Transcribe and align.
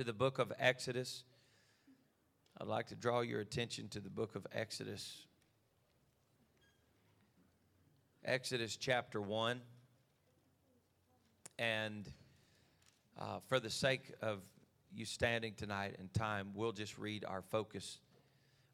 to 0.00 0.04
the 0.04 0.12
book 0.14 0.38
of 0.38 0.50
Exodus. 0.58 1.24
I'd 2.58 2.66
like 2.66 2.86
to 2.86 2.94
draw 2.94 3.20
your 3.20 3.40
attention 3.40 3.88
to 3.88 4.00
the 4.00 4.08
book 4.08 4.34
of 4.34 4.46
Exodus. 4.50 5.26
Exodus 8.24 8.78
chapter 8.78 9.20
1. 9.20 9.60
And 11.58 12.10
uh, 13.18 13.40
for 13.46 13.60
the 13.60 13.68
sake 13.68 14.14
of 14.22 14.38
you 14.90 15.04
standing 15.04 15.52
tonight 15.52 15.96
and 15.98 16.10
time, 16.14 16.52
we'll 16.54 16.72
just 16.72 16.96
read 16.96 17.26
our 17.26 17.42
focus 17.42 18.00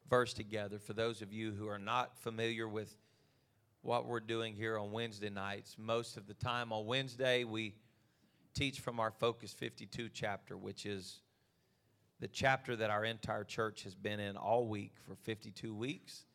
verse 0.09 0.31
together. 0.33 0.79
For 0.79 0.93
those 0.93 1.21
of 1.21 1.33
you 1.33 1.51
who 1.51 1.67
are 1.67 1.77
not 1.77 2.17
familiar 2.19 2.69
with 2.69 2.95
what 3.81 4.05
we're 4.05 4.21
doing 4.21 4.55
here 4.55 4.77
on 4.77 4.93
Wednesday 4.93 5.29
nights, 5.29 5.75
most 5.77 6.15
of 6.15 6.25
the 6.25 6.35
time 6.35 6.71
on 6.71 6.85
Wednesday, 6.85 7.43
we 7.43 7.75
teach 8.53 8.79
from 8.79 8.99
our 8.99 9.11
Focus 9.11 9.53
52 9.53 10.09
chapter, 10.13 10.57
which 10.57 10.85
is 10.85 11.21
the 12.19 12.27
chapter 12.27 12.75
that 12.75 12.89
our 12.89 13.05
entire 13.05 13.43
church 13.43 13.83
has 13.83 13.95
been 13.95 14.19
in 14.19 14.35
all 14.37 14.67
week 14.67 14.93
for 15.05 15.15
52 15.15 15.73
weeks. 15.73 16.25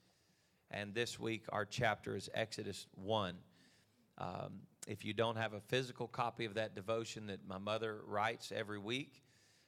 And 0.70 0.94
this 0.94 1.18
week, 1.18 1.44
our 1.50 1.64
chapter 1.64 2.16
is 2.16 2.30
Exodus 2.34 2.86
1. 2.94 3.34
Um, 4.18 4.60
if 4.86 5.04
you 5.04 5.12
don't 5.12 5.36
have 5.36 5.52
a 5.52 5.60
physical 5.60 6.06
copy 6.06 6.44
of 6.44 6.54
that 6.54 6.74
devotion 6.74 7.26
that 7.26 7.46
my 7.46 7.58
mother 7.58 8.00
writes 8.06 8.52
every 8.54 8.78
week, 8.78 9.22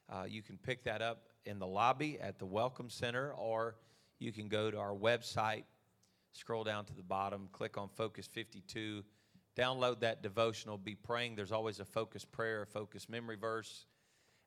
uh, 0.09 0.25
you 0.29 0.43
can 0.43 0.57
pick 0.59 0.85
that 0.85 1.03
up 1.03 1.29
in 1.45 1.59
the 1.59 1.67
lobby 1.67 2.19
at 2.21 2.39
the 2.39 2.47
Welcome 2.47 2.91
Center, 2.91 3.33
or 3.33 3.77
you 4.19 4.33
can 4.33 4.49
go 4.49 4.71
to 4.71 4.79
our 4.79 4.95
website, 4.95 5.65
scroll 6.33 6.65
down 6.65 6.85
to 6.87 6.95
the 6.95 7.03
bottom, 7.03 7.49
click 7.53 7.77
on 7.77 7.89
Focus 7.97 8.29
52, 8.33 9.03
download 9.57 10.01
that 10.01 10.23
devotional, 10.23 10.79
be 10.79 10.95
praying. 10.95 11.37
There's 11.37 11.53
always 11.53 11.81
a 11.81 11.85
focused 11.85 12.31
prayer, 12.33 12.63
a 12.63 12.67
focused 12.67 13.09
memory 13.09 13.37
verse, 13.37 13.87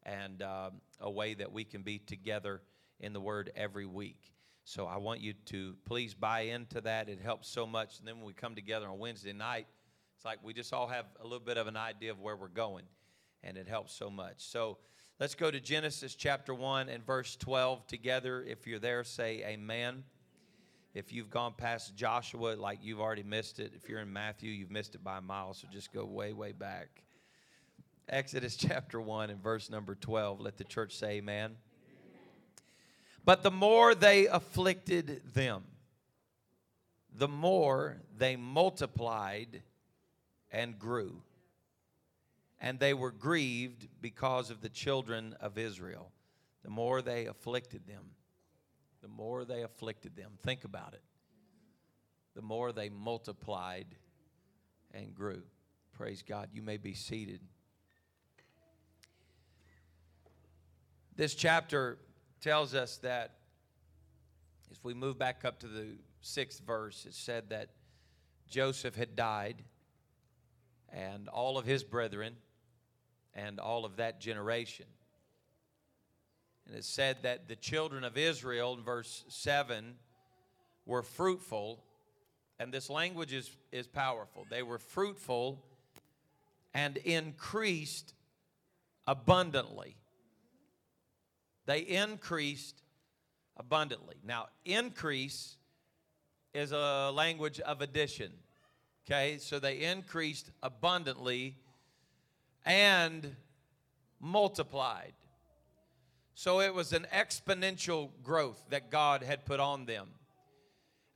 and 0.03 0.41
um, 0.41 0.81
a 0.99 1.09
way 1.09 1.33
that 1.33 1.51
we 1.51 1.63
can 1.63 1.81
be 1.81 1.99
together 1.99 2.61
in 2.99 3.13
the 3.13 3.21
Word 3.21 3.51
every 3.55 3.85
week. 3.85 4.33
So 4.63 4.85
I 4.85 4.97
want 4.97 5.21
you 5.21 5.33
to 5.45 5.75
please 5.85 6.13
buy 6.13 6.41
into 6.41 6.81
that. 6.81 7.07
It 7.07 7.21
helps 7.21 7.47
so 7.47 7.65
much. 7.65 7.99
And 7.99 8.07
then 8.07 8.17
when 8.17 8.25
we 8.25 8.33
come 8.33 8.53
together 8.53 8.87
on 8.87 8.99
Wednesday 8.99 9.31
night, 9.31 9.67
it's 10.15 10.25
like 10.25 10.39
we 10.43 10.53
just 10.53 10.73
all 10.73 10.87
have 10.87 11.05
a 11.21 11.23
little 11.23 11.39
bit 11.39 11.57
of 11.57 11.67
an 11.67 11.77
idea 11.77 12.11
of 12.11 12.19
where 12.19 12.35
we're 12.35 12.47
going, 12.47 12.83
and 13.43 13.55
it 13.55 13.67
helps 13.67 13.93
so 13.93 14.09
much. 14.09 14.35
So 14.37 14.77
let's 15.19 15.35
go 15.35 15.49
to 15.49 15.59
Genesis 15.59 16.15
chapter 16.15 16.53
1 16.53 16.89
and 16.89 17.05
verse 17.05 17.35
12 17.37 17.87
together. 17.87 18.43
If 18.43 18.67
you're 18.67 18.79
there, 18.79 19.03
say 19.03 19.43
amen. 19.45 20.03
If 20.93 21.13
you've 21.13 21.29
gone 21.29 21.53
past 21.55 21.95
Joshua, 21.95 22.55
like 22.55 22.79
you've 22.81 23.01
already 23.01 23.23
missed 23.23 23.59
it. 23.59 23.73
If 23.75 23.87
you're 23.87 23.99
in 23.99 24.11
Matthew, 24.11 24.51
you've 24.51 24.71
missed 24.71 24.95
it 24.95 25.03
by 25.03 25.17
a 25.17 25.21
mile, 25.21 25.53
so 25.53 25.67
just 25.71 25.93
go 25.93 26.05
way, 26.05 26.33
way 26.33 26.51
back. 26.51 27.03
Exodus 28.09 28.55
chapter 28.57 28.99
1 28.99 29.29
and 29.29 29.41
verse 29.41 29.69
number 29.69 29.95
12. 29.95 30.41
Let 30.41 30.57
the 30.57 30.63
church 30.63 30.95
say 30.95 31.17
amen. 31.17 31.55
But 33.23 33.43
the 33.43 33.51
more 33.51 33.93
they 33.93 34.27
afflicted 34.27 35.21
them, 35.33 35.63
the 37.13 37.27
more 37.27 37.97
they 38.17 38.35
multiplied 38.35 39.63
and 40.51 40.79
grew. 40.79 41.21
And 42.59 42.79
they 42.79 42.93
were 42.93 43.11
grieved 43.11 43.87
because 44.01 44.49
of 44.49 44.61
the 44.61 44.69
children 44.69 45.35
of 45.41 45.57
Israel. 45.57 46.11
The 46.63 46.69
more 46.69 47.01
they 47.01 47.25
afflicted 47.25 47.85
them, 47.85 48.03
the 49.01 49.07
more 49.07 49.45
they 49.45 49.63
afflicted 49.63 50.15
them. 50.15 50.31
Think 50.43 50.63
about 50.63 50.93
it. 50.93 51.01
The 52.35 52.41
more 52.41 52.71
they 52.71 52.89
multiplied 52.89 53.87
and 54.93 55.13
grew. 55.13 55.43
Praise 55.93 56.21
God. 56.21 56.49
You 56.53 56.61
may 56.61 56.77
be 56.77 56.93
seated. 56.93 57.41
This 61.15 61.33
chapter 61.33 61.97
tells 62.41 62.75
us 62.75 62.97
that 62.97 63.37
if 64.69 64.83
we 64.83 64.93
move 64.93 65.17
back 65.17 65.45
up 65.45 65.59
to 65.61 65.67
the 65.67 65.97
sixth 66.21 66.61
verse, 66.65 67.05
it 67.07 67.13
said 67.13 67.49
that 67.49 67.69
Joseph 68.47 68.95
had 68.95 69.15
died, 69.15 69.63
and 70.89 71.27
all 71.27 71.57
of 71.57 71.65
his 71.65 71.83
brethren, 71.83 72.35
and 73.33 73.59
all 73.59 73.85
of 73.85 73.97
that 73.97 74.19
generation. 74.21 74.85
And 76.67 76.75
it 76.75 76.83
said 76.83 77.17
that 77.23 77.47
the 77.47 77.55
children 77.55 78.03
of 78.03 78.17
Israel, 78.17 78.73
in 78.73 78.83
verse 78.83 79.23
7, 79.29 79.95
were 80.85 81.01
fruitful. 81.01 81.83
And 82.59 82.73
this 82.73 82.89
language 82.89 83.31
is, 83.31 83.49
is 83.71 83.87
powerful. 83.87 84.45
They 84.49 84.63
were 84.63 84.79
fruitful 84.79 85.63
and 86.73 86.97
increased 86.97 88.13
abundantly. 89.05 89.95
They 91.65 91.79
increased 91.79 92.81
abundantly. 93.55 94.15
Now, 94.25 94.47
increase 94.65 95.55
is 96.53 96.71
a 96.71 97.11
language 97.13 97.59
of 97.61 97.81
addition. 97.81 98.31
Okay, 99.05 99.37
so 99.37 99.59
they 99.59 99.83
increased 99.83 100.51
abundantly 100.61 101.55
and 102.65 103.35
multiplied. 104.19 105.13
So 106.39 106.59
it 106.59 106.71
was 106.71 106.93
an 106.93 107.07
exponential 107.11 108.11
growth 108.23 108.63
that 108.69 108.91
God 108.91 109.23
had 109.23 109.43
put 109.43 109.59
on 109.59 109.87
them. 109.87 110.07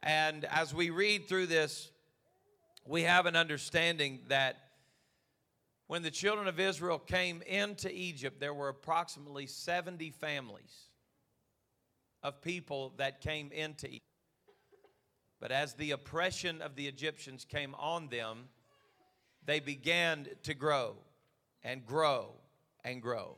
And 0.01 0.45
as 0.45 0.73
we 0.73 0.89
read 0.89 1.27
through 1.27 1.45
this, 1.45 1.91
we 2.87 3.03
have 3.03 3.27
an 3.27 3.35
understanding 3.35 4.21
that 4.29 4.57
when 5.85 6.01
the 6.01 6.09
children 6.09 6.47
of 6.47 6.59
Israel 6.59 6.97
came 6.97 7.43
into 7.43 7.95
Egypt, 7.95 8.39
there 8.39 8.51
were 8.51 8.69
approximately 8.69 9.45
70 9.45 10.09
families 10.09 10.87
of 12.23 12.41
people 12.41 12.93
that 12.97 13.21
came 13.21 13.51
into 13.51 13.85
Egypt. 13.85 14.01
But 15.39 15.51
as 15.51 15.75
the 15.75 15.91
oppression 15.91 16.63
of 16.63 16.75
the 16.75 16.87
Egyptians 16.87 17.45
came 17.45 17.75
on 17.75 18.07
them, 18.07 18.49
they 19.45 19.59
began 19.59 20.29
to 20.41 20.55
grow 20.55 20.95
and 21.63 21.85
grow 21.85 22.31
and 22.83 23.03
grow. 23.03 23.37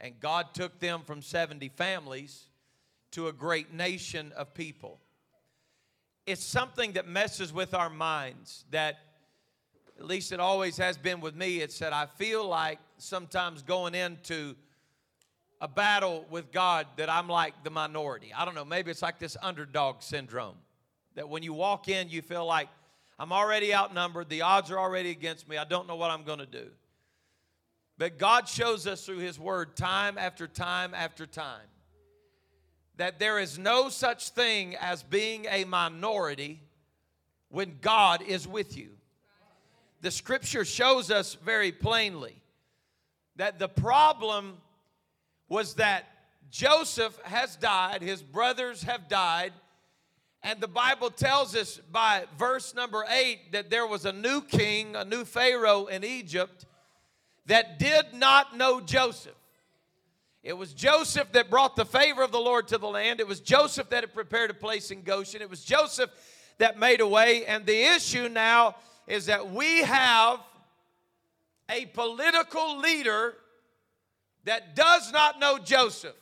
And 0.00 0.18
God 0.18 0.54
took 0.54 0.80
them 0.80 1.02
from 1.04 1.22
70 1.22 1.68
families 1.70 2.46
to 3.12 3.28
a 3.28 3.32
great 3.32 3.72
nation 3.72 4.32
of 4.36 4.54
people. 4.54 5.00
It's 6.26 6.44
something 6.44 6.92
that 6.92 7.06
messes 7.06 7.52
with 7.52 7.74
our 7.74 7.90
minds 7.90 8.64
that 8.70 8.98
at 9.98 10.06
least 10.06 10.32
it 10.32 10.40
always 10.40 10.76
has 10.78 10.96
been 10.96 11.20
with 11.20 11.36
me. 11.36 11.60
It 11.60 11.72
said, 11.72 11.92
I 11.92 12.06
feel 12.06 12.46
like 12.46 12.78
sometimes 12.96 13.62
going 13.62 13.94
into 13.94 14.56
a 15.60 15.68
battle 15.68 16.26
with 16.28 16.50
God 16.50 16.86
that 16.96 17.08
I'm 17.08 17.28
like 17.28 17.62
the 17.62 17.70
minority. 17.70 18.32
I 18.36 18.44
don't 18.44 18.56
know, 18.56 18.64
maybe 18.64 18.90
it's 18.90 19.02
like 19.02 19.20
this 19.20 19.36
underdog 19.40 20.02
syndrome 20.02 20.56
that 21.14 21.28
when 21.28 21.42
you 21.42 21.52
walk 21.52 21.88
in, 21.88 22.08
you 22.08 22.22
feel 22.22 22.44
like 22.46 22.68
I'm 23.18 23.32
already 23.32 23.72
outnumbered, 23.72 24.28
the 24.28 24.42
odds 24.42 24.70
are 24.70 24.78
already 24.78 25.10
against 25.10 25.48
me, 25.48 25.56
I 25.56 25.64
don't 25.64 25.86
know 25.86 25.94
what 25.94 26.10
I'm 26.10 26.24
going 26.24 26.40
to 26.40 26.46
do. 26.46 26.70
But 27.98 28.18
God 28.18 28.48
shows 28.48 28.86
us 28.86 29.04
through 29.04 29.18
His 29.18 29.38
Word 29.38 29.76
time 29.76 30.18
after 30.18 30.46
time 30.46 30.94
after 30.94 31.26
time 31.26 31.68
that 32.96 33.18
there 33.18 33.38
is 33.38 33.58
no 33.58 33.88
such 33.88 34.30
thing 34.30 34.76
as 34.76 35.02
being 35.02 35.46
a 35.50 35.64
minority 35.64 36.60
when 37.48 37.78
God 37.80 38.22
is 38.22 38.46
with 38.46 38.76
you. 38.76 38.90
The 40.02 40.10
scripture 40.10 40.64
shows 40.64 41.10
us 41.10 41.34
very 41.34 41.72
plainly 41.72 42.42
that 43.36 43.58
the 43.58 43.68
problem 43.68 44.58
was 45.48 45.74
that 45.74 46.04
Joseph 46.50 47.18
has 47.24 47.56
died, 47.56 48.02
his 48.02 48.22
brothers 48.22 48.82
have 48.82 49.08
died, 49.08 49.52
and 50.42 50.60
the 50.60 50.68
Bible 50.68 51.10
tells 51.10 51.54
us 51.54 51.78
by 51.90 52.24
verse 52.36 52.74
number 52.74 53.04
eight 53.08 53.52
that 53.52 53.70
there 53.70 53.86
was 53.86 54.04
a 54.04 54.12
new 54.12 54.42
king, 54.42 54.96
a 54.96 55.04
new 55.04 55.24
Pharaoh 55.24 55.86
in 55.86 56.04
Egypt 56.04 56.66
that 57.46 57.78
did 57.78 58.14
not 58.14 58.56
know 58.56 58.80
Joseph. 58.80 59.34
It 60.42 60.56
was 60.56 60.72
Joseph 60.72 61.30
that 61.32 61.50
brought 61.50 61.76
the 61.76 61.84
favor 61.84 62.22
of 62.22 62.32
the 62.32 62.40
Lord 62.40 62.68
to 62.68 62.78
the 62.78 62.88
land. 62.88 63.20
It 63.20 63.28
was 63.28 63.40
Joseph 63.40 63.90
that 63.90 64.02
had 64.02 64.12
prepared 64.12 64.50
a 64.50 64.54
place 64.54 64.90
in 64.90 65.02
Goshen. 65.02 65.40
It 65.40 65.50
was 65.50 65.64
Joseph 65.64 66.10
that 66.58 66.78
made 66.78 67.00
a 67.00 67.06
way. 67.06 67.46
And 67.46 67.64
the 67.64 67.94
issue 67.94 68.28
now 68.28 68.74
is 69.06 69.26
that 69.26 69.50
we 69.50 69.82
have 69.82 70.40
a 71.68 71.86
political 71.86 72.78
leader 72.78 73.34
that 74.44 74.74
does 74.74 75.12
not 75.12 75.38
know 75.38 75.58
Joseph. 75.58 76.16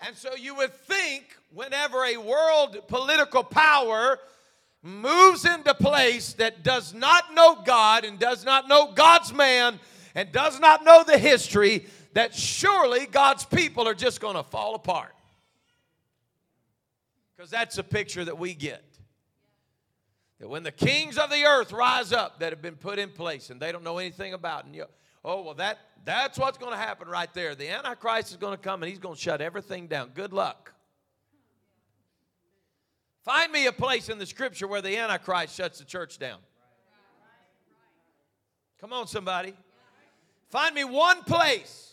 And 0.00 0.16
so 0.16 0.34
you 0.34 0.54
would 0.56 0.74
think 0.74 1.36
whenever 1.52 2.04
a 2.04 2.16
world 2.16 2.76
political 2.88 3.42
power 3.44 4.18
moves 4.82 5.44
into 5.44 5.74
place 5.74 6.34
that 6.34 6.62
does 6.62 6.94
not 6.94 7.34
know 7.34 7.62
God 7.64 8.04
and 8.04 8.18
does 8.18 8.44
not 8.44 8.68
know 8.68 8.92
God's 8.92 9.32
man 9.32 9.78
and 10.14 10.32
does 10.32 10.58
not 10.60 10.84
know 10.84 11.04
the 11.04 11.18
history, 11.18 11.86
that 12.14 12.34
surely 12.34 13.06
God's 13.06 13.44
people 13.44 13.86
are 13.86 13.94
just 13.94 14.20
going 14.20 14.36
to 14.36 14.42
fall 14.42 14.74
apart. 14.74 15.14
Because 17.36 17.50
that's 17.50 17.78
a 17.78 17.84
picture 17.84 18.24
that 18.24 18.38
we 18.38 18.54
get. 18.54 18.84
That 20.40 20.48
when 20.48 20.62
the 20.62 20.72
kings 20.72 21.18
of 21.18 21.30
the 21.30 21.44
earth 21.44 21.72
rise 21.72 22.12
up 22.12 22.40
that 22.40 22.52
have 22.52 22.62
been 22.62 22.76
put 22.76 22.98
in 22.98 23.10
place 23.10 23.50
and 23.50 23.60
they 23.60 23.72
don't 23.72 23.84
know 23.84 23.98
anything 23.98 24.34
about, 24.34 24.64
and 24.64 24.74
you, 24.74 24.84
Oh, 25.24 25.42
well, 25.42 25.54
that, 25.54 25.78
that's 26.04 26.38
what's 26.38 26.58
going 26.58 26.72
to 26.72 26.78
happen 26.78 27.08
right 27.08 27.32
there. 27.34 27.54
The 27.54 27.68
Antichrist 27.68 28.30
is 28.30 28.36
going 28.36 28.56
to 28.56 28.62
come 28.62 28.82
and 28.82 28.88
he's 28.88 28.98
going 28.98 29.16
to 29.16 29.20
shut 29.20 29.40
everything 29.40 29.86
down. 29.86 30.10
Good 30.14 30.32
luck. 30.32 30.72
Find 33.28 33.52
me 33.52 33.66
a 33.66 33.72
place 33.72 34.08
in 34.08 34.16
the 34.16 34.24
scripture 34.24 34.66
where 34.66 34.80
the 34.80 34.96
Antichrist 34.96 35.54
shuts 35.54 35.80
the 35.80 35.84
church 35.84 36.18
down. 36.18 36.38
Come 38.80 38.94
on, 38.94 39.06
somebody. 39.06 39.52
Find 40.48 40.74
me 40.74 40.84
one 40.84 41.22
place 41.24 41.92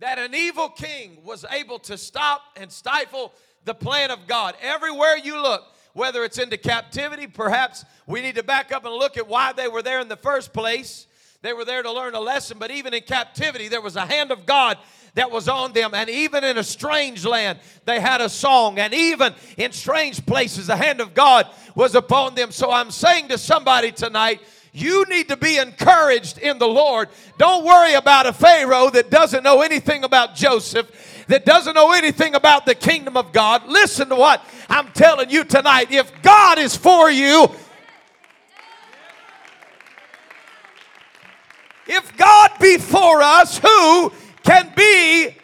that 0.00 0.18
an 0.18 0.34
evil 0.34 0.68
king 0.68 1.16
was 1.24 1.46
able 1.50 1.78
to 1.78 1.96
stop 1.96 2.42
and 2.56 2.70
stifle 2.70 3.32
the 3.64 3.72
plan 3.72 4.10
of 4.10 4.26
God. 4.26 4.54
Everywhere 4.60 5.16
you 5.16 5.40
look, 5.40 5.64
whether 5.94 6.24
it's 6.24 6.36
into 6.36 6.58
captivity, 6.58 7.26
perhaps 7.26 7.86
we 8.06 8.20
need 8.20 8.34
to 8.34 8.42
back 8.42 8.70
up 8.70 8.84
and 8.84 8.92
look 8.92 9.16
at 9.16 9.26
why 9.26 9.54
they 9.54 9.68
were 9.68 9.80
there 9.80 10.00
in 10.00 10.08
the 10.08 10.16
first 10.16 10.52
place. 10.52 11.06
They 11.40 11.54
were 11.54 11.64
there 11.64 11.82
to 11.82 11.90
learn 11.90 12.14
a 12.14 12.20
lesson, 12.20 12.58
but 12.58 12.70
even 12.70 12.92
in 12.92 13.00
captivity, 13.00 13.68
there 13.68 13.80
was 13.80 13.96
a 13.96 14.04
hand 14.04 14.30
of 14.30 14.44
God 14.44 14.76
that 15.16 15.30
was 15.30 15.48
on 15.48 15.72
them. 15.72 15.92
And 15.94 16.08
even 16.08 16.44
in 16.44 16.58
a 16.58 16.62
strange 16.62 17.24
land, 17.24 17.58
they 17.84 18.00
had 18.00 18.20
a 18.20 18.28
song. 18.28 18.78
And 18.78 18.94
even 18.94 19.34
in 19.56 19.72
strange 19.72 20.24
places, 20.24 20.68
the 20.68 20.76
hand 20.76 21.00
of 21.00 21.14
God 21.14 21.48
was 21.74 21.94
upon 21.94 22.34
them. 22.34 22.52
So 22.52 22.70
I'm 22.70 22.90
saying 22.90 23.28
to 23.28 23.38
somebody 23.38 23.92
tonight, 23.92 24.40
you 24.72 25.06
need 25.06 25.28
to 25.28 25.38
be 25.38 25.56
encouraged 25.56 26.36
in 26.36 26.58
the 26.58 26.68
Lord. 26.68 27.08
Don't 27.38 27.64
worry 27.64 27.94
about 27.94 28.26
a 28.26 28.32
Pharaoh 28.32 28.90
that 28.90 29.10
doesn't 29.10 29.42
know 29.42 29.62
anything 29.62 30.04
about 30.04 30.34
Joseph, 30.34 31.24
that 31.28 31.46
doesn't 31.46 31.74
know 31.74 31.92
anything 31.92 32.34
about 32.34 32.66
the 32.66 32.74
kingdom 32.74 33.16
of 33.16 33.32
God. 33.32 33.66
Listen 33.66 34.10
to 34.10 34.16
what 34.16 34.44
I'm 34.68 34.88
telling 34.92 35.30
you 35.30 35.44
tonight. 35.44 35.90
If 35.90 36.12
God 36.20 36.58
is 36.58 36.76
for 36.76 37.10
you, 37.10 37.50
if 41.86 42.14
God 42.18 42.50
be 42.60 42.76
for 42.76 43.22
us, 43.22 43.58
who 43.58 44.12
can 44.46 44.72
be 44.76 45.34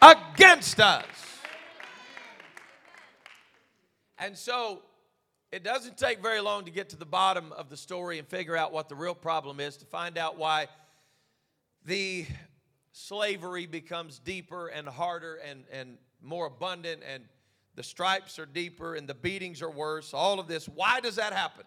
against 0.00 0.78
us? 0.80 1.04
And 4.18 4.38
so 4.38 4.82
it 5.50 5.64
doesn't 5.64 5.98
take 5.98 6.22
very 6.22 6.40
long 6.40 6.64
to 6.64 6.70
get 6.70 6.88
to 6.90 6.96
the 6.96 7.04
bottom 7.04 7.52
of 7.52 7.68
the 7.68 7.76
story 7.76 8.20
and 8.20 8.28
figure 8.28 8.56
out 8.56 8.72
what 8.72 8.88
the 8.88 8.94
real 8.94 9.16
problem 9.16 9.58
is, 9.58 9.76
to 9.78 9.84
find 9.84 10.16
out 10.16 10.38
why 10.38 10.68
the 11.84 12.24
slavery 12.92 13.66
becomes 13.66 14.20
deeper 14.20 14.68
and 14.68 14.88
harder 14.88 15.40
and, 15.44 15.64
and 15.72 15.98
more 16.22 16.46
abundant, 16.46 17.02
and 17.12 17.24
the 17.74 17.82
stripes 17.82 18.38
are 18.38 18.46
deeper 18.46 18.94
and 18.94 19.08
the 19.08 19.14
beatings 19.14 19.60
are 19.60 19.70
worse. 19.70 20.14
All 20.14 20.38
of 20.38 20.46
this. 20.46 20.66
Why 20.68 21.00
does 21.00 21.16
that 21.16 21.32
happen? 21.32 21.64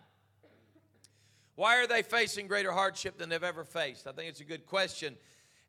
Why 1.56 1.78
are 1.78 1.88
they 1.88 2.04
facing 2.04 2.48
greater 2.48 2.72
hardship 2.72 3.18
than 3.18 3.30
they've 3.30 3.44
ever 3.44 3.66
faced? 3.66 4.08
I 4.08 4.12
think 4.14 4.30
it's 4.30 4.42
a 4.42 4.46
good 4.46 4.66
question, 4.66 5.18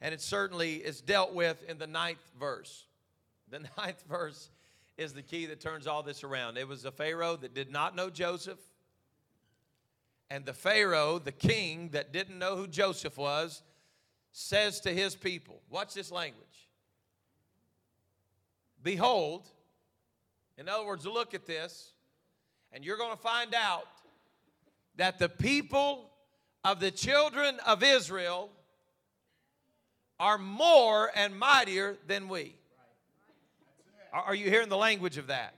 and 0.01 0.13
it 0.13 0.21
certainly 0.21 0.77
is 0.77 1.01
dealt 1.01 1.35
with 1.35 1.63
in 1.69 1.79
the 1.79 1.87
ninth 1.87 2.31
verse. 2.39 2.87
The 3.51 3.61
ninth 3.79 4.05
verse 4.09 4.51
is 4.99 5.13
the 5.13 5.23
key 5.23 5.47
that 5.47 5.61
turns 5.61 5.87
all 5.87 6.03
this 6.03 6.25
around. 6.25 6.57
It 6.57 6.69
was 6.69 6.85
a 6.85 6.91
Pharaoh 6.91 7.37
that 7.37 7.55
did 7.55 7.71
not 7.71 7.95
know 7.95 8.11
Joseph. 8.11 8.59
And 10.31 10.45
the 10.45 10.55
Pharaoh, 10.55 11.19
the 11.19 11.33
king 11.33 11.91
that 11.91 12.13
didn't 12.13 12.39
know 12.39 12.57
who 12.57 12.67
Joseph 12.67 13.17
was, 13.17 13.63
says 14.33 14.81
to 14.81 14.93
his 14.93 15.15
people, 15.15 15.61
watch 15.71 15.95
this 15.95 16.11
language. 16.11 16.43
Behold, 18.83 19.49
in 20.59 20.69
other 20.69 20.85
words, 20.85 21.07
look 21.07 21.35
at 21.35 21.47
this, 21.47 21.93
and 22.73 22.85
you're 22.85 22.97
going 22.97 23.17
to 23.17 23.23
find 23.23 23.55
out 23.55 23.87
that 24.97 25.19
the 25.19 25.29
people 25.29 26.11
of 26.65 26.81
the 26.81 26.91
children 26.91 27.59
of 27.67 27.83
Israel 27.83 28.51
are 30.19 30.39
more 30.39 31.11
and 31.15 31.39
mightier 31.39 31.97
than 32.07 32.29
we. 32.29 32.55
Are 34.13 34.35
you 34.35 34.49
hearing 34.49 34.69
the 34.69 34.77
language 34.77 35.19
of 35.19 35.27
that? 35.27 35.55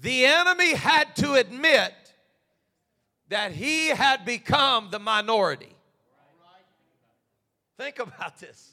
The 0.00 0.26
enemy 0.26 0.74
had 0.74 1.16
to 1.16 1.34
admit 1.34 1.94
that 3.28 3.52
he 3.52 3.88
had 3.88 4.24
become 4.24 4.88
the 4.90 4.98
minority. 4.98 5.74
Think 7.78 7.98
about 7.98 8.38
this. 8.38 8.72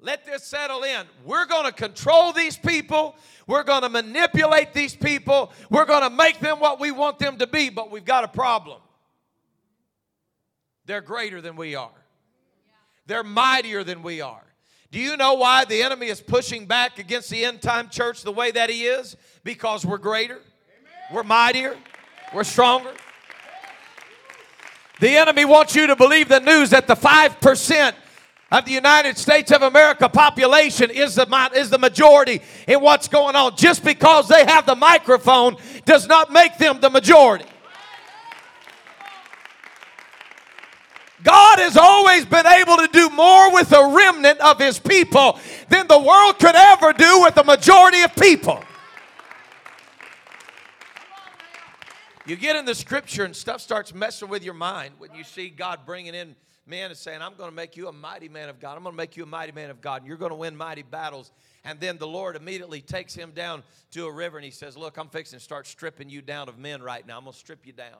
Let 0.00 0.24
this 0.24 0.44
settle 0.44 0.82
in. 0.82 1.04
We're 1.26 1.44
going 1.44 1.66
to 1.66 1.72
control 1.72 2.32
these 2.32 2.56
people. 2.56 3.16
We're 3.46 3.64
going 3.64 3.82
to 3.82 3.90
manipulate 3.90 4.72
these 4.72 4.96
people. 4.96 5.52
We're 5.68 5.84
going 5.84 6.02
to 6.02 6.10
make 6.10 6.40
them 6.40 6.58
what 6.58 6.80
we 6.80 6.90
want 6.90 7.18
them 7.18 7.36
to 7.36 7.46
be, 7.46 7.68
but 7.68 7.90
we've 7.90 8.04
got 8.04 8.24
a 8.24 8.28
problem. 8.28 8.80
They're 10.86 11.02
greater 11.02 11.40
than 11.42 11.54
we 11.54 11.74
are, 11.74 11.90
they're 13.06 13.24
mightier 13.24 13.84
than 13.84 14.02
we 14.02 14.20
are. 14.20 14.44
Do 14.90 14.98
you 14.98 15.16
know 15.16 15.34
why 15.34 15.64
the 15.64 15.82
enemy 15.82 16.06
is 16.06 16.20
pushing 16.20 16.66
back 16.66 16.98
against 16.98 17.30
the 17.30 17.44
end 17.44 17.62
time 17.62 17.88
church 17.88 18.22
the 18.22 18.32
way 18.32 18.50
that 18.50 18.70
he 18.70 18.84
is? 18.84 19.16
Because 19.44 19.86
we're 19.86 19.98
greater, 19.98 20.40
we're 21.12 21.22
mightier, 21.22 21.76
we're 22.34 22.44
stronger. 22.44 22.92
The 25.00 25.16
enemy 25.16 25.44
wants 25.44 25.74
you 25.74 25.86
to 25.86 25.96
believe 25.96 26.28
the 26.28 26.40
news 26.40 26.70
that 26.70 26.86
the 26.86 26.94
5% 26.94 27.94
of 28.52 28.64
the 28.64 28.72
United 28.72 29.16
States 29.16 29.52
of 29.52 29.62
America 29.62 30.08
population 30.08 30.90
is 30.90 31.14
the, 31.14 31.50
is 31.54 31.70
the 31.70 31.78
majority 31.78 32.42
in 32.66 32.80
what's 32.80 33.08
going 33.08 33.36
on. 33.36 33.56
Just 33.56 33.84
because 33.84 34.28
they 34.28 34.44
have 34.44 34.66
the 34.66 34.74
microphone 34.74 35.56
does 35.84 36.06
not 36.06 36.32
make 36.32 36.58
them 36.58 36.80
the 36.80 36.90
majority. 36.90 37.46
God 41.22 41.58
has 41.58 41.76
always 41.76 42.24
been 42.24 42.46
able 42.46 42.76
to 42.76 42.88
do 42.92 43.10
more 43.10 43.52
with 43.52 43.72
a 43.72 43.94
remnant 43.94 44.40
of 44.40 44.58
his 44.58 44.78
people 44.78 45.38
than 45.68 45.86
the 45.86 45.98
world 45.98 46.38
could 46.38 46.54
ever 46.54 46.92
do 46.92 47.22
with 47.22 47.34
the 47.34 47.44
majority 47.44 48.02
of 48.02 48.14
people. 48.16 48.62
You 52.26 52.36
get 52.36 52.54
in 52.56 52.64
the 52.64 52.74
scripture 52.74 53.24
and 53.24 53.34
stuff 53.34 53.60
starts 53.60 53.92
messing 53.92 54.28
with 54.28 54.44
your 54.44 54.54
mind 54.54 54.94
when 54.98 55.12
you 55.14 55.24
see 55.24 55.48
God 55.48 55.80
bringing 55.84 56.14
in 56.14 56.36
men 56.66 56.90
and 56.90 56.96
saying, 56.96 57.20
I'm 57.20 57.34
going 57.34 57.50
to 57.50 57.56
make 57.56 57.76
you 57.76 57.88
a 57.88 57.92
mighty 57.92 58.28
man 58.28 58.48
of 58.48 58.60
God. 58.60 58.76
I'm 58.76 58.82
going 58.82 58.92
to 58.92 58.96
make 58.96 59.16
you 59.16 59.24
a 59.24 59.26
mighty 59.26 59.52
man 59.52 59.70
of 59.70 59.80
God. 59.80 60.02
And 60.02 60.08
you're 60.08 60.16
going 60.16 60.30
to 60.30 60.36
win 60.36 60.56
mighty 60.56 60.82
battles. 60.82 61.32
And 61.64 61.80
then 61.80 61.98
the 61.98 62.06
Lord 62.06 62.36
immediately 62.36 62.80
takes 62.80 63.14
him 63.14 63.32
down 63.32 63.62
to 63.92 64.06
a 64.06 64.12
river 64.12 64.38
and 64.38 64.44
he 64.44 64.50
says, 64.50 64.76
Look, 64.76 64.96
I'm 64.96 65.08
fixing 65.08 65.38
to 65.38 65.44
start 65.44 65.66
stripping 65.66 66.08
you 66.08 66.22
down 66.22 66.48
of 66.48 66.58
men 66.58 66.82
right 66.82 67.06
now. 67.06 67.18
I'm 67.18 67.24
going 67.24 67.32
to 67.32 67.38
strip 67.38 67.66
you 67.66 67.72
down. 67.72 67.98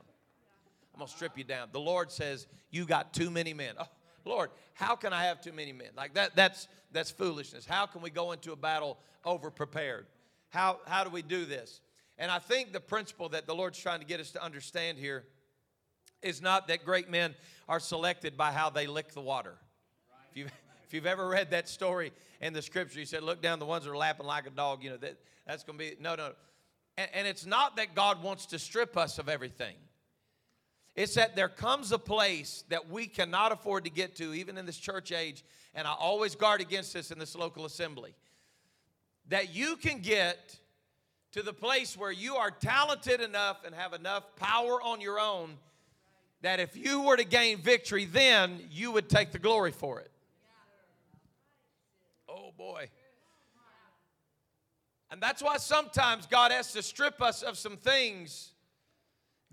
I'm 1.00 1.06
going 1.06 1.08
to 1.12 1.16
strip 1.16 1.38
you 1.38 1.44
down. 1.44 1.68
The 1.72 1.80
Lord 1.80 2.12
says, 2.12 2.46
You 2.70 2.84
got 2.84 3.14
too 3.14 3.30
many 3.30 3.54
men. 3.54 3.74
Oh, 3.78 3.86
Lord, 4.26 4.50
how 4.74 4.96
can 4.96 5.14
I 5.14 5.24
have 5.24 5.40
too 5.40 5.52
many 5.52 5.72
men? 5.72 5.88
Like 5.96 6.12
that, 6.12 6.36
that's, 6.36 6.68
that's 6.92 7.10
foolishness. 7.10 7.64
How 7.64 7.86
can 7.86 8.02
we 8.02 8.10
go 8.10 8.32
into 8.32 8.52
a 8.52 8.56
battle 8.56 8.98
over 9.24 9.50
prepared? 9.50 10.08
How, 10.50 10.80
how 10.86 11.02
do 11.04 11.08
we 11.08 11.22
do 11.22 11.46
this? 11.46 11.80
And 12.18 12.30
I 12.30 12.38
think 12.38 12.74
the 12.74 12.80
principle 12.80 13.30
that 13.30 13.46
the 13.46 13.54
Lord's 13.54 13.78
trying 13.78 14.00
to 14.00 14.04
get 14.04 14.20
us 14.20 14.32
to 14.32 14.44
understand 14.44 14.98
here 14.98 15.24
is 16.20 16.42
not 16.42 16.68
that 16.68 16.84
great 16.84 17.08
men 17.08 17.34
are 17.66 17.80
selected 17.80 18.36
by 18.36 18.52
how 18.52 18.68
they 18.68 18.86
lick 18.86 19.14
the 19.14 19.22
water. 19.22 19.54
If 20.32 20.36
you've, 20.36 20.52
if 20.86 20.92
you've 20.92 21.06
ever 21.06 21.26
read 21.26 21.52
that 21.52 21.66
story 21.66 22.12
in 22.42 22.52
the 22.52 22.60
scripture, 22.60 22.98
he 22.98 23.06
said, 23.06 23.22
Look 23.22 23.40
down 23.40 23.58
the 23.58 23.64
ones 23.64 23.86
that 23.86 23.90
are 23.90 23.96
lapping 23.96 24.26
like 24.26 24.46
a 24.46 24.50
dog, 24.50 24.84
you 24.84 24.90
know, 24.90 24.98
that, 24.98 25.16
that's 25.46 25.64
going 25.64 25.78
to 25.78 25.84
be, 25.84 25.96
no, 25.98 26.14
no. 26.14 26.32
And, 26.98 27.08
and 27.14 27.26
it's 27.26 27.46
not 27.46 27.76
that 27.76 27.94
God 27.94 28.22
wants 28.22 28.44
to 28.46 28.58
strip 28.58 28.98
us 28.98 29.18
of 29.18 29.30
everything. 29.30 29.76
It's 30.96 31.14
that 31.14 31.36
there 31.36 31.48
comes 31.48 31.92
a 31.92 31.98
place 31.98 32.64
that 32.68 32.90
we 32.90 33.06
cannot 33.06 33.52
afford 33.52 33.84
to 33.84 33.90
get 33.90 34.16
to, 34.16 34.34
even 34.34 34.58
in 34.58 34.66
this 34.66 34.76
church 34.76 35.12
age, 35.12 35.44
and 35.74 35.86
I 35.86 35.92
always 35.92 36.34
guard 36.34 36.60
against 36.60 36.92
this 36.92 37.10
in 37.10 37.18
this 37.18 37.36
local 37.36 37.64
assembly. 37.64 38.14
That 39.28 39.54
you 39.54 39.76
can 39.76 40.00
get 40.00 40.58
to 41.32 41.42
the 41.42 41.52
place 41.52 41.96
where 41.96 42.10
you 42.10 42.36
are 42.36 42.50
talented 42.50 43.20
enough 43.20 43.64
and 43.64 43.74
have 43.74 43.92
enough 43.92 44.24
power 44.36 44.82
on 44.82 45.00
your 45.00 45.20
own 45.20 45.56
that 46.42 46.58
if 46.58 46.76
you 46.76 47.02
were 47.02 47.16
to 47.16 47.24
gain 47.24 47.58
victory, 47.58 48.06
then 48.06 48.60
you 48.70 48.90
would 48.92 49.08
take 49.08 49.30
the 49.30 49.38
glory 49.38 49.72
for 49.72 50.00
it. 50.00 50.10
Oh 52.28 52.50
boy. 52.56 52.88
And 55.10 55.20
that's 55.20 55.42
why 55.42 55.56
sometimes 55.58 56.26
God 56.26 56.50
has 56.52 56.72
to 56.72 56.82
strip 56.82 57.20
us 57.20 57.42
of 57.42 57.58
some 57.58 57.76
things 57.76 58.52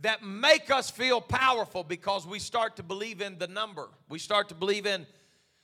that 0.01 0.23
make 0.23 0.69
us 0.69 0.89
feel 0.89 1.19
powerful 1.19 1.83
because 1.83 2.27
we 2.27 2.39
start 2.39 2.75
to 2.75 2.83
believe 2.83 3.21
in 3.21 3.37
the 3.39 3.47
number. 3.47 3.89
We 4.09 4.19
start 4.19 4.49
to 4.49 4.55
believe 4.55 4.85
in 4.85 5.07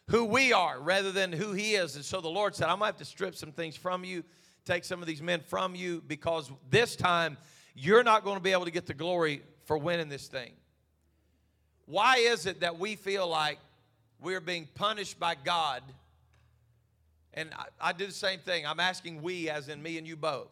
who 0.10 0.25
we 0.25 0.54
are 0.54 0.80
rather 0.80 1.12
than 1.12 1.32
who 1.32 1.54
He 1.54 1.75
is. 1.75 1.96
And 1.96 2.04
so 2.04 2.20
the 2.20 2.30
Lord 2.30 2.56
said, 2.56 2.66
I'm 2.66 2.80
going 2.80 2.82
to 2.82 2.86
have 2.88 2.98
to 2.98 3.06
strip 3.06 3.36
some 3.36 3.52
things 3.52 3.75
from 3.75 4.04
you, 4.04 4.24
take 4.66 4.84
some 4.84 5.02
of 5.02 5.08
these 5.08 5.22
men 5.22 5.42
from 5.42 5.75
you, 5.75 6.04
because 6.08 6.52
this 6.70 6.96
time 6.96 7.38
you're 7.75 8.04
not 8.04 8.24
going 8.24 8.38
to 8.38 8.44
be 8.44 8.52
able 8.52 8.66
to 8.66 8.72
get 8.72 8.88
the 8.88 8.94
glory 8.94 9.42
for 9.66 9.78
winning 9.78 10.10
this 10.10 10.28
thing. 10.28 10.52
Why 11.86 12.18
is 12.18 12.46
it 12.46 12.62
that 12.62 12.80
we 12.80 12.96
feel 12.96 13.28
like 13.28 13.60
we're 14.20 14.42
being 14.42 14.68
punished 14.74 15.20
by 15.20 15.36
God? 15.36 15.84
And 17.34 17.50
I, 17.58 17.90
I 17.90 17.94
do 17.94 18.06
the 18.06 18.12
same 18.12 18.40
thing. 18.40 18.66
I'm 18.66 18.80
asking 18.80 19.22
we, 19.22 19.50
as 19.50 19.70
in 19.70 19.82
me 19.82 19.98
and 19.98 20.08
you 20.08 20.16
both. 20.16 20.50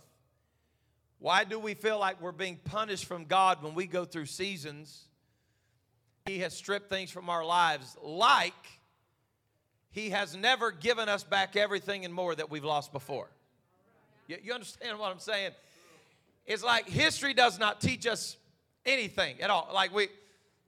Why 1.22 1.44
do 1.44 1.60
we 1.60 1.76
feel 1.76 2.00
like 2.00 2.20
we're 2.20 2.32
being 2.32 2.58
punished 2.58 3.06
from 3.06 3.26
God 3.26 3.62
when 3.62 3.76
we 3.76 3.86
go 3.86 4.06
through 4.06 4.26
seasons? 4.26 5.04
He 6.26 6.40
has 6.40 6.52
stripped 6.52 6.90
things 6.90 7.12
from 7.12 7.30
our 7.30 7.46
lives, 7.46 7.96
like 8.02 8.56
He 9.92 10.10
has 10.10 10.36
never 10.36 10.72
given 10.72 11.08
us 11.08 11.24
back 11.24 11.56
everything 11.56 12.06
and 12.06 12.14
more 12.14 12.34
that 12.34 12.50
we've 12.50 12.64
lost 12.64 12.92
before. 12.92 13.30
You, 14.26 14.38
you 14.42 14.52
understand 14.52 14.98
what 14.98 15.12
I'm 15.12 15.20
saying? 15.20 15.52
It's 16.48 16.64
like 16.64 16.90
history 16.90 17.36
does 17.36 17.60
not 17.60 17.82
teach 17.82 18.08
us 18.08 18.36
anything 18.84 19.42
at 19.42 19.52
all. 19.52 19.70
Like 19.72 19.94
we, 19.94 20.08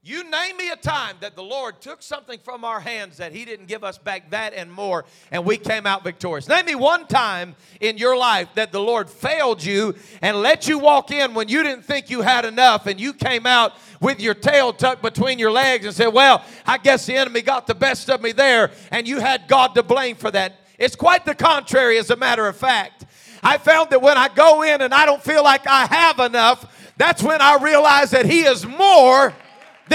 you 0.06 0.30
name 0.30 0.58
me 0.58 0.70
a 0.70 0.76
time 0.76 1.16
that 1.22 1.38
the 1.38 1.44
Lord 1.44 1.80
took 1.80 2.02
something 2.02 2.38
from 2.38 2.66
our 2.66 2.82
hands 2.82 3.16
that 3.18 3.32
He 3.32 3.46
didn't 3.46 3.68
give 3.68 3.86
us 3.86 3.98
back 3.98 4.32
that 4.32 4.54
and 4.54 4.70
more, 4.70 5.06
and 5.32 5.46
we 5.46 5.56
came 5.56 5.88
out 5.88 6.04
victorious. 6.04 6.50
Name 6.50 6.66
me 6.66 6.76
one 6.76 7.08
time 7.08 7.56
in 7.80 7.98
your 7.98 8.18
life 8.18 8.50
that 8.56 8.74
the 8.74 8.82
Lord 8.82 9.10
failed 9.10 9.64
you 9.64 9.96
and 10.22 10.42
let 10.42 10.68
you 10.68 10.78
walk 10.78 11.12
in 11.12 11.34
when 11.34 11.48
you 11.48 11.64
didn't 11.64 11.86
think 11.86 12.10
you 12.10 12.20
had 12.20 12.44
enough, 12.44 12.86
and 12.86 13.00
you 13.00 13.14
came 13.14 13.46
out 13.46 13.76
with 14.02 14.20
your 14.20 14.34
tail 14.34 14.74
tucked 14.74 15.02
between 15.02 15.40
your 15.40 15.52
legs 15.52 15.86
and 15.86 15.96
said, 15.96 16.08
Well, 16.08 16.44
I 16.66 16.80
guess 16.80 17.06
the 17.06 17.16
enemy 17.16 17.42
got 17.42 17.66
the 17.66 17.76
best 17.76 18.10
of 18.10 18.22
me 18.22 18.34
there, 18.34 18.72
and 18.92 19.08
you 19.08 19.22
had 19.22 19.48
God 19.48 19.74
to 19.76 19.84
blame 19.84 20.18
for 20.18 20.32
that. 20.32 20.60
It's 20.78 20.98
quite 20.98 21.24
the 21.24 21.34
contrary, 21.34 21.98
as 21.98 22.10
a 22.10 22.18
matter 22.18 22.46
of 22.46 22.58
fact. 22.58 23.06
I 23.42 23.58
found 23.58 23.90
that 23.92 24.02
when 24.02 24.18
I 24.18 24.28
go 24.28 24.64
in 24.64 24.82
and 24.82 24.94
I 24.94 25.06
don't 25.06 25.24
feel 25.24 25.46
like 25.46 25.66
I 25.66 25.86
have 25.86 26.20
enough, 26.20 26.94
that's 26.98 27.24
when 27.24 27.42
I 27.42 27.58
realize 27.62 28.12
that 28.12 28.26
He 28.26 28.42
is 28.42 28.66
more 28.66 29.34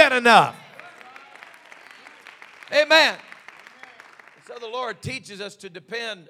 enough. 0.06 0.56
Amen. 2.72 3.16
So 4.46 4.54
the 4.58 4.68
Lord 4.68 5.02
teaches 5.02 5.40
us 5.40 5.56
to 5.56 5.68
depend 5.68 6.28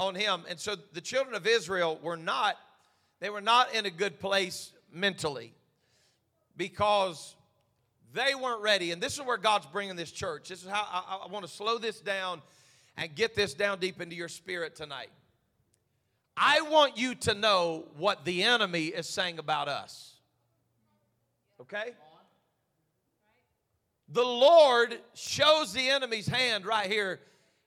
on 0.00 0.14
him. 0.14 0.44
And 0.48 0.58
so 0.58 0.76
the 0.92 1.00
children 1.00 1.34
of 1.34 1.46
Israel 1.46 1.98
were 2.02 2.16
not 2.16 2.56
they 3.20 3.30
were 3.30 3.40
not 3.40 3.74
in 3.74 3.86
a 3.86 3.90
good 3.90 4.20
place 4.20 4.72
mentally 4.92 5.54
because 6.56 7.34
they 8.12 8.34
weren't 8.34 8.62
ready. 8.62 8.92
And 8.92 9.02
this 9.02 9.14
is 9.14 9.22
where 9.22 9.38
God's 9.38 9.66
bringing 9.66 9.96
this 9.96 10.10
church. 10.10 10.48
This 10.48 10.62
is 10.62 10.68
how 10.68 10.86
I, 10.90 11.24
I 11.24 11.32
want 11.32 11.46
to 11.46 11.50
slow 11.50 11.78
this 11.78 12.00
down 12.00 12.42
and 12.96 13.14
get 13.14 13.34
this 13.34 13.54
down 13.54 13.78
deep 13.78 14.00
into 14.00 14.16
your 14.16 14.28
spirit 14.28 14.76
tonight. 14.76 15.10
I 16.36 16.60
want 16.62 16.98
you 16.98 17.14
to 17.14 17.34
know 17.34 17.84
what 17.96 18.24
the 18.24 18.42
enemy 18.42 18.86
is 18.86 19.08
saying 19.08 19.38
about 19.38 19.68
us. 19.68 20.14
Okay? 21.60 21.92
The 24.08 24.24
Lord 24.24 24.98
shows 25.14 25.72
the 25.72 25.88
enemy's 25.88 26.28
hand 26.28 26.64
right 26.64 26.90
here. 26.90 27.20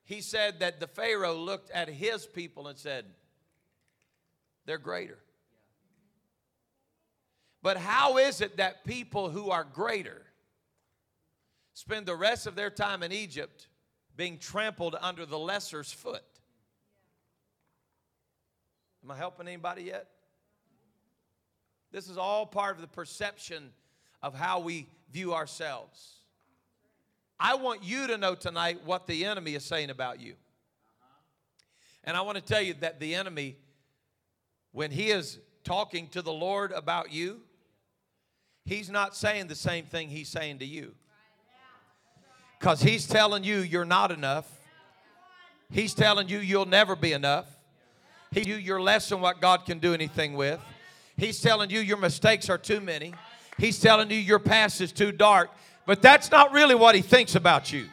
He 0.06 0.22
said 0.22 0.62
that 0.62 0.80
the 0.80 0.88
Pharaoh 0.88 1.36
looked 1.36 1.70
at 1.72 1.90
his 1.90 2.26
people 2.26 2.68
and 2.68 2.78
said, 2.78 3.06
They're 4.66 4.78
greater. 4.78 5.18
But 7.62 7.78
how 7.78 8.18
is 8.18 8.40
it 8.40 8.58
that 8.58 8.86
people 8.86 9.30
who 9.30 9.52
are 9.52 9.66
greater 9.66 10.22
spend 11.74 12.06
the 12.06 12.16
rest 12.16 12.48
of 12.48 12.56
their 12.56 12.70
time 12.70 13.04
in 13.04 13.12
Egypt 13.12 13.68
being 14.16 14.38
trampled 14.38 14.96
under 15.00 15.26
the 15.26 15.38
lesser's 15.38 15.92
foot? 15.92 16.24
Am 19.04 19.12
I 19.12 19.18
helping 19.18 19.48
anybody 19.48 19.84
yet? 19.84 20.08
This 21.92 22.10
is 22.10 22.18
all 22.18 22.46
part 22.46 22.76
of 22.76 22.82
the 22.82 22.88
perception 22.88 23.72
of 24.22 24.36
how 24.36 24.60
we 24.60 24.88
view 25.12 25.34
ourselves. 25.34 26.19
I 27.40 27.56
want 27.56 27.84
you 27.84 28.08
to 28.08 28.18
know 28.18 28.36
tonight 28.36 28.82
what 28.84 29.08
the 29.08 29.26
enemy 29.26 29.56
is 29.56 29.64
saying 29.64 29.90
about 29.90 30.20
you. 30.20 30.36
And 32.04 32.18
I 32.18 32.22
want 32.22 32.38
to 32.38 32.44
tell 32.44 32.62
you 32.62 32.74
that 32.82 33.00
the 33.00 33.16
enemy, 33.16 33.58
when 34.72 34.92
he 34.92 35.10
is 35.10 35.40
talking 35.64 36.08
to 36.10 36.22
the 36.22 36.34
Lord 36.34 36.72
about 36.72 37.12
you, 37.12 37.42
he's 38.66 38.90
not 38.90 39.16
saying 39.16 39.48
the 39.48 39.56
same 39.56 39.86
thing 39.86 40.10
he's 40.10 40.30
saying 40.30 40.60
to 40.60 40.66
you. 40.66 40.96
Because 42.60 42.82
he's 42.82 43.08
telling 43.08 43.44
you 43.44 43.60
you're 43.60 43.86
not 43.86 44.12
enough. 44.12 44.50
He's 45.72 45.94
telling 45.94 46.28
you 46.28 46.40
you'll 46.40 46.66
never 46.66 46.96
be 46.96 47.14
enough. 47.14 47.46
He 48.32 48.42
you 48.42 48.56
you're 48.56 48.82
less 48.82 49.08
than 49.10 49.22
what 49.22 49.40
God 49.40 49.66
can 49.66 49.80
do 49.80 49.94
anything 49.94 50.34
with. 50.34 50.60
He's 51.16 51.40
telling 51.40 51.70
you 51.70 51.80
your 51.80 51.98
mistakes 51.98 52.50
are 52.50 52.58
too 52.58 52.82
many. 52.82 53.14
He's 53.58 53.80
telling 53.80 54.10
you 54.10 54.18
your 54.18 54.40
past 54.40 54.82
is 54.82 54.92
too 54.92 55.12
dark. 55.12 55.52
But 55.90 56.04
that's 56.04 56.30
not 56.30 56.52
really 56.52 56.76
what 56.76 56.94
he 56.94 57.02
thinks 57.02 57.34
about 57.34 57.74
you. 57.74 57.88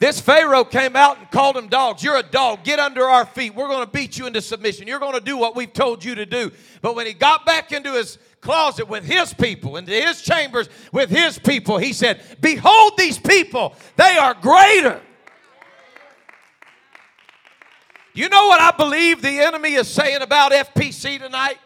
This 0.00 0.20
Pharaoh 0.20 0.64
came 0.64 0.96
out 0.96 1.18
and 1.18 1.30
called 1.30 1.54
them 1.54 1.68
dogs. 1.68 2.02
You're 2.02 2.16
a 2.16 2.24
dog. 2.24 2.64
Get 2.64 2.80
under 2.80 3.04
our 3.04 3.24
feet. 3.24 3.54
We're 3.54 3.68
going 3.68 3.84
to 3.86 3.92
beat 3.92 4.18
you 4.18 4.26
into 4.26 4.42
submission. 4.42 4.88
You're 4.88 4.98
going 4.98 5.14
to 5.14 5.20
do 5.20 5.36
what 5.36 5.54
we've 5.54 5.72
told 5.72 6.04
you 6.04 6.16
to 6.16 6.26
do. 6.26 6.50
But 6.82 6.96
when 6.96 7.06
he 7.06 7.12
got 7.12 7.46
back 7.46 7.70
into 7.70 7.92
his 7.92 8.18
closet 8.40 8.88
with 8.88 9.04
his 9.04 9.32
people, 9.32 9.76
into 9.76 9.92
his 9.92 10.22
chambers 10.22 10.68
with 10.90 11.08
his 11.08 11.38
people, 11.38 11.78
he 11.78 11.92
said, 11.92 12.20
Behold 12.40 12.94
these 12.98 13.18
people, 13.18 13.76
they 13.94 14.16
are 14.18 14.34
greater. 14.34 15.00
You 18.12 18.28
know 18.28 18.48
what 18.48 18.60
I 18.60 18.76
believe 18.76 19.22
the 19.22 19.38
enemy 19.38 19.74
is 19.74 19.86
saying 19.86 20.20
about 20.20 20.50
FPC 20.50 21.20
tonight? 21.20 21.58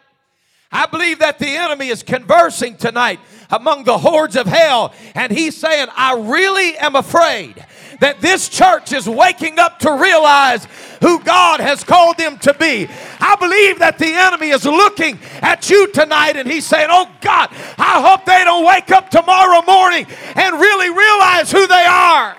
I 0.71 0.85
believe 0.87 1.21
that 1.21 1.39
the 1.39 1.49
enemy 1.49 1.89
is 1.89 2.03
conversing 2.03 2.77
tonight 2.77 3.21
among 3.51 3.85
the 3.85 3.99
hordes 3.99 4.37
of 4.37 4.47
hell, 4.47 4.93
and 5.15 5.33
he's 5.33 5.57
saying, 5.57 5.89
I 5.97 6.15
really 6.15 6.77
am 6.79 6.97
afraid 6.97 7.65
that 8.01 8.21
this 8.21 8.49
church 8.49 8.93
is 8.93 9.09
waking 9.09 9.59
up 9.59 9.79
to 9.81 9.93
realize 9.95 10.67
who 11.01 11.21
God 11.21 11.61
has 11.61 11.85
called 11.85 12.17
them 12.17 12.39
to 12.39 12.55
be. 12.55 12.89
I 13.21 13.37
believe 13.37 13.79
that 13.79 13.99
the 13.99 14.13
enemy 14.13 14.51
is 14.51 14.65
looking 14.65 15.19
at 15.43 15.71
you 15.71 15.87
tonight 15.89 16.37
and 16.37 16.51
he's 16.51 16.67
saying, 16.67 16.89
Oh 16.91 17.11
God, 17.21 17.51
I 17.79 18.03
hope 18.07 18.25
they 18.25 18.43
don't 18.45 18.65
wake 18.67 18.91
up 18.91 19.11
tomorrow 19.11 19.63
morning 19.63 20.07
and 20.35 20.61
really 20.61 20.91
realize 20.91 21.53
who 21.53 21.67
they 21.67 21.85
are. 21.85 22.37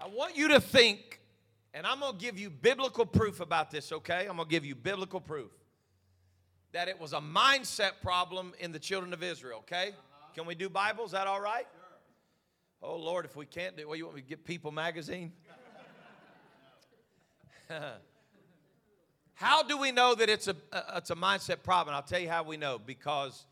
I 0.00 0.08
want 0.08 0.36
you 0.36 0.48
to 0.48 0.60
think 0.60 1.11
I'm 1.92 2.00
going 2.00 2.12
to 2.12 2.18
give 2.18 2.38
you 2.38 2.48
biblical 2.48 3.04
proof 3.04 3.40
about 3.40 3.70
this, 3.70 3.92
okay? 3.92 4.20
I'm 4.20 4.36
going 4.36 4.48
to 4.48 4.50
give 4.50 4.64
you 4.64 4.74
biblical 4.74 5.20
proof 5.20 5.50
that 6.72 6.88
it 6.88 6.98
was 6.98 7.12
a 7.12 7.20
mindset 7.20 8.00
problem 8.00 8.54
in 8.58 8.72
the 8.72 8.78
children 8.78 9.12
of 9.12 9.22
Israel, 9.22 9.58
okay? 9.58 9.88
Uh-huh. 9.88 10.28
Can 10.34 10.46
we 10.46 10.54
do 10.54 10.70
Bible? 10.70 11.04
Is 11.04 11.10
that 11.10 11.26
all 11.26 11.42
right? 11.42 11.66
Sure. 12.80 12.90
Oh, 12.92 12.96
Lord, 12.96 13.26
if 13.26 13.36
we 13.36 13.44
can't 13.44 13.76
do 13.76 13.82
it, 13.82 13.88
well, 13.88 13.96
you 13.96 14.06
want 14.06 14.16
me 14.16 14.22
to 14.22 14.26
get 14.26 14.42
People 14.42 14.72
magazine? 14.72 15.32
how 19.34 19.62
do 19.62 19.76
we 19.76 19.92
know 19.92 20.14
that 20.14 20.30
it's 20.30 20.48
a, 20.48 20.56
a, 20.72 20.94
it's 20.96 21.10
a 21.10 21.14
mindset 21.14 21.62
problem? 21.62 21.94
I'll 21.94 22.00
tell 22.00 22.20
you 22.20 22.30
how 22.30 22.42
we 22.42 22.56
know 22.56 22.78
because 22.78 23.44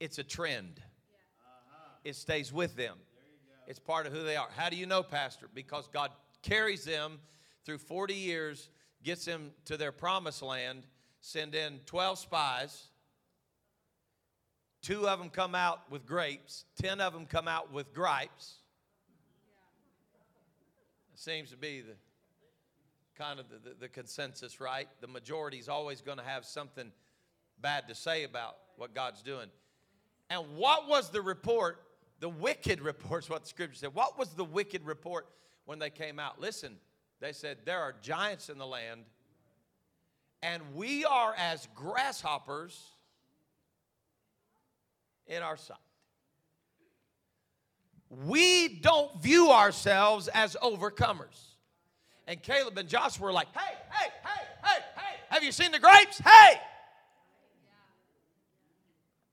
it's 0.00 0.18
a 0.18 0.24
trend. 0.24 0.82
Uh-huh. 0.82 1.92
It 2.04 2.14
stays 2.14 2.52
with 2.52 2.76
them. 2.76 2.98
It's 3.66 3.78
part 3.78 4.06
of 4.06 4.12
who 4.12 4.22
they 4.22 4.36
are. 4.36 4.48
How 4.54 4.68
do 4.68 4.76
you 4.76 4.84
know, 4.84 5.02
Pastor? 5.02 5.48
Because 5.54 5.88
God 5.90 6.10
carries 6.42 6.84
them 6.84 7.20
through 7.64 7.78
40 7.78 8.14
years, 8.14 8.68
gets 9.02 9.24
them 9.24 9.50
to 9.66 9.76
their 9.76 9.92
promised 9.92 10.42
land, 10.42 10.84
send 11.20 11.54
in 11.54 11.80
12 11.86 12.18
spies. 12.18 12.88
Two 14.82 15.08
of 15.08 15.18
them 15.18 15.28
come 15.28 15.54
out 15.54 15.90
with 15.90 16.06
grapes, 16.06 16.64
10 16.80 17.00
of 17.00 17.12
them 17.12 17.26
come 17.26 17.46
out 17.46 17.72
with 17.72 17.92
gripes. 17.92 18.54
It 21.12 21.18
seems 21.18 21.50
to 21.50 21.56
be 21.56 21.82
the 21.82 21.94
kind 23.14 23.38
of 23.38 23.46
the, 23.50 23.70
the, 23.70 23.76
the 23.80 23.88
consensus, 23.88 24.60
right? 24.60 24.88
The 25.02 25.06
majority 25.06 25.58
is 25.58 25.68
always 25.68 26.00
going 26.00 26.16
to 26.16 26.24
have 26.24 26.46
something 26.46 26.90
bad 27.60 27.86
to 27.88 27.94
say 27.94 28.24
about 28.24 28.56
what 28.76 28.94
God's 28.94 29.20
doing. 29.20 29.48
And 30.30 30.56
what 30.56 30.88
was 30.88 31.10
the 31.10 31.20
report? 31.20 31.82
The 32.20 32.30
wicked 32.30 32.80
reports, 32.80 33.28
what 33.30 33.42
the 33.42 33.48
scripture 33.48 33.76
said. 33.76 33.94
What 33.94 34.18
was 34.18 34.30
the 34.30 34.44
wicked 34.44 34.86
report 34.86 35.26
when 35.66 35.78
they 35.78 35.90
came 35.90 36.18
out? 36.18 36.40
Listen, 36.40 36.76
they 37.20 37.32
said, 37.32 37.58
There 37.64 37.80
are 37.80 37.94
giants 38.02 38.48
in 38.48 38.58
the 38.58 38.66
land, 38.66 39.02
and 40.42 40.62
we 40.74 41.04
are 41.04 41.34
as 41.36 41.68
grasshoppers 41.74 42.80
in 45.26 45.42
our 45.42 45.56
sight. 45.56 45.76
We 48.26 48.68
don't 48.68 49.22
view 49.22 49.50
ourselves 49.50 50.28
as 50.28 50.56
overcomers. 50.62 51.38
And 52.26 52.42
Caleb 52.42 52.76
and 52.78 52.88
Joshua 52.88 53.26
were 53.26 53.32
like, 53.32 53.48
Hey, 53.56 53.76
hey, 53.90 54.10
hey, 54.24 54.44
hey, 54.64 54.80
hey, 54.96 55.16
have 55.28 55.44
you 55.44 55.52
seen 55.52 55.70
the 55.72 55.78
grapes? 55.78 56.18
Hey! 56.18 56.60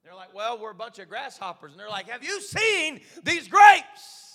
They're 0.03 0.15
like, 0.15 0.33
Well, 0.33 0.59
we're 0.59 0.71
a 0.71 0.75
bunch 0.75 0.99
of 0.99 1.07
grasshoppers. 1.07 1.71
And 1.71 1.79
they're 1.79 1.89
like, 1.89 2.09
Have 2.09 2.23
you 2.23 2.41
seen 2.41 2.99
these 3.23 3.47
grapes? 3.47 4.26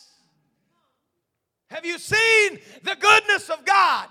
Have 1.72 1.86
you 1.86 1.98
seen 1.98 2.58
the 2.82 2.94
goodness 3.00 3.48
of 3.48 3.64
God? 3.64 4.06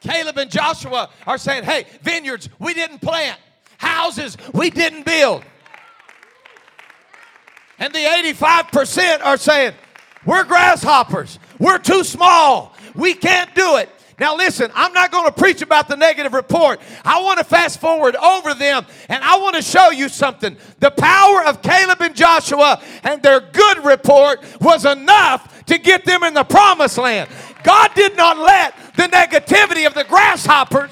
Caleb 0.00 0.36
and 0.36 0.50
Joshua 0.50 1.08
are 1.24 1.38
saying, 1.38 1.62
hey, 1.62 1.86
vineyards 2.02 2.48
we 2.58 2.74
didn't 2.74 2.98
plant, 2.98 3.38
houses 3.76 4.36
we 4.52 4.70
didn't 4.70 5.06
build. 5.06 5.44
And 7.78 7.94
the 7.94 8.00
85% 8.00 9.24
are 9.24 9.36
saying, 9.36 9.72
we're 10.26 10.42
grasshoppers, 10.42 11.38
we're 11.60 11.78
too 11.78 12.02
small, 12.02 12.74
we 12.96 13.14
can't 13.14 13.54
do 13.54 13.76
it. 13.76 13.88
Now, 14.18 14.36
listen, 14.36 14.70
I'm 14.74 14.92
not 14.92 15.12
going 15.12 15.26
to 15.26 15.32
preach 15.32 15.62
about 15.62 15.88
the 15.88 15.96
negative 15.96 16.32
report. 16.32 16.80
I 17.04 17.22
want 17.22 17.38
to 17.38 17.44
fast 17.44 17.80
forward 17.80 18.16
over 18.16 18.52
them 18.54 18.84
and 19.08 19.22
I 19.22 19.38
want 19.38 19.54
to 19.56 19.62
show 19.62 19.90
you 19.90 20.08
something. 20.08 20.56
The 20.80 20.90
power 20.90 21.44
of 21.44 21.62
Caleb 21.62 22.00
and 22.00 22.16
Joshua 22.16 22.82
and 23.04 23.22
their 23.22 23.40
good 23.40 23.84
report 23.84 24.42
was 24.60 24.84
enough 24.84 25.64
to 25.66 25.78
get 25.78 26.04
them 26.04 26.24
in 26.24 26.34
the 26.34 26.44
promised 26.44 26.98
land. 26.98 27.30
God 27.62 27.90
did 27.94 28.16
not 28.16 28.38
let 28.38 28.74
the 28.96 29.04
negativity 29.04 29.86
of 29.86 29.94
the 29.94 30.04
grasshoppers 30.04 30.90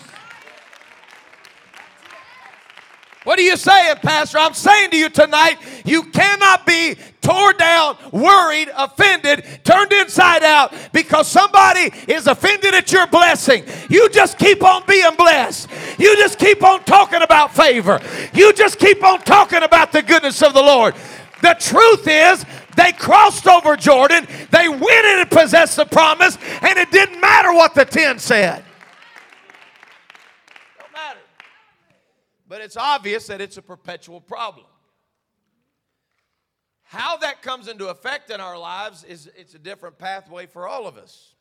What 3.26 3.40
are 3.40 3.42
you 3.42 3.56
saying, 3.56 3.97
Pastor? 4.02 4.38
I'm 4.38 4.54
saying 4.54 4.90
to 4.90 4.97
you 4.97 5.09
tonight, 5.09 5.59
you 5.85 6.04
cannot 6.04 6.64
be 6.64 6.95
tore 7.21 7.54
down, 7.54 7.97
worried, 8.12 8.71
offended, 8.76 9.45
turned 9.64 9.92
inside 9.92 10.45
out 10.45 10.73
because 10.92 11.26
somebody 11.26 11.90
is 12.06 12.28
offended 12.28 12.73
at 12.73 12.92
your 12.92 13.09
blessing. 13.09 13.64
You 13.90 14.09
just 14.11 14.38
keep 14.38 14.62
on 14.62 14.85
being 14.87 15.16
blessed. 15.16 15.68
You 15.99 16.14
just 16.14 16.38
keep 16.38 16.62
on 16.62 16.85
talking 16.85 17.21
about 17.21 17.52
favor. 17.52 18.00
You 18.33 18.52
just 18.52 18.78
keep 18.78 19.02
on 19.02 19.18
talking 19.23 19.64
about 19.64 19.90
the 19.90 20.02
goodness 20.02 20.40
of 20.40 20.54
the 20.54 20.62
Lord. 20.62 20.95
The 21.42 21.56
truth 21.59 22.06
is, 22.06 22.45
they 22.76 22.92
crossed 22.92 23.49
over 23.49 23.75
Jordan, 23.75 24.25
they 24.52 24.68
went 24.68 24.83
in 25.04 25.18
and 25.18 25.30
possessed 25.33 25.75
the 25.75 25.87
promise, 25.87 26.38
and 26.62 26.78
it 26.78 26.92
didn't 26.92 27.21
matter 27.21 27.52
what 27.52 27.75
the 27.75 27.87
10 27.87 28.21
said. 28.21 28.62
But 32.49 32.61
it's 32.61 32.76
obvious 32.76 33.26
that 33.26 33.41
it's 33.41 33.57
a 33.57 33.62
perpetual 33.62 34.21
problem. 34.21 34.67
How 36.83 37.17
that 37.17 37.43
comes 37.43 37.67
into 37.67 37.88
effect 37.88 38.31
in 38.31 38.41
our 38.41 38.57
lives 38.57 39.03
is 39.03 39.29
it's 39.37 39.55
a 39.55 39.59
different 39.59 39.99
pathway 39.99 40.47
for 40.47 40.69
all 40.69 40.87
of 40.87 40.97
us. 40.97 41.35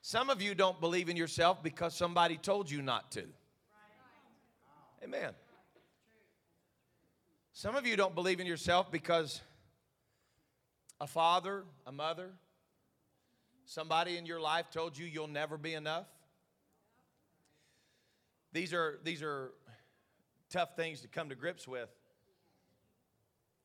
Some 0.00 0.28
of 0.28 0.42
you 0.42 0.54
don't 0.54 0.80
believe 0.80 1.08
in 1.08 1.16
yourself 1.16 1.62
because 1.62 1.94
somebody 1.94 2.36
told 2.36 2.70
you 2.70 2.82
not 2.82 3.12
to. 3.12 3.24
Amen. 5.04 5.30
Some 7.52 7.76
of 7.76 7.86
you 7.86 7.94
don't 7.96 8.14
believe 8.14 8.40
in 8.40 8.46
yourself 8.46 8.90
because 8.90 9.40
a 11.00 11.06
father, 11.06 11.62
a 11.86 11.92
mother, 11.92 12.32
somebody 13.66 14.16
in 14.16 14.26
your 14.26 14.40
life 14.40 14.70
told 14.70 14.98
you 14.98 15.06
you'll 15.06 15.28
never 15.28 15.56
be 15.56 15.74
enough. 15.74 16.06
These 18.52 18.74
are, 18.74 18.98
these 19.04 19.22
are 19.22 19.52
tough 20.54 20.76
things 20.76 21.00
to 21.00 21.08
come 21.08 21.30
to 21.30 21.34
grips 21.34 21.66
with. 21.66 21.90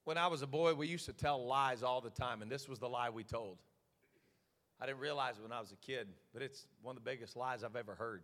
When 0.05 0.17
I 0.17 0.25
was 0.25 0.41
a 0.41 0.47
boy, 0.47 0.73
we 0.73 0.87
used 0.87 1.05
to 1.05 1.13
tell 1.13 1.45
lies 1.45 1.83
all 1.83 2.01
the 2.01 2.09
time, 2.09 2.41
and 2.41 2.51
this 2.51 2.67
was 2.67 2.79
the 2.79 2.89
lie 2.89 3.11
we 3.11 3.23
told. 3.23 3.59
I 4.81 4.87
didn't 4.87 4.97
realize 4.97 5.37
it 5.37 5.43
when 5.43 5.51
I 5.51 5.59
was 5.59 5.71
a 5.71 5.75
kid, 5.75 6.07
but 6.33 6.41
it's 6.41 6.65
one 6.81 6.97
of 6.97 7.03
the 7.03 7.07
biggest 7.07 7.35
lies 7.35 7.63
I've 7.63 7.75
ever 7.75 7.93
heard. 7.93 8.23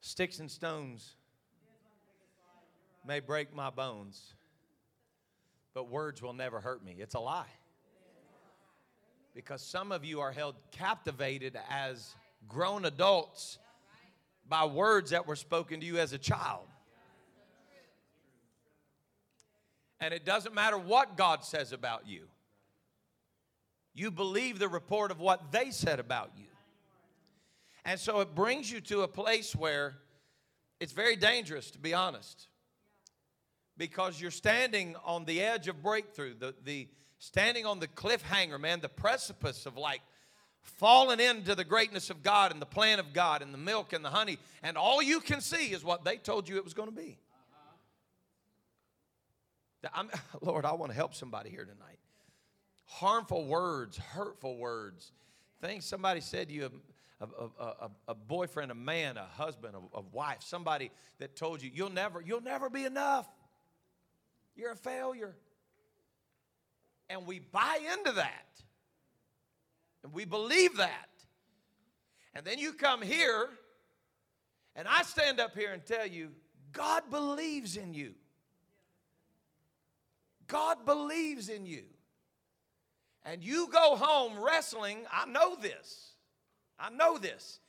Sticks 0.00 0.40
and 0.40 0.50
stones 0.50 1.14
may 3.06 3.20
break 3.20 3.54
my 3.54 3.70
bones, 3.70 4.34
but 5.74 5.88
words 5.88 6.20
will 6.20 6.32
never 6.32 6.58
hurt 6.58 6.84
me. 6.84 6.96
It's 6.98 7.14
a 7.14 7.20
lie. 7.20 7.46
Because 9.32 9.62
some 9.62 9.92
of 9.92 10.04
you 10.04 10.18
are 10.18 10.32
held 10.32 10.56
captivated 10.72 11.56
as 11.70 12.16
grown 12.48 12.84
adults 12.84 13.60
by 14.48 14.64
words 14.64 15.10
that 15.10 15.28
were 15.28 15.36
spoken 15.36 15.78
to 15.78 15.86
you 15.86 15.98
as 15.98 16.12
a 16.12 16.18
child. 16.18 16.66
And 20.02 20.12
it 20.12 20.26
doesn't 20.26 20.52
matter 20.52 20.76
what 20.76 21.16
God 21.16 21.44
says 21.44 21.72
about 21.72 22.08
you, 22.08 22.24
you 23.94 24.10
believe 24.10 24.58
the 24.58 24.68
report 24.68 25.12
of 25.12 25.20
what 25.20 25.52
they 25.52 25.70
said 25.70 26.00
about 26.00 26.32
you. 26.36 26.46
And 27.84 28.00
so 28.00 28.20
it 28.20 28.34
brings 28.34 28.70
you 28.70 28.80
to 28.82 29.02
a 29.02 29.08
place 29.08 29.54
where 29.54 29.94
it's 30.80 30.92
very 30.92 31.14
dangerous, 31.14 31.70
to 31.70 31.78
be 31.78 31.94
honest, 31.94 32.48
because 33.76 34.20
you're 34.20 34.32
standing 34.32 34.96
on 35.04 35.24
the 35.24 35.40
edge 35.40 35.68
of 35.68 35.82
breakthrough, 35.82 36.34
the, 36.34 36.54
the 36.64 36.88
standing 37.18 37.64
on 37.64 37.78
the 37.78 37.86
cliffhanger, 37.86 38.60
man, 38.60 38.80
the 38.80 38.88
precipice 38.88 39.66
of 39.66 39.76
like 39.76 40.00
falling 40.62 41.20
into 41.20 41.54
the 41.54 41.64
greatness 41.64 42.10
of 42.10 42.24
God 42.24 42.50
and 42.50 42.60
the 42.60 42.66
plan 42.66 42.98
of 42.98 43.12
God 43.12 43.40
and 43.40 43.54
the 43.54 43.58
milk 43.58 43.92
and 43.92 44.04
the 44.04 44.10
honey, 44.10 44.38
and 44.64 44.76
all 44.76 45.00
you 45.00 45.20
can 45.20 45.40
see 45.40 45.72
is 45.72 45.84
what 45.84 46.04
they 46.04 46.16
told 46.16 46.48
you 46.48 46.56
it 46.56 46.64
was 46.64 46.74
going 46.74 46.88
to 46.88 46.94
be. 46.94 47.18
I'm, 49.94 50.10
Lord, 50.40 50.64
I 50.64 50.72
want 50.72 50.92
to 50.92 50.96
help 50.96 51.14
somebody 51.14 51.50
here 51.50 51.64
tonight. 51.64 51.98
Harmful 52.84 53.46
words, 53.46 53.96
hurtful 53.96 54.56
words, 54.56 55.12
things 55.60 55.84
somebody 55.84 56.20
said 56.20 56.48
to 56.48 56.54
you, 56.54 56.66
um, 56.66 56.82
a, 57.20 57.44
a, 57.44 57.66
a, 57.66 57.90
a 58.08 58.14
boyfriend, 58.14 58.70
a 58.70 58.74
man, 58.74 59.16
a 59.16 59.24
husband, 59.24 59.74
a, 59.94 60.00
wife, 60.12 60.38
somebody 60.40 60.90
that 61.18 61.36
told 61.36 61.62
you 61.62 61.70
you'll 61.72 61.90
never, 61.90 62.20
you'll 62.20 62.40
never 62.42 62.68
be 62.68 62.84
enough. 62.84 63.26
You're 64.56 64.72
a 64.72 64.76
failure. 64.76 65.34
And 67.08 67.26
we 67.26 67.38
buy 67.38 67.78
into 67.98 68.12
that. 68.12 68.46
And 70.02 70.12
we 70.12 70.24
believe 70.24 70.76
that. 70.78 71.08
And 72.34 72.44
then 72.44 72.58
you 72.58 72.72
come 72.72 73.02
here, 73.02 73.50
and 74.74 74.88
I 74.88 75.02
stand 75.02 75.38
up 75.38 75.54
here 75.54 75.72
and 75.72 75.84
tell 75.84 76.06
you, 76.06 76.30
God 76.72 77.04
believes 77.10 77.76
in 77.76 77.94
you. 77.94 78.14
God 80.46 80.84
believes 80.84 81.48
in 81.48 81.66
you. 81.66 81.84
And 83.24 83.42
you 83.42 83.68
go 83.72 83.96
home 83.96 84.42
wrestling, 84.42 84.98
I 85.10 85.26
know 85.26 85.54
this. 85.54 86.12
I 86.78 86.90
know 86.90 87.18
this. 87.18 87.60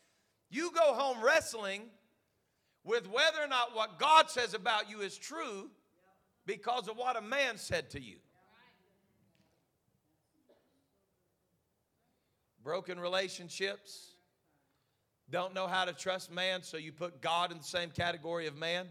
You 0.50 0.72
go 0.72 0.94
home 0.94 1.24
wrestling 1.24 1.84
with 2.84 3.08
whether 3.08 3.42
or 3.42 3.48
not 3.48 3.76
what 3.76 4.00
God 4.00 4.30
says 4.30 4.54
about 4.54 4.90
you 4.90 5.02
is 5.02 5.18
true 5.18 5.70
because 6.46 6.88
of 6.88 6.98
what 6.98 7.16
a 7.16 7.22
man 7.22 7.58
said 7.58 7.90
to 7.92 8.02
you. 8.02 8.18
Broken 12.64 13.00
relationships, 13.00 14.16
don't 15.30 15.54
know 15.54 15.68
how 15.68 15.86
to 15.86 15.94
trust 15.94 16.32
man, 16.32 16.64
so 16.64 16.78
you 16.78 16.92
put 16.92 17.22
God 17.22 17.52
in 17.52 17.58
the 17.58 17.64
same 17.64 17.90
category 17.90 18.48
of 18.48 18.56
man. 18.56 18.88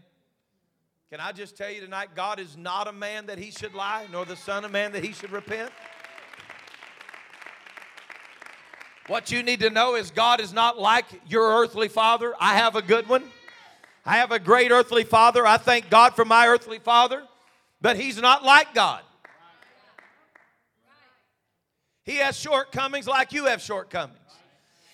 Can 1.11 1.19
I 1.19 1.31
just 1.31 1.55
tell 1.55 1.69
you 1.69 1.81
tonight, 1.81 2.09
God 2.15 2.39
is 2.39 2.57
not 2.57 2.87
a 2.87 2.91
man 2.91 3.27
that 3.27 3.37
he 3.37 3.51
should 3.51 3.73
lie, 3.73 4.07
nor 4.11 4.25
the 4.25 4.35
Son 4.35 4.65
of 4.65 4.71
Man 4.71 4.91
that 4.93 5.03
he 5.03 5.13
should 5.13 5.31
repent? 5.31 5.71
What 9.07 9.31
you 9.31 9.43
need 9.43 9.59
to 9.59 9.69
know 9.69 9.95
is 9.95 10.11
God 10.11 10.39
is 10.39 10.53
not 10.53 10.79
like 10.79 11.05
your 11.27 11.61
earthly 11.61 11.89
father. 11.89 12.33
I 12.39 12.55
have 12.55 12.75
a 12.75 12.81
good 12.81 13.07
one. 13.07 13.23
I 14.05 14.17
have 14.17 14.31
a 14.31 14.39
great 14.39 14.71
earthly 14.71 15.03
father. 15.03 15.45
I 15.45 15.57
thank 15.57 15.89
God 15.89 16.15
for 16.15 16.25
my 16.25 16.47
earthly 16.47 16.79
father, 16.79 17.23
but 17.81 17.97
he's 17.97 18.19
not 18.19 18.43
like 18.43 18.73
God. 18.73 19.01
He 22.03 22.17
has 22.17 22.37
shortcomings 22.37 23.07
like 23.07 23.31
you 23.31 23.45
have 23.45 23.61
shortcomings. 23.61 24.19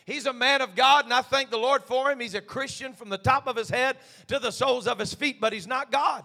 He's 0.10 0.26
a 0.26 0.34
man 0.34 0.62
of 0.62 0.74
God, 0.76 1.06
and 1.06 1.14
I 1.14 1.22
thank 1.22 1.52
the 1.52 1.58
Lord 1.58 1.84
for 1.84 2.12
him. 2.12 2.20
He's 2.20 2.34
a 2.34 2.42
Christian 2.42 2.94
from 2.94 3.10
the 3.10 3.18
top 3.18 3.46
of 3.46 3.56
his 3.56 3.70
head 3.70 3.96
to 4.28 4.40
the 4.40 4.50
soles 4.50 4.88
of 4.88 4.98
his 4.98 5.14
feet, 5.14 5.40
but 5.40 5.54
he's 5.54 5.68
not 5.68 5.92
God. 5.92 6.24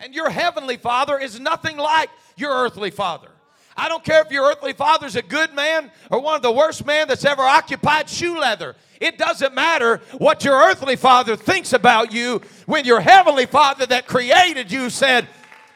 And 0.00 0.12
your 0.12 0.28
heavenly 0.28 0.76
father 0.76 1.18
is 1.18 1.38
nothing 1.38 1.76
like 1.76 2.10
your 2.36 2.52
earthly 2.52 2.90
father. 2.90 3.28
I 3.76 3.88
don't 3.88 4.02
care 4.02 4.22
if 4.22 4.32
your 4.32 4.44
earthly 4.50 4.72
father's 4.72 5.14
a 5.14 5.22
good 5.22 5.54
man 5.54 5.92
or 6.10 6.20
one 6.20 6.34
of 6.34 6.42
the 6.42 6.50
worst 6.50 6.84
men 6.84 7.06
that's 7.06 7.24
ever 7.24 7.42
occupied 7.42 8.08
shoe 8.08 8.40
leather. 8.40 8.74
It 9.00 9.16
doesn't 9.16 9.54
matter 9.54 10.00
what 10.18 10.44
your 10.44 10.54
earthly 10.54 10.96
father 10.96 11.36
thinks 11.36 11.72
about 11.72 12.12
you 12.12 12.42
when 12.66 12.84
your 12.84 13.00
heavenly 13.00 13.46
father 13.46 13.86
that 13.86 14.08
created 14.08 14.72
you 14.72 14.90
said, 14.90 15.28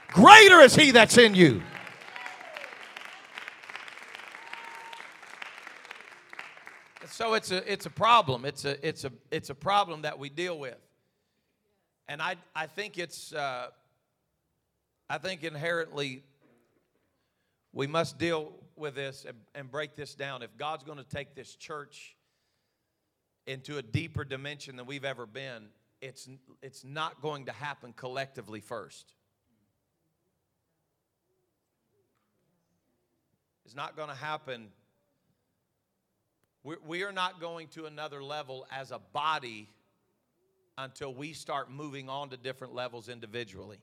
Greater 0.09 0.61
is 0.61 0.75
he 0.75 0.91
that's 0.91 1.17
in 1.17 1.37
you. 1.37 1.63
So 7.15 7.35
it's 7.35 7.53
a 7.53 7.73
it's 7.73 7.87
a 7.87 7.91
problem. 7.91 8.45
It's 8.45 8.65
a 8.65 8.87
it's 8.87 9.05
a 9.05 9.13
it's 9.31 9.49
a 9.49 9.55
problem 9.55 10.03
that 10.03 10.19
we 10.19 10.29
deal 10.29 10.59
with, 10.59 10.79
and 12.09 12.21
I 12.21 12.35
I 12.57 12.67
think 12.67 12.99
it's 12.99 13.33
uh, 13.33 13.69
I 15.09 15.19
think 15.19 15.45
inherently 15.45 16.25
we 17.73 17.87
must 17.87 18.19
deal 18.19 18.53
with 18.75 18.97
this 18.97 19.25
and, 19.29 19.37
and 19.55 19.71
break 19.71 19.95
this 19.95 20.17
down. 20.17 20.43
If 20.43 20.57
God's 20.57 20.83
going 20.83 20.99
to 20.99 21.05
take 21.05 21.37
this 21.37 21.55
church 21.55 22.17
into 23.47 23.79
a 23.79 23.83
deeper 23.83 24.25
dimension 24.25 24.75
than 24.75 24.87
we've 24.87 25.05
ever 25.05 25.25
been, 25.25 25.69
it's 26.01 26.29
it's 26.63 26.83
not 26.83 27.23
going 27.23 27.47
to 27.47 27.53
happen 27.53 27.95
collectively 27.97 28.61
first. 28.61 29.15
It's 33.65 33.77
not 33.77 33.97
going 33.97 34.09
to 34.09 34.17
happen 34.17 34.71
we're, 36.65 36.79
we 36.85 37.05
are 37.05 37.13
not 37.13 37.41
going 37.41 37.69
to 37.69 37.87
another 37.87 38.23
level 38.23 38.67
as 38.73 38.91
a 38.91 38.99
body 39.13 39.69
until 40.77 41.15
we 41.15 41.33
start 41.33 41.71
moving 41.71 42.09
on 42.09 42.31
to 42.31 42.37
different 42.37 42.75
levels 42.75 43.09
individually. 43.09 43.79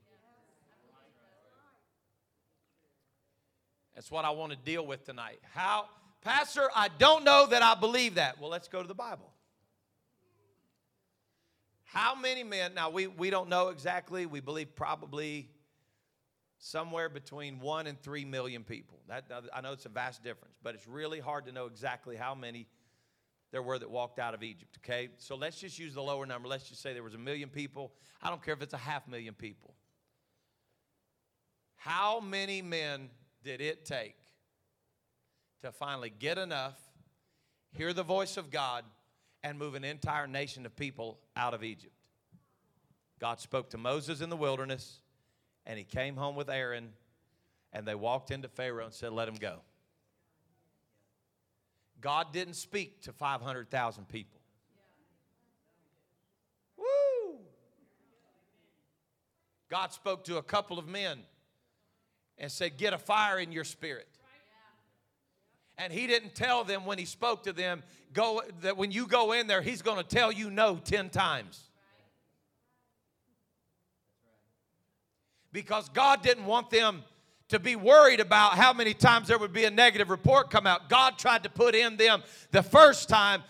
That's 3.95 4.11
what 4.11 4.25
I 4.25 4.31
want 4.31 4.51
to 4.51 4.57
deal 4.57 4.85
with 4.85 5.05
tonight. 5.05 5.39
How 5.53 5.85
Pastor, 6.21 6.69
I 6.75 6.87
don't 6.99 7.23
know 7.23 7.47
that 7.47 7.63
I 7.63 7.73
believe 7.73 8.15
that. 8.15 8.39
Well, 8.39 8.49
let's 8.49 8.67
go 8.67 8.81
to 8.81 8.87
the 8.87 8.93
Bible. 8.93 9.31
How 11.83 12.15
many 12.15 12.43
men, 12.43 12.73
now 12.73 12.89
we, 12.89 13.07
we 13.07 13.29
don't 13.29 13.49
know 13.49 13.69
exactly, 13.69 14.25
we 14.25 14.39
believe 14.39 14.75
probably 14.75 15.49
somewhere 16.63 17.09
between 17.09 17.59
one 17.59 17.87
and 17.87 17.99
three 17.99 18.23
million 18.23 18.63
people. 18.63 18.99
That, 19.09 19.25
I 19.53 19.61
know 19.61 19.73
it's 19.73 19.87
a 19.87 19.89
vast 19.89 20.23
difference, 20.23 20.55
but 20.61 20.75
it's 20.75 20.87
really 20.87 21.19
hard 21.19 21.47
to 21.47 21.51
know 21.51 21.65
exactly 21.65 22.15
how 22.15 22.35
many 22.35 22.67
there 23.51 23.63
were 23.63 23.79
that 23.79 23.89
walked 23.89 24.19
out 24.19 24.33
of 24.35 24.43
Egypt, 24.43 24.77
okay? 24.77 25.09
So 25.17 25.35
let's 25.35 25.59
just 25.59 25.77
use 25.77 25.95
the 25.95 26.03
lower 26.03 26.25
number. 26.25 26.47
Let's 26.47 26.69
just 26.69 26.81
say 26.81 26.93
there 26.93 27.03
was 27.03 27.15
a 27.15 27.17
million 27.17 27.49
people. 27.49 27.91
I 28.21 28.29
don't 28.29 28.41
care 28.45 28.53
if 28.53 28.61
it's 28.61 28.75
a 28.75 28.77
half 28.77 29.07
million 29.07 29.33
people. 29.33 29.73
How 31.75 32.19
many 32.19 32.61
men 32.61 33.09
did 33.43 33.59
it 33.59 33.83
take 33.83 34.15
to 35.63 35.71
finally 35.71 36.11
get 36.11 36.37
enough, 36.37 36.79
hear 37.73 37.91
the 37.91 38.03
voice 38.03 38.37
of 38.37 38.51
God, 38.51 38.85
and 39.43 39.57
move 39.57 39.73
an 39.73 39.83
entire 39.83 40.27
nation 40.27 40.67
of 40.67 40.75
people 40.75 41.17
out 41.35 41.55
of 41.55 41.63
Egypt? 41.63 41.95
God 43.19 43.39
spoke 43.39 43.71
to 43.71 43.79
Moses 43.79 44.21
in 44.21 44.29
the 44.29 44.37
wilderness 44.37 45.01
and 45.65 45.77
he 45.77 45.83
came 45.83 46.15
home 46.15 46.35
with 46.35 46.49
Aaron, 46.49 46.89
and 47.73 47.87
they 47.87 47.95
walked 47.95 48.31
into 48.31 48.47
Pharaoh 48.47 48.85
and 48.85 48.93
said, 48.93 49.13
Let 49.13 49.27
him 49.27 49.35
go. 49.35 49.59
God 52.01 52.33
didn't 52.33 52.55
speak 52.55 53.01
to 53.03 53.13
500,000 53.13 54.07
people. 54.07 54.39
Woo! 56.77 57.39
God 59.69 59.93
spoke 59.93 60.23
to 60.25 60.37
a 60.37 60.43
couple 60.43 60.79
of 60.79 60.87
men 60.87 61.19
and 62.37 62.51
said, 62.51 62.77
Get 62.77 62.93
a 62.93 62.97
fire 62.97 63.39
in 63.39 63.51
your 63.51 63.63
spirit. 63.63 64.07
And 65.77 65.91
he 65.91 66.05
didn't 66.05 66.35
tell 66.35 66.63
them 66.63 66.85
when 66.85 66.99
he 66.99 67.05
spoke 67.05 67.43
to 67.43 67.53
them, 67.53 67.81
go 68.13 68.41
that 68.61 68.77
when 68.77 68.91
you 68.91 69.07
go 69.07 69.31
in 69.31 69.47
there, 69.47 69.63
he's 69.63 69.81
going 69.81 69.97
to 69.97 70.03
tell 70.03 70.31
you 70.31 70.51
no 70.51 70.75
10 70.75 71.09
times. 71.09 71.70
Because 75.51 75.89
God 75.89 76.21
didn't 76.21 76.45
want 76.45 76.69
them 76.69 77.03
to 77.49 77.59
be 77.59 77.75
worried 77.75 78.21
about 78.21 78.53
how 78.53 78.71
many 78.71 78.93
times 78.93 79.27
there 79.27 79.37
would 79.37 79.51
be 79.51 79.65
a 79.65 79.71
negative 79.71 80.09
report 80.09 80.49
come 80.49 80.65
out. 80.65 80.89
God 80.89 81.17
tried 81.17 81.43
to 81.43 81.49
put 81.49 81.75
in 81.75 81.97
them 81.97 82.23
the 82.51 82.63
first 82.63 83.09
time, 83.09 83.43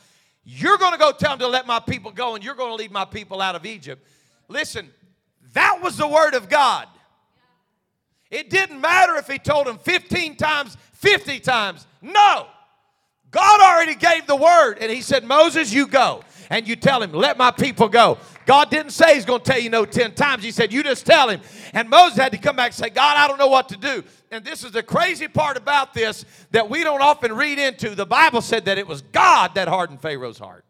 you're 0.43 0.77
going 0.77 0.93
to 0.93 0.97
go 0.97 1.11
tell 1.11 1.31
them 1.31 1.39
to 1.39 1.47
let 1.47 1.67
my 1.67 1.79
people 1.79 2.11
go 2.11 2.33
and 2.33 2.43
you're 2.43 2.55
going 2.55 2.71
to 2.71 2.75
lead 2.75 2.91
my 2.91 3.05
people 3.05 3.41
out 3.41 3.55
of 3.55 3.65
Egypt. 3.65 4.03
Listen, 4.47 4.89
that 5.53 5.79
was 5.83 5.97
the 5.97 6.07
word 6.07 6.33
of 6.33 6.49
God. 6.49 6.87
It 8.31 8.49
didn't 8.49 8.81
matter 8.81 9.17
if 9.17 9.27
he 9.27 9.37
told 9.37 9.67
them 9.67 9.77
15 9.77 10.35
times, 10.35 10.77
50 10.93 11.39
times. 11.41 11.85
No. 12.01 12.47
God 13.29 13.61
already 13.61 13.95
gave 13.95 14.25
the 14.25 14.35
word 14.35 14.77
and 14.79 14.91
he 14.91 15.01
said, 15.01 15.23
Moses, 15.23 15.71
you 15.71 15.85
go. 15.87 16.23
And 16.49 16.67
you 16.67 16.75
tell 16.75 17.01
him, 17.01 17.13
let 17.13 17.37
my 17.37 17.51
people 17.51 17.87
go. 17.87 18.17
God 18.51 18.69
didn't 18.69 18.91
say 18.91 19.15
he's 19.15 19.23
going 19.23 19.39
to 19.39 19.49
tell 19.49 19.61
you 19.61 19.69
no 19.69 19.85
10 19.85 20.13
times. 20.13 20.43
He 20.43 20.51
said, 20.51 20.73
you 20.73 20.83
just 20.83 21.05
tell 21.05 21.29
him. 21.29 21.39
And 21.73 21.89
Moses 21.89 22.17
had 22.17 22.33
to 22.33 22.37
come 22.37 22.57
back 22.57 22.71
and 22.71 22.75
say, 22.75 22.89
God, 22.89 23.15
I 23.15 23.25
don't 23.25 23.37
know 23.37 23.47
what 23.47 23.69
to 23.69 23.77
do. 23.77 24.03
And 24.29 24.43
this 24.43 24.65
is 24.65 24.73
the 24.73 24.83
crazy 24.83 25.29
part 25.29 25.55
about 25.55 25.93
this 25.93 26.25
that 26.51 26.69
we 26.69 26.83
don't 26.83 27.01
often 27.01 27.31
read 27.31 27.59
into. 27.59 27.95
The 27.95 28.05
Bible 28.05 28.41
said 28.41 28.65
that 28.65 28.77
it 28.77 28.85
was 28.85 29.03
God 29.03 29.55
that 29.55 29.69
hardened 29.69 30.01
Pharaoh's 30.01 30.37
heart. 30.37 30.65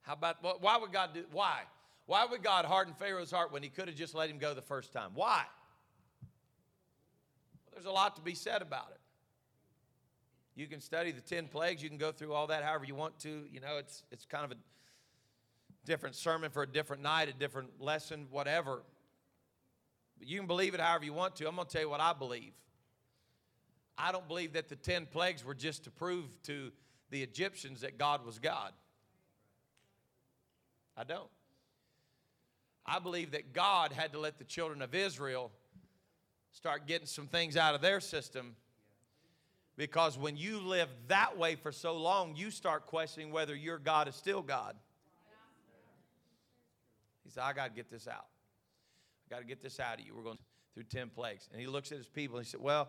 How 0.00 0.14
about, 0.14 0.42
why 0.60 0.76
would 0.78 0.90
God 0.90 1.10
do, 1.14 1.22
why? 1.30 1.60
Why 2.06 2.26
would 2.28 2.42
God 2.42 2.64
harden 2.64 2.94
Pharaoh's 2.94 3.30
heart 3.30 3.52
when 3.52 3.62
he 3.62 3.68
could 3.68 3.86
have 3.86 3.96
just 3.96 4.12
let 4.12 4.28
him 4.28 4.38
go 4.38 4.54
the 4.54 4.60
first 4.60 4.92
time? 4.92 5.12
Why? 5.14 5.44
Well, 7.66 7.74
there's 7.74 7.86
a 7.86 7.92
lot 7.92 8.16
to 8.16 8.22
be 8.22 8.34
said 8.34 8.60
about 8.60 8.88
it. 8.90 9.01
You 10.54 10.66
can 10.66 10.80
study 10.80 11.12
the 11.12 11.20
10 11.20 11.48
plagues. 11.48 11.82
You 11.82 11.88
can 11.88 11.98
go 11.98 12.12
through 12.12 12.34
all 12.34 12.48
that 12.48 12.62
however 12.62 12.84
you 12.84 12.94
want 12.94 13.18
to. 13.20 13.44
You 13.50 13.60
know, 13.60 13.78
it's, 13.78 14.02
it's 14.10 14.24
kind 14.26 14.44
of 14.44 14.52
a 14.52 14.56
different 15.86 16.14
sermon 16.14 16.50
for 16.50 16.62
a 16.62 16.66
different 16.66 17.02
night, 17.02 17.28
a 17.28 17.32
different 17.32 17.80
lesson, 17.80 18.26
whatever. 18.30 18.82
But 20.18 20.28
you 20.28 20.38
can 20.38 20.46
believe 20.46 20.74
it 20.74 20.80
however 20.80 21.04
you 21.04 21.14
want 21.14 21.36
to. 21.36 21.48
I'm 21.48 21.56
going 21.56 21.66
to 21.66 21.72
tell 21.72 21.82
you 21.82 21.88
what 21.88 22.00
I 22.00 22.12
believe. 22.12 22.52
I 23.96 24.12
don't 24.12 24.26
believe 24.28 24.54
that 24.54 24.68
the 24.68 24.76
10 24.76 25.06
plagues 25.06 25.44
were 25.44 25.54
just 25.54 25.84
to 25.84 25.90
prove 25.90 26.26
to 26.44 26.70
the 27.10 27.22
Egyptians 27.22 27.80
that 27.82 27.98
God 27.98 28.24
was 28.24 28.38
God. 28.38 28.72
I 30.96 31.04
don't. 31.04 31.28
I 32.84 32.98
believe 32.98 33.32
that 33.32 33.52
God 33.52 33.92
had 33.92 34.12
to 34.12 34.18
let 34.18 34.38
the 34.38 34.44
children 34.44 34.82
of 34.82 34.94
Israel 34.94 35.50
start 36.52 36.86
getting 36.86 37.06
some 37.06 37.26
things 37.26 37.56
out 37.56 37.74
of 37.74 37.80
their 37.80 38.00
system 38.00 38.56
because 39.76 40.18
when 40.18 40.36
you 40.36 40.60
live 40.60 40.88
that 41.08 41.38
way 41.38 41.54
for 41.54 41.72
so 41.72 41.96
long, 41.96 42.34
you 42.36 42.50
start 42.50 42.86
questioning 42.86 43.32
whether 43.32 43.54
your 43.54 43.78
God 43.78 44.08
is 44.08 44.14
still 44.14 44.42
God. 44.42 44.76
He 47.24 47.30
said, 47.30 47.42
I 47.42 47.52
got 47.52 47.68
to 47.68 47.72
get 47.74 47.90
this 47.90 48.06
out. 48.06 48.26
I 49.26 49.34
got 49.34 49.40
to 49.40 49.46
get 49.46 49.62
this 49.62 49.80
out 49.80 49.98
of 49.98 50.04
you. 50.04 50.14
We're 50.14 50.24
going 50.24 50.38
through 50.74 50.84
10 50.84 51.10
plagues. 51.10 51.48
And 51.50 51.60
he 51.60 51.66
looks 51.66 51.92
at 51.92 51.98
his 51.98 52.08
people 52.08 52.36
and 52.36 52.46
he 52.46 52.50
said, 52.50 52.60
Well, 52.60 52.88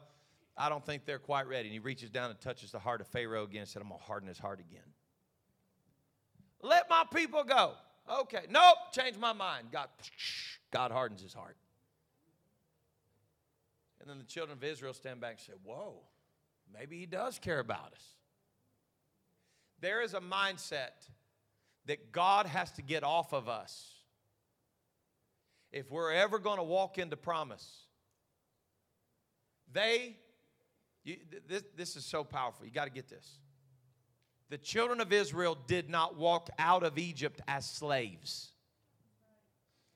I 0.57 0.69
don't 0.69 0.85
think 0.85 1.05
they're 1.05 1.19
quite 1.19 1.47
ready. 1.47 1.69
And 1.69 1.73
he 1.73 1.79
reaches 1.79 2.09
down 2.09 2.29
and 2.29 2.39
touches 2.39 2.71
the 2.71 2.79
heart 2.79 3.01
of 3.01 3.07
Pharaoh 3.07 3.43
again 3.43 3.61
and 3.61 3.69
said, 3.69 3.81
I'm 3.81 3.89
going 3.89 3.99
to 3.99 4.05
harden 4.05 4.27
his 4.27 4.39
heart 4.39 4.59
again. 4.59 4.81
Let 6.61 6.89
my 6.89 7.03
people 7.13 7.43
go. 7.43 7.73
Okay. 8.21 8.45
Nope. 8.49 8.77
Change 8.91 9.17
my 9.17 9.33
mind. 9.33 9.67
God, 9.71 9.87
God 10.71 10.91
hardens 10.91 11.21
his 11.21 11.33
heart. 11.33 11.57
And 14.01 14.09
then 14.09 14.17
the 14.17 14.25
children 14.25 14.57
of 14.57 14.63
Israel 14.63 14.93
stand 14.93 15.21
back 15.21 15.31
and 15.31 15.39
say, 15.39 15.53
Whoa. 15.63 15.95
Maybe 16.77 16.99
He 16.99 17.05
does 17.05 17.39
care 17.39 17.59
about 17.59 17.93
us. 17.93 18.05
There 19.79 20.01
is 20.01 20.13
a 20.13 20.19
mindset 20.19 21.07
that 21.85 22.11
God 22.11 22.45
has 22.45 22.71
to 22.73 22.81
get 22.81 23.03
off 23.03 23.33
of 23.33 23.49
us 23.49 23.93
if 25.71 25.91
we're 25.91 26.13
ever 26.13 26.39
going 26.39 26.57
to 26.57 26.63
walk 26.63 26.97
into 26.97 27.17
promise. 27.17 27.67
They, 29.71 30.15
you, 31.03 31.17
this, 31.47 31.63
this 31.75 31.95
is 31.95 32.05
so 32.05 32.23
powerful. 32.23 32.65
You 32.65 32.71
got 32.71 32.85
to 32.85 32.91
get 32.91 33.09
this. 33.09 33.39
The 34.49 34.57
children 34.57 35.01
of 35.01 35.11
Israel 35.11 35.57
did 35.67 35.89
not 35.89 36.15
walk 36.15 36.49
out 36.59 36.83
of 36.83 36.97
Egypt 36.97 37.41
as 37.47 37.65
slaves. 37.65 38.51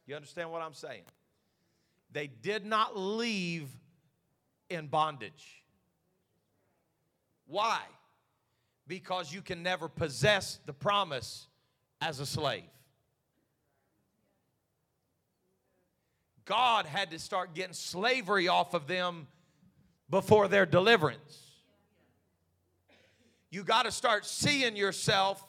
You 0.08 0.16
understand 0.16 0.52
what 0.52 0.62
I'm 0.62 0.74
saying? 0.74 1.04
They 2.12 2.28
did 2.28 2.66
not 2.66 2.98
leave 2.98 3.70
in 4.70 4.88
bondage. 4.88 5.64
Why? 7.48 7.80
Because 8.88 9.34
you 9.34 9.42
can 9.42 9.64
never 9.64 9.88
possess 9.88 10.60
the 10.66 10.74
promise 10.74 11.48
as 12.02 12.20
a 12.20 12.26
slave. 12.26 12.64
God 16.46 16.86
had 16.86 17.12
to 17.12 17.20
start 17.20 17.54
getting 17.54 17.74
slavery 17.74 18.48
off 18.48 18.74
of 18.74 18.88
them 18.88 19.28
before 20.10 20.48
their 20.48 20.66
deliverance. 20.66 21.44
You 23.50 23.64
got 23.64 23.84
to 23.84 23.92
start 23.92 24.26
seeing 24.26 24.76
yourself 24.76 25.44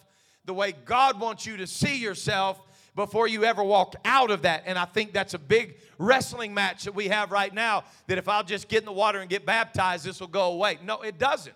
the 0.45 0.55
way 0.55 0.73
God 0.85 1.21
wants 1.21 1.47
you 1.47 1.57
to 1.59 1.67
see 1.67 1.99
yourself 1.99 2.61
before 2.97 3.29
you 3.29 3.45
ever 3.45 3.63
walk 3.63 3.95
out 4.05 4.31
of 4.33 4.43
that. 4.43 4.65
And 4.67 4.77
I 4.77 4.87
think 4.87 5.13
that's 5.13 5.35
a 5.35 5.39
big 5.39 5.77
wrestling 5.99 6.53
match 6.53 6.85
that 6.85 6.95
we 6.95 7.09
have 7.09 7.31
right 7.31 7.53
now 7.53 7.85
that 8.09 8.19
if 8.19 8.29
I'll 8.29 8.43
just 8.43 8.67
get 8.69 8.81
in 8.81 8.85
the 8.85 8.93
water 8.93 9.21
and 9.21 9.31
get 9.31 9.47
baptized, 9.47 10.05
this 10.05 10.19
will 10.19 10.27
go 10.27 10.53
away. 10.53 10.79
No, 10.85 11.03
it 11.03 11.19
doesn't. 11.19 11.55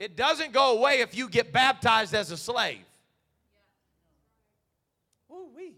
It 0.00 0.16
doesn't 0.16 0.52
go 0.54 0.78
away 0.78 1.00
if 1.00 1.14
you 1.14 1.28
get 1.28 1.52
baptized 1.52 2.14
as 2.14 2.30
a 2.30 2.36
slave. 2.38 2.80
Ooh, 5.30 5.46
wee. 5.54 5.74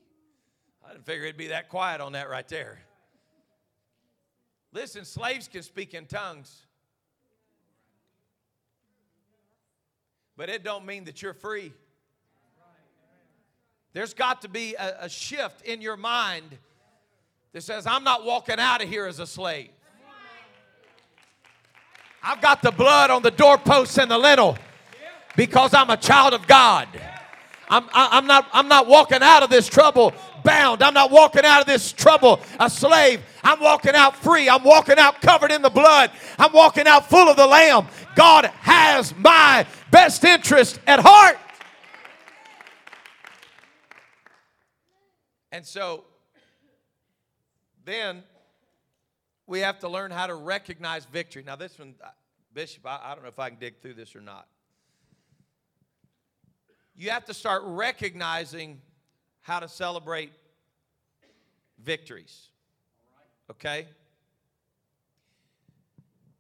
I 0.87 0.93
didn't 0.93 1.05
figure 1.05 1.25
it'd 1.25 1.37
be 1.37 1.49
that 1.49 1.69
quiet 1.69 2.01
on 2.01 2.13
that 2.13 2.31
right 2.31 2.47
there. 2.47 2.79
Listen, 4.73 5.05
slaves 5.05 5.49
can 5.49 5.63
speak 5.63 5.93
in 5.93 6.07
tongues. 6.07 6.67
But 10.37 10.49
it 10.49 10.63
don't 10.63 10.87
mean 10.87 11.05
that 11.05 11.21
you're 11.21 11.35
free. 11.35 11.73
There's 13.93 14.15
got 14.15 14.43
to 14.43 14.49
be 14.49 14.77
a, 14.77 14.99
a 15.01 15.09
shift 15.09 15.63
in 15.63 15.83
your 15.83 15.97
mind 15.97 16.57
that 17.53 17.63
says, 17.63 17.87
I'm 17.87 18.05
not 18.05 18.25
walking 18.25 18.61
out 18.61 18.83
of 18.83 18.89
here 18.89 19.07
as 19.07 19.19
a 19.19 19.27
slave. 19.27 19.71
I've 22.23 22.41
got 22.41 22.63
the 22.63 22.71
blood 22.71 23.11
on 23.11 23.23
the 23.23 23.31
doorposts 23.31 23.99
and 23.99 24.11
the 24.11 24.19
lintel 24.19 24.57
because 25.37 25.75
I'm 25.75 25.91
a 25.91 25.97
child 25.97 26.35
of 26.35 26.47
God. 26.47 26.89
I'm, 27.69 27.89
I'm, 27.93 28.27
not, 28.27 28.49
I'm 28.53 28.69
not 28.69 28.87
walking 28.87 29.23
out 29.23 29.43
of 29.43 29.51
this 29.51 29.67
trouble 29.67 30.13
bound. 30.45 30.83
I'm 30.83 30.95
not 30.95 31.11
walking 31.11 31.45
out 31.45 31.63
of 31.63 31.67
this 31.67 31.91
trouble 31.91 32.41
a 32.61 32.69
slave. 32.69 33.23
I'm 33.43 33.61
walking 33.61 33.95
out 33.95 34.15
free. 34.15 34.49
I'm 34.49 34.63
walking 34.63 34.99
out 34.99 35.21
covered 35.23 35.51
in 35.51 35.63
the 35.63 35.71
blood. 35.71 36.11
I'm 36.39 36.53
walking 36.53 36.87
out 36.87 37.09
full 37.09 37.29
of 37.29 37.37
the 37.37 37.47
Lamb. 37.47 37.87
God 38.15 38.45
has 38.45 39.17
my 39.17 39.67
best 39.91 40.23
interest 40.23 40.81
at 40.87 41.01
heart. 41.01 41.39
And 45.51 45.67
so 45.67 46.05
then 47.85 48.23
we 49.47 49.61
have 49.61 49.79
to 49.81 49.89
learn 49.89 50.11
how 50.11 50.27
to 50.27 50.35
recognize 50.35 51.05
victory. 51.05 51.43
Now, 51.45 51.57
this 51.57 51.79
one, 51.79 51.95
uh, 52.03 52.09
Bishop, 52.53 52.87
I, 52.87 53.01
I 53.03 53.15
don't 53.15 53.23
know 53.23 53.29
if 53.29 53.39
I 53.39 53.51
can 53.51 53.59
dig 53.59 53.81
through 53.81 53.95
this 53.95 54.15
or 54.15 54.21
not. 54.21 54.47
You 56.95 57.11
have 57.11 57.25
to 57.27 57.35
start 57.35 57.63
recognizing 57.65 58.81
how 59.41 59.61
to 59.61 59.69
celebrate 59.69 60.33
victories. 61.83 62.49
Okay? 63.51 63.87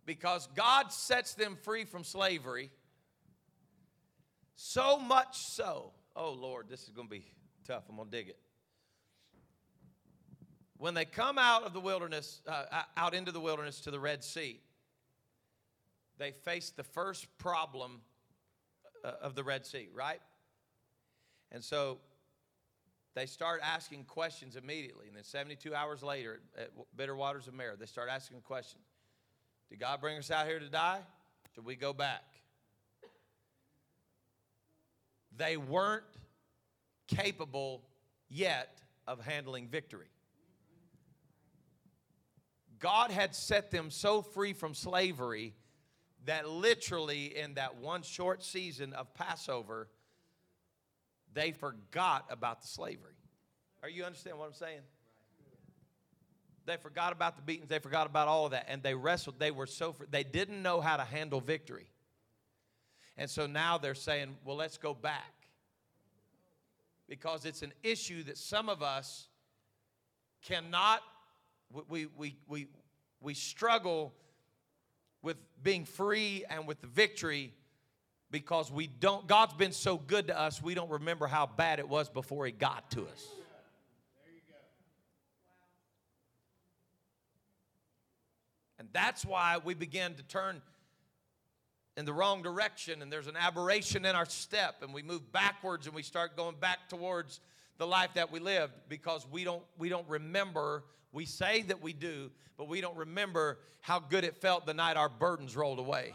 Because 0.06 0.48
God 0.54 0.92
sets 0.92 1.34
them 1.34 1.56
free 1.62 1.84
from 1.84 2.04
slavery. 2.04 2.70
So 4.56 4.98
much 4.98 5.38
so. 5.38 5.92
Oh, 6.14 6.32
Lord, 6.32 6.68
this 6.68 6.82
is 6.82 6.90
going 6.90 7.08
to 7.08 7.10
be 7.10 7.24
tough. 7.66 7.84
I'm 7.88 7.96
going 7.96 8.10
to 8.10 8.16
dig 8.16 8.28
it. 8.28 8.38
When 10.82 10.94
they 10.94 11.04
come 11.04 11.38
out 11.38 11.62
of 11.62 11.74
the 11.74 11.78
wilderness, 11.78 12.40
uh, 12.44 12.64
out 12.96 13.14
into 13.14 13.30
the 13.30 13.38
wilderness 13.38 13.78
to 13.82 13.92
the 13.92 14.00
Red 14.00 14.24
Sea, 14.24 14.58
they 16.18 16.32
face 16.32 16.72
the 16.76 16.82
first 16.82 17.28
problem 17.38 18.00
uh, 19.04 19.12
of 19.22 19.36
the 19.36 19.44
Red 19.44 19.64
Sea, 19.64 19.88
right? 19.94 20.20
And 21.52 21.62
so 21.62 21.98
they 23.14 23.26
start 23.26 23.60
asking 23.62 24.06
questions 24.06 24.56
immediately. 24.56 25.06
And 25.06 25.14
then 25.14 25.22
72 25.22 25.72
hours 25.72 26.02
later 26.02 26.40
at 26.58 26.70
Bitter 26.96 27.14
Waters 27.14 27.46
of 27.46 27.54
Marah, 27.54 27.76
they 27.78 27.86
start 27.86 28.08
asking 28.10 28.40
questions. 28.40 28.82
Did 29.70 29.78
God 29.78 30.00
bring 30.00 30.18
us 30.18 30.32
out 30.32 30.48
here 30.48 30.58
to 30.58 30.68
die? 30.68 30.98
Should 31.54 31.64
we 31.64 31.76
go 31.76 31.92
back? 31.92 32.24
They 35.36 35.56
weren't 35.56 36.02
capable 37.06 37.82
yet 38.28 38.82
of 39.06 39.20
handling 39.24 39.68
victory. 39.68 40.08
God 42.82 43.12
had 43.12 43.34
set 43.34 43.70
them 43.70 43.90
so 43.90 44.22
free 44.22 44.52
from 44.52 44.74
slavery 44.74 45.54
that 46.24 46.48
literally 46.48 47.36
in 47.36 47.54
that 47.54 47.76
one 47.76 48.02
short 48.02 48.42
season 48.42 48.92
of 48.92 49.14
Passover, 49.14 49.88
they 51.32 51.52
forgot 51.52 52.26
about 52.28 52.60
the 52.60 52.66
slavery. 52.66 53.14
Are 53.84 53.88
you 53.88 54.04
understand 54.04 54.36
what 54.36 54.46
I'm 54.46 54.52
saying? 54.52 54.80
They 56.66 56.76
forgot 56.76 57.12
about 57.12 57.36
the 57.36 57.42
beatings. 57.42 57.68
They 57.68 57.78
forgot 57.78 58.06
about 58.08 58.26
all 58.26 58.46
of 58.46 58.50
that, 58.50 58.66
and 58.68 58.82
they 58.82 58.94
wrestled. 58.94 59.38
They 59.38 59.52
were 59.52 59.66
so 59.66 59.94
they 60.10 60.24
didn't 60.24 60.60
know 60.60 60.80
how 60.80 60.96
to 60.96 61.04
handle 61.04 61.40
victory, 61.40 61.86
and 63.16 63.28
so 63.30 63.46
now 63.46 63.78
they're 63.78 63.96
saying, 63.96 64.36
"Well, 64.44 64.56
let's 64.56 64.78
go 64.78 64.94
back," 64.94 65.34
because 67.08 67.44
it's 67.44 67.62
an 67.62 67.72
issue 67.82 68.22
that 68.24 68.38
some 68.38 68.68
of 68.68 68.80
us 68.80 69.28
cannot. 70.42 71.02
We 71.88 72.06
we 72.16 72.36
we 72.46 72.66
we 73.20 73.34
struggle 73.34 74.12
with 75.22 75.36
being 75.62 75.84
free 75.84 76.44
and 76.50 76.66
with 76.66 76.80
the 76.80 76.86
victory 76.86 77.54
because 78.30 78.70
we 78.70 78.86
don't 78.86 79.26
god's 79.26 79.54
been 79.54 79.72
so 79.72 79.96
good 79.96 80.28
to 80.28 80.38
us 80.38 80.62
we 80.62 80.74
don't 80.74 80.90
remember 80.90 81.26
how 81.26 81.46
bad 81.46 81.78
it 81.78 81.88
was 81.88 82.08
before 82.08 82.46
he 82.46 82.52
got 82.52 82.90
to 82.90 83.02
us. 83.02 83.26
And 88.78 88.88
that's 88.92 89.24
why 89.24 89.58
we 89.64 89.74
begin 89.74 90.14
to 90.14 90.24
turn 90.24 90.60
in 91.96 92.04
the 92.04 92.12
wrong 92.12 92.42
direction 92.42 93.00
and 93.00 93.12
there's 93.12 93.28
an 93.28 93.36
aberration 93.36 94.04
in 94.04 94.16
our 94.16 94.24
step 94.24 94.82
and 94.82 94.92
we 94.92 95.02
move 95.02 95.30
backwards 95.30 95.86
and 95.86 95.94
we 95.94 96.02
start 96.02 96.36
going 96.36 96.56
back 96.56 96.88
towards 96.88 97.38
the 97.82 97.86
life 97.88 98.14
that 98.14 98.30
we 98.30 98.38
lived 98.38 98.72
because 98.88 99.26
we 99.28 99.42
don't 99.42 99.64
we 99.76 99.88
don't 99.88 100.08
remember 100.08 100.84
we 101.10 101.24
say 101.26 101.62
that 101.62 101.82
we 101.82 101.92
do 101.92 102.30
but 102.56 102.68
we 102.68 102.80
don't 102.80 102.96
remember 102.96 103.58
how 103.80 103.98
good 103.98 104.22
it 104.22 104.36
felt 104.36 104.66
the 104.66 104.72
night 104.72 104.96
our 104.96 105.08
burdens 105.08 105.56
rolled 105.56 105.80
away 105.80 106.14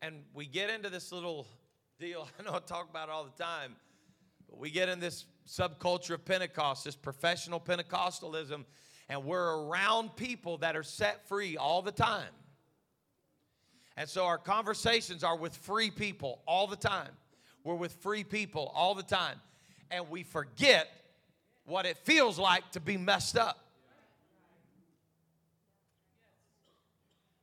and 0.00 0.22
we 0.32 0.46
get 0.46 0.70
into 0.70 0.88
this 0.88 1.10
little 1.10 1.48
deal. 1.98 2.28
I 2.38 2.44
know 2.44 2.54
I 2.54 2.60
talk 2.60 2.88
about 2.88 3.08
it 3.08 3.12
all 3.12 3.24
the 3.24 3.42
time, 3.42 3.74
but 4.48 4.60
we 4.60 4.70
get 4.70 4.88
in 4.88 5.00
this 5.00 5.26
subculture 5.44 6.14
of 6.14 6.24
Pentecost, 6.24 6.84
this 6.84 6.94
professional 6.94 7.58
Pentecostalism, 7.58 8.64
and 9.08 9.24
we're 9.24 9.66
around 9.66 10.14
people 10.14 10.58
that 10.58 10.76
are 10.76 10.84
set 10.84 11.26
free 11.28 11.56
all 11.56 11.82
the 11.82 11.90
time. 11.90 12.28
And 13.98 14.08
so 14.08 14.26
our 14.26 14.38
conversations 14.38 15.24
are 15.24 15.36
with 15.36 15.56
free 15.56 15.90
people 15.90 16.40
all 16.46 16.68
the 16.68 16.76
time. 16.76 17.10
We're 17.64 17.74
with 17.74 17.94
free 17.94 18.22
people 18.22 18.70
all 18.72 18.94
the 18.94 19.02
time. 19.02 19.40
And 19.90 20.08
we 20.08 20.22
forget 20.22 20.88
what 21.64 21.84
it 21.84 21.98
feels 21.98 22.38
like 22.38 22.70
to 22.72 22.80
be 22.80 22.96
messed 22.96 23.36
up. 23.36 23.58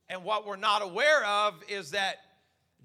And 0.08 0.24
what 0.24 0.46
we're 0.46 0.56
not 0.56 0.80
aware 0.80 1.26
of 1.26 1.62
is 1.68 1.90
that 1.90 2.16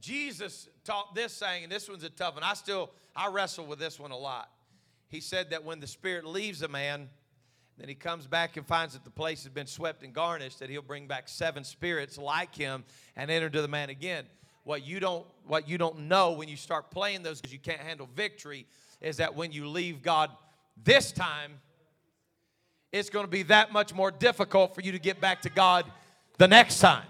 Jesus 0.02 0.68
taught 0.84 1.16
this 1.16 1.32
saying, 1.32 1.64
and 1.64 1.72
this 1.72 1.88
one's 1.88 2.04
a 2.04 2.10
tough 2.10 2.34
one. 2.34 2.44
I 2.44 2.56
still, 2.56 2.92
I 3.16 3.30
wrestle 3.30 3.66
with 3.66 3.80
this 3.80 3.98
one 3.98 4.12
a 4.12 4.18
lot. 4.18 4.50
He 5.08 5.22
said 5.22 5.52
that 5.52 5.64
when 5.64 5.80
the 5.80 5.88
Spirit 5.88 6.26
leaves 6.26 6.62
a 6.62 6.68
man, 6.68 7.08
then 7.82 7.90
he 7.90 7.96
comes 7.96 8.28
back 8.28 8.58
and 8.58 8.68
finds 8.68 8.94
that 8.94 9.04
the 9.04 9.10
place 9.10 9.42
has 9.44 9.52
been 9.52 9.66
swept 9.66 10.04
and 10.04 10.14
garnished, 10.14 10.60
that 10.60 10.70
he'll 10.70 10.84
bring 10.84 11.08
back 11.08 11.28
seven 11.28 11.64
spirits 11.64 12.16
like 12.16 12.54
him 12.54 12.84
and 13.16 13.32
enter 13.32 13.50
to 13.50 13.60
the 13.60 13.68
man 13.68 13.90
again. 13.90 14.26
What 14.66 14.86
you 14.86 15.00
don't, 15.00 15.26
what 15.48 15.68
you 15.68 15.80
don't 15.80 16.02
know 16.02 16.34
when 16.34 16.48
you 16.48 16.58
start 16.58 16.92
playing 16.92 17.24
those 17.24 17.42
because 17.42 17.52
you 17.52 17.58
can't 17.58 17.82
handle 17.82 18.08
victory 18.16 18.68
is 19.02 19.18
that 19.18 19.36
when 19.36 19.52
you 19.52 19.68
leave 19.68 20.04
God 20.04 20.30
this 20.84 21.12
time, 21.12 21.54
it's 22.92 23.10
going 23.10 23.26
to 23.26 23.32
be 23.32 23.42
that 23.44 23.74
much 23.74 23.96
more 23.96 24.12
difficult 24.12 24.76
for 24.76 24.82
you 24.82 24.92
to 24.92 25.00
get 25.00 25.20
back 25.20 25.42
to 25.42 25.50
God 25.50 25.92
the 26.38 26.48
next 26.48 26.82
time. 26.82 27.06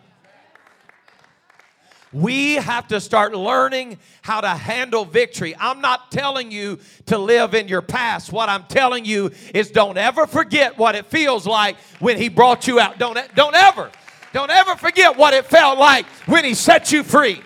We 2.13 2.56
have 2.56 2.89
to 2.89 3.00
start 3.00 3.34
learning 3.34 3.97
how 4.21 4.41
to 4.41 4.50
handle 4.50 5.06
victory. 5.06 5.56
I'm 5.58 5.80
not 5.80 6.12
telling 6.12 6.52
you 6.52 6.80
to 7.06 7.17
live 7.17 7.54
in 7.54 7.67
your 7.67 7.82
past. 7.82 8.32
What 8.34 8.50
I'm 8.50 8.63
telling 8.63 9.06
you 9.06 9.32
is 9.54 9.71
don't 9.71 9.97
ever 9.97 10.28
forget 10.28 10.78
what 10.78 10.95
it 10.95 11.06
feels 11.06 11.47
like 11.47 11.78
when 12.00 12.17
He 12.17 12.28
brought 12.28 12.67
you 12.67 12.80
out. 12.80 12.97
Don't, 12.97 13.17
don't 13.36 13.56
ever, 13.56 13.89
don't 14.34 14.52
ever 14.52 14.76
forget 14.76 15.15
what 15.15 15.34
it 15.34 15.45
felt 15.45 15.78
like 15.78 16.06
when 16.26 16.43
He 16.43 16.54
set 16.54 16.91
you 16.91 17.04
free. 17.04 17.41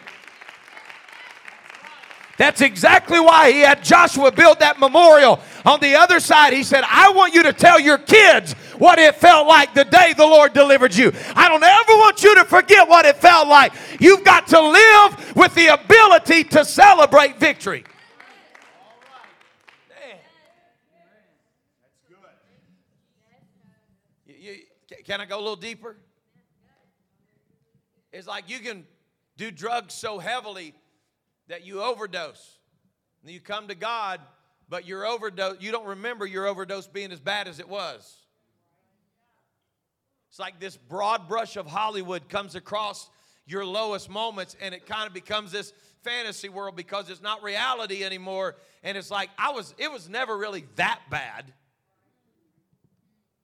That's 2.38 2.60
exactly 2.60 3.20
why 3.20 3.52
he 3.52 3.62
had 3.62 3.84
Joshua 3.84 4.32
build 4.32 4.60
that 4.60 4.80
memorial. 4.80 5.40
On 5.66 5.80
the 5.80 5.96
other 5.96 6.20
side, 6.20 6.52
he 6.52 6.64
said, 6.64 6.84
I 6.86 7.12
want 7.12 7.34
you 7.34 7.44
to 7.44 7.54
tell 7.54 7.80
your 7.80 7.98
kids 7.98 8.54
what 8.78 9.00
it 9.00 9.16
felt 9.16 9.48
like 9.48 9.74
the 9.74 9.86
day 9.86 10.14
the 10.18 10.26
Lord 10.26 10.52
delivered 10.52 10.94
you. 10.94 11.14
I 11.36 11.48
don't 11.48 11.64
ever 11.64 11.94
want 11.94 12.24
you 12.24 12.36
to 12.36 12.44
forget 12.44 12.90
what 12.90 13.06
it 13.06 13.16
felt 13.16 13.48
like. 13.48 13.74
You've 14.02 14.26
got 14.26 14.48
to 14.48 14.60
live 14.60 15.36
with 15.36 15.56
the 15.56 15.68
ability 15.68 16.44
to 16.46 16.66
celebrate 16.66 17.40
victory. 17.40 17.86
can 25.06 25.22
I 25.22 25.26
go 25.26 25.38
a 25.38 25.40
little 25.40 25.56
deeper? 25.56 25.96
It's 28.12 28.28
like 28.28 28.50
you 28.50 28.60
can 28.60 28.86
do 29.38 29.52
drugs 29.52 29.94
so 29.94 30.18
heavily 30.18 30.74
that 31.48 31.66
you 31.66 31.82
overdose. 31.82 32.58
And 33.24 33.32
you 33.32 33.40
come 33.40 33.68
to 33.68 33.76
God, 33.76 34.22
but 34.70 34.88
your 34.88 35.06
overdose, 35.06 35.58
you 35.60 35.72
don't 35.72 35.88
remember 35.88 36.26
your 36.26 36.48
overdose 36.48 36.88
being 36.88 37.12
as 37.12 37.20
bad 37.20 37.48
as 37.48 37.60
it 37.60 37.68
was. 37.68 38.16
It's 40.30 40.40
like 40.40 40.60
this 40.60 40.76
broad 40.76 41.28
brush 41.28 41.56
of 41.56 41.66
Hollywood 41.66 42.28
comes 42.28 42.56
across 42.56 43.10
your 43.46 43.66
lowest 43.66 44.10
moments 44.10 44.56
and 44.62 44.76
it 44.76 44.86
kind 44.86 45.08
of 45.08 45.14
becomes 45.14 45.52
this 45.52 45.72
fantasy 46.04 46.50
world 46.50 46.76
because 46.76 47.10
it's 47.10 47.22
not 47.22 47.42
reality 47.42 48.04
anymore 48.04 48.56
and 48.84 48.98
it's 48.98 49.12
like 49.12 49.30
I 49.38 49.52
was 49.52 49.74
it 49.78 49.92
was 49.92 50.08
never 50.10 50.38
really 50.38 50.66
that 50.76 51.00
bad. 51.10 51.52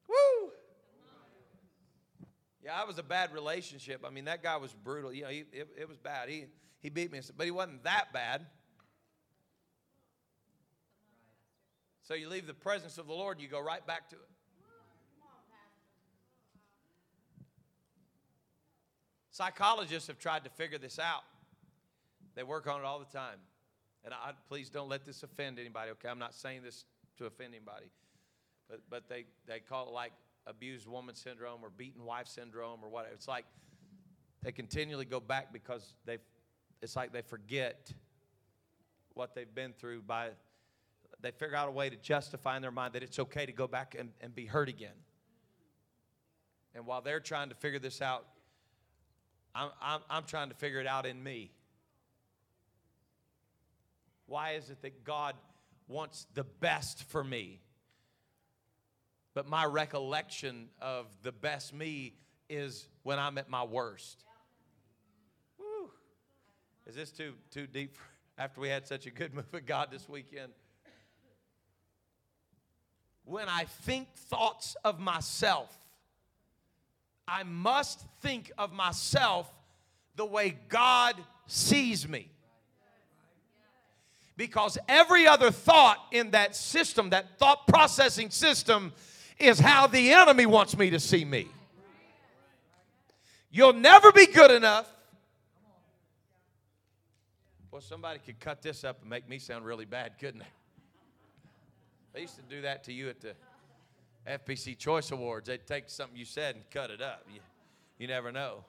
Woo! 0.07 0.51
Yeah, 2.63 2.79
I 2.79 2.85
was 2.85 2.99
a 2.99 3.03
bad 3.03 3.33
relationship. 3.33 4.03
I 4.05 4.11
mean, 4.11 4.25
that 4.25 4.43
guy 4.43 4.57
was 4.57 4.73
brutal. 4.73 5.11
You 5.13 5.23
know, 5.23 5.29
he, 5.29 5.45
it, 5.51 5.69
it 5.77 5.89
was 5.89 5.97
bad. 5.97 6.29
He 6.29 6.45
he 6.81 6.89
beat 6.89 7.11
me, 7.11 7.21
but 7.37 7.45
he 7.45 7.51
wasn't 7.51 7.83
that 7.83 8.11
bad. 8.11 8.45
So 12.01 12.15
you 12.15 12.27
leave 12.27 12.47
the 12.47 12.53
presence 12.53 12.97
of 12.97 13.07
the 13.07 13.13
Lord 13.13 13.37
and 13.37 13.43
you 13.43 13.49
go 13.49 13.61
right 13.61 13.85
back 13.85 14.09
to 14.09 14.15
it. 14.15 14.21
Psychologists 19.29 20.07
have 20.07 20.19
tried 20.19 20.43
to 20.43 20.49
figure 20.49 20.77
this 20.77 20.99
out. 20.99 21.23
They 22.35 22.43
work 22.43 22.67
on 22.67 22.81
it 22.81 22.85
all 22.85 22.99
the 22.99 23.05
time. 23.05 23.37
And 24.03 24.13
I, 24.13 24.31
please 24.49 24.69
don't 24.69 24.89
let 24.89 25.05
this 25.05 25.23
offend 25.23 25.59
anybody, 25.59 25.91
okay? 25.91 26.09
I'm 26.09 26.19
not 26.19 26.33
saying 26.33 26.63
this 26.63 26.85
to 27.17 27.25
offend 27.25 27.53
anybody. 27.53 27.85
But, 28.69 28.81
but 28.89 29.07
they, 29.07 29.25
they 29.47 29.59
call 29.59 29.87
it 29.87 29.93
like 29.93 30.11
abused 30.47 30.87
woman 30.87 31.15
syndrome 31.15 31.63
or 31.63 31.69
beaten 31.69 32.05
wife 32.05 32.27
syndrome 32.27 32.79
or 32.83 32.89
whatever. 32.89 33.13
It's 33.13 33.27
like 33.27 33.45
they 34.43 34.51
continually 34.51 35.05
go 35.05 35.19
back 35.19 35.53
because 35.53 35.93
they've 36.05 36.19
it's 36.81 36.95
like 36.95 37.13
they 37.13 37.21
forget 37.21 37.93
what 39.13 39.35
they've 39.35 39.53
been 39.53 39.73
through 39.73 40.01
by 40.01 40.29
they 41.21 41.31
figure 41.31 41.55
out 41.55 41.67
a 41.67 41.71
way 41.71 41.89
to 41.89 41.95
justify 41.95 42.55
in 42.55 42.61
their 42.61 42.71
mind 42.71 42.93
that 42.93 43.03
it's 43.03 43.19
okay 43.19 43.45
to 43.45 43.51
go 43.51 43.67
back 43.67 43.95
and, 43.97 44.09
and 44.21 44.33
be 44.33 44.45
hurt 44.45 44.69
again. 44.69 44.95
And 46.73 46.85
while 46.85 47.01
they're 47.01 47.19
trying 47.19 47.49
to 47.49 47.55
figure 47.55 47.79
this 47.79 48.01
out, 48.01 48.25
I'm, 49.53 49.69
I'm, 49.81 49.99
I'm 50.09 50.23
trying 50.23 50.49
to 50.49 50.55
figure 50.55 50.79
it 50.79 50.87
out 50.87 51.05
in 51.05 51.21
me. 51.21 51.51
Why 54.25 54.53
is 54.53 54.69
it 54.69 54.81
that 54.81 55.03
God 55.03 55.35
wants 55.87 56.25
the 56.33 56.45
best 56.45 57.03
for 57.03 57.23
me? 57.23 57.59
But 59.33 59.47
my 59.47 59.65
recollection 59.65 60.69
of 60.81 61.07
the 61.23 61.31
best 61.31 61.73
me 61.73 62.13
is 62.49 62.87
when 63.03 63.17
I'm 63.17 63.37
at 63.37 63.49
my 63.49 63.63
worst. 63.63 64.25
Woo. 65.57 65.89
Is 66.85 66.95
this 66.95 67.11
too, 67.11 67.33
too 67.49 67.65
deep 67.65 67.97
after 68.37 68.59
we 68.59 68.67
had 68.67 68.85
such 68.85 69.05
a 69.05 69.11
good 69.11 69.33
move 69.33 69.53
of 69.53 69.65
God 69.65 69.89
this 69.91 70.09
weekend? 70.09 70.51
When 73.23 73.47
I 73.47 73.65
think 73.83 74.13
thoughts 74.15 74.75
of 74.83 74.99
myself, 74.99 75.77
I 77.27 77.43
must 77.43 78.01
think 78.21 78.51
of 78.57 78.73
myself 78.73 79.49
the 80.15 80.25
way 80.25 80.57
God 80.67 81.15
sees 81.47 82.05
me. 82.05 82.29
Because 84.35 84.77
every 84.89 85.27
other 85.27 85.51
thought 85.51 85.99
in 86.11 86.31
that 86.31 86.55
system, 86.55 87.11
that 87.11 87.37
thought 87.37 87.67
processing 87.67 88.31
system, 88.31 88.91
is 89.39 89.59
how 89.59 89.87
the 89.87 90.11
enemy 90.11 90.45
wants 90.45 90.77
me 90.77 90.89
to 90.91 90.99
see 90.99 91.25
me. 91.25 91.47
You'll 93.51 93.73
never 93.73 94.11
be 94.11 94.27
good 94.27 94.51
enough. 94.51 94.91
Well, 97.69 97.81
somebody 97.81 98.19
could 98.19 98.39
cut 98.39 98.61
this 98.61 98.83
up 98.83 99.01
and 99.01 99.09
make 99.09 99.27
me 99.27 99.39
sound 99.39 99.65
really 99.65 99.85
bad, 99.85 100.17
couldn't 100.19 100.39
they? 100.39 100.45
They 102.13 102.21
used 102.21 102.35
to 102.35 102.41
do 102.43 102.61
that 102.61 102.83
to 102.85 102.93
you 102.93 103.09
at 103.09 103.21
the 103.21 103.33
FPC 104.27 104.77
Choice 104.77 105.11
Awards. 105.11 105.47
They'd 105.47 105.65
take 105.65 105.89
something 105.89 106.17
you 106.17 106.25
said 106.25 106.55
and 106.55 106.69
cut 106.69 106.91
it 106.91 107.01
up. 107.01 107.25
You, 107.33 107.39
you 107.97 108.07
never 108.07 108.31
know. 108.31 108.65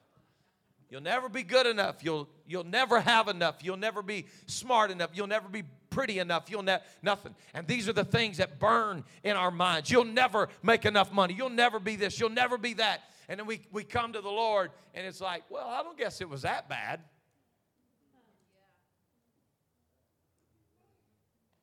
You'll 0.90 1.00
never 1.00 1.28
be 1.28 1.42
good 1.42 1.66
enough. 1.66 2.04
You'll, 2.04 2.28
you'll 2.46 2.64
never 2.64 3.00
have 3.00 3.28
enough. 3.28 3.56
You'll 3.62 3.76
never 3.76 4.02
be 4.02 4.26
smart 4.46 4.90
enough. 4.90 5.10
You'll 5.14 5.26
never 5.26 5.48
be 5.48 5.64
pretty 5.92 6.18
enough. 6.18 6.50
You'll 6.50 6.62
never, 6.62 6.82
nothing. 7.02 7.34
And 7.54 7.66
these 7.66 7.88
are 7.88 7.92
the 7.92 8.04
things 8.04 8.38
that 8.38 8.58
burn 8.58 9.04
in 9.22 9.36
our 9.36 9.50
minds. 9.50 9.90
You'll 9.90 10.04
never 10.04 10.48
make 10.62 10.84
enough 10.84 11.12
money. 11.12 11.34
You'll 11.34 11.50
never 11.50 11.78
be 11.78 11.96
this. 11.96 12.18
You'll 12.18 12.30
never 12.30 12.58
be 12.58 12.74
that. 12.74 13.02
And 13.28 13.38
then 13.38 13.46
we, 13.46 13.60
we 13.70 13.84
come 13.84 14.12
to 14.14 14.20
the 14.20 14.30
Lord 14.30 14.70
and 14.94 15.06
it's 15.06 15.20
like, 15.20 15.44
well, 15.48 15.68
I 15.68 15.82
don't 15.82 15.96
guess 15.96 16.20
it 16.20 16.28
was 16.28 16.42
that 16.42 16.68
bad. 16.68 17.00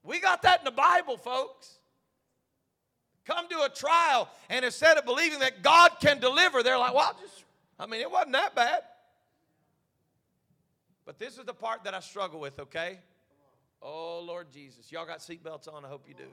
We 0.04 0.20
got 0.20 0.44
that 0.44 0.60
in 0.60 0.66
the 0.66 0.72
Bible, 0.72 1.18
folks 1.18 1.80
come 3.30 3.48
to 3.48 3.62
a 3.62 3.70
trial 3.70 4.28
and 4.50 4.66
instead 4.66 4.98
of 4.98 5.06
believing 5.06 5.40
that 5.40 5.62
God 5.62 5.92
can 6.02 6.20
deliver, 6.20 6.64
they're 6.64 6.78
like, 6.78 6.94
well, 6.94 7.16
just, 7.22 7.44
I 7.80 7.86
mean, 7.86 8.02
it 8.02 8.10
wasn't 8.10 8.34
that 8.34 8.56
bad. 8.56 8.82
But 11.06 11.20
this 11.20 11.38
is 11.38 11.46
the 11.46 11.54
part 11.54 11.84
that 11.84 11.94
I 11.94 12.00
struggle 12.00 12.40
with, 12.40 12.60
okay? 12.60 13.00
Oh, 13.82 14.22
Lord 14.26 14.52
Jesus. 14.52 14.92
Y'all 14.92 15.06
got 15.06 15.20
seatbelts 15.20 15.74
on? 15.74 15.86
I 15.86 15.88
hope 15.88 16.06
you 16.08 16.14
do. 16.14 16.32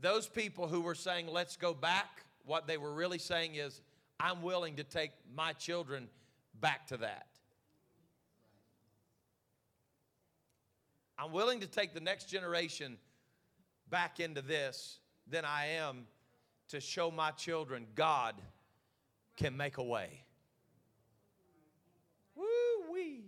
Those 0.00 0.28
people 0.28 0.68
who 0.68 0.80
were 0.80 0.94
saying, 0.94 1.26
let's 1.26 1.56
go 1.56 1.74
back, 1.74 2.22
what 2.44 2.66
they 2.66 2.76
were 2.76 2.92
really 2.92 3.18
saying 3.18 3.56
is, 3.56 3.80
I'm 4.20 4.42
willing 4.42 4.76
to 4.76 4.84
take 4.84 5.12
my 5.34 5.52
children 5.52 6.08
back 6.60 6.86
to 6.88 6.96
that. 6.98 7.26
I'm 11.18 11.32
willing 11.32 11.60
to 11.60 11.66
take 11.66 11.94
the 11.94 12.00
next 12.00 12.28
generation 12.28 12.96
back 13.90 14.20
into 14.20 14.40
this 14.40 14.98
than 15.28 15.44
I 15.44 15.66
am 15.66 16.06
to 16.68 16.80
show 16.80 17.10
my 17.10 17.30
children 17.32 17.86
God 17.94 18.34
can 19.36 19.56
make 19.56 19.78
a 19.78 19.82
way. 19.82 20.22
Woo 22.36 22.44
wee. 22.92 23.24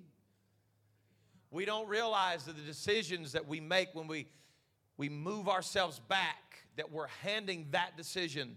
We 1.51 1.65
don't 1.65 1.89
realize 1.89 2.45
that 2.45 2.57
the 2.57 2.63
decisions 2.63 3.33
that 3.33 3.47
we 3.47 3.61
make 3.61 3.89
when 3.95 4.07
we, 4.07 4.27
we 4.97 5.09
move 5.09 5.49
ourselves 5.49 6.01
back, 6.09 6.65
that 6.77 6.93
we're 6.93 7.09
handing 7.23 7.67
that 7.73 7.97
decision 7.97 8.57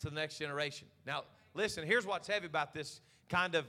to 0.00 0.08
the 0.08 0.14
next 0.14 0.38
generation. 0.38 0.88
Now, 1.06 1.24
listen, 1.54 1.86
here's 1.86 2.06
what's 2.06 2.26
heavy 2.26 2.46
about 2.46 2.72
this 2.72 3.00
kind 3.28 3.54
of 3.54 3.66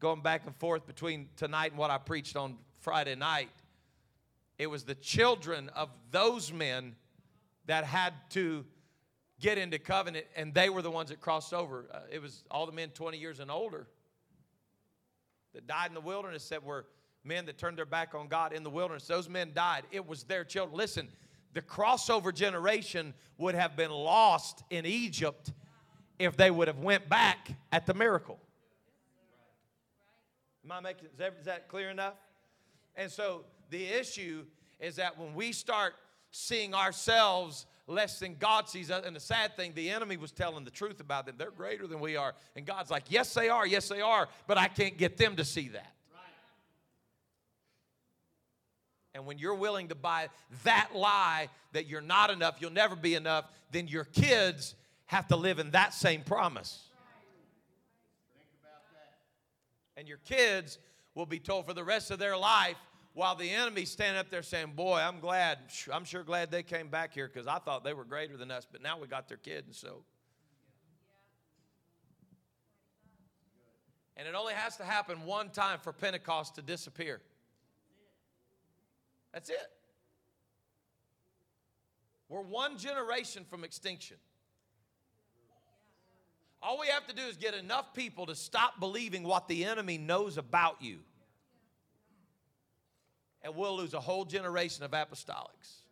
going 0.00 0.22
back 0.22 0.46
and 0.46 0.56
forth 0.56 0.86
between 0.86 1.28
tonight 1.36 1.72
and 1.72 1.78
what 1.78 1.90
I 1.90 1.98
preached 1.98 2.36
on 2.36 2.56
Friday 2.80 3.14
night 3.14 3.50
it 4.62 4.70
was 4.70 4.84
the 4.84 4.94
children 4.94 5.70
of 5.70 5.88
those 6.12 6.52
men 6.52 6.94
that 7.66 7.84
had 7.84 8.12
to 8.30 8.64
get 9.40 9.58
into 9.58 9.76
covenant, 9.78 10.26
and 10.36 10.54
they 10.54 10.68
were 10.68 10.82
the 10.82 10.90
ones 10.90 11.10
that 11.10 11.20
crossed 11.20 11.52
over. 11.52 11.86
Uh, 11.92 11.98
it 12.12 12.22
was 12.22 12.44
all 12.48 12.66
the 12.66 12.72
men 12.72 12.90
20 12.90 13.18
years 13.18 13.40
and 13.40 13.50
older 13.50 13.88
that 15.54 15.66
died 15.66 15.88
in 15.88 15.94
the 15.94 16.00
wilderness 16.00 16.48
that 16.48 16.62
were 16.62 16.86
men 17.24 17.46
that 17.46 17.58
turned 17.58 17.78
their 17.78 17.86
back 17.86 18.14
on 18.14 18.28
God 18.28 18.52
in 18.52 18.62
the 18.62 18.70
wilderness. 18.70 19.06
Those 19.06 19.28
men 19.28 19.52
died. 19.54 19.84
It 19.90 20.06
was 20.06 20.24
their 20.24 20.44
children. 20.44 20.76
Listen, 20.76 21.08
the 21.52 21.62
crossover 21.62 22.34
generation 22.34 23.14
would 23.38 23.54
have 23.54 23.76
been 23.76 23.90
lost 23.90 24.64
in 24.70 24.86
Egypt 24.86 25.52
if 26.18 26.36
they 26.36 26.50
would 26.50 26.68
have 26.68 26.78
went 26.78 27.08
back 27.08 27.50
at 27.70 27.86
the 27.86 27.94
miracle. 27.94 28.38
Am 30.64 30.72
I 30.72 30.80
making 30.80 31.08
is 31.12 31.18
that, 31.18 31.36
is 31.38 31.46
that 31.46 31.68
clear 31.68 31.90
enough? 31.90 32.14
And 32.94 33.10
so 33.10 33.44
the 33.70 33.84
issue 33.84 34.44
is 34.78 34.96
that 34.96 35.18
when 35.18 35.34
we 35.34 35.52
start 35.52 35.94
seeing 36.30 36.74
ourselves 36.74 37.66
less 37.86 38.18
than 38.18 38.36
God 38.36 38.68
sees 38.68 38.90
us, 38.90 39.04
and 39.04 39.14
the 39.14 39.20
sad 39.20 39.56
thing, 39.56 39.72
the 39.74 39.90
enemy 39.90 40.16
was 40.16 40.32
telling 40.32 40.64
the 40.64 40.70
truth 40.70 41.00
about 41.00 41.26
them. 41.26 41.34
They're 41.36 41.50
greater 41.50 41.86
than 41.86 42.00
we 42.00 42.16
are. 42.16 42.34
And 42.56 42.64
God's 42.64 42.90
like, 42.90 43.04
yes, 43.08 43.34
they 43.34 43.48
are, 43.48 43.66
yes, 43.66 43.88
they 43.88 44.00
are, 44.00 44.28
but 44.46 44.56
I 44.58 44.68
can't 44.68 44.96
get 44.96 45.16
them 45.16 45.36
to 45.36 45.44
see 45.44 45.68
that. 45.68 45.92
And 49.14 49.26
when 49.26 49.38
you're 49.38 49.54
willing 49.54 49.88
to 49.88 49.94
buy 49.94 50.28
that 50.64 50.90
lie 50.94 51.48
that 51.72 51.86
you're 51.86 52.00
not 52.00 52.30
enough, 52.30 52.56
you'll 52.60 52.72
never 52.72 52.96
be 52.96 53.14
enough, 53.14 53.44
then 53.70 53.86
your 53.86 54.04
kids 54.04 54.74
have 55.06 55.28
to 55.28 55.36
live 55.36 55.58
in 55.58 55.72
that 55.72 55.92
same 55.92 56.22
promise. 56.22 56.88
And 59.96 60.08
your 60.08 60.18
kids 60.18 60.78
will 61.14 61.26
be 61.26 61.38
told 61.38 61.66
for 61.66 61.74
the 61.74 61.84
rest 61.84 62.10
of 62.10 62.18
their 62.18 62.36
life 62.36 62.76
while 63.14 63.34
the 63.34 63.50
enemy's 63.50 63.90
standing 63.90 64.18
up 64.18 64.30
there 64.30 64.42
saying, 64.42 64.72
Boy, 64.74 64.98
I'm 64.98 65.20
glad, 65.20 65.58
I'm 65.92 66.04
sure 66.04 66.22
glad 66.22 66.50
they 66.50 66.62
came 66.62 66.88
back 66.88 67.12
here 67.12 67.28
because 67.28 67.46
I 67.46 67.58
thought 67.58 67.84
they 67.84 67.92
were 67.92 68.04
greater 68.04 68.36
than 68.36 68.50
us, 68.50 68.66
but 68.70 68.82
now 68.82 68.98
we 68.98 69.06
got 69.06 69.28
their 69.28 69.36
kid, 69.36 69.64
and 69.66 69.74
so. 69.74 70.02
And 74.16 74.28
it 74.28 74.34
only 74.34 74.54
has 74.54 74.76
to 74.76 74.84
happen 74.84 75.24
one 75.24 75.50
time 75.50 75.78
for 75.80 75.92
Pentecost 75.92 76.54
to 76.56 76.62
disappear. 76.62 77.20
That's 79.32 79.48
it. 79.48 79.70
We're 82.28 82.42
one 82.42 82.78
generation 82.78 83.44
from 83.44 83.64
extinction. 83.64 84.16
All 86.62 86.78
we 86.78 86.86
have 86.86 87.06
to 87.08 87.14
do 87.14 87.22
is 87.22 87.36
get 87.36 87.54
enough 87.54 87.92
people 87.92 88.26
to 88.26 88.34
stop 88.34 88.78
believing 88.78 89.24
what 89.24 89.48
the 89.48 89.64
enemy 89.64 89.98
knows 89.98 90.38
about 90.38 90.80
you 90.80 91.00
and 93.42 93.54
we'll 93.56 93.76
lose 93.76 93.94
a 93.94 94.00
whole 94.00 94.24
generation 94.24 94.84
of 94.84 94.92
apostolics. 94.92 95.82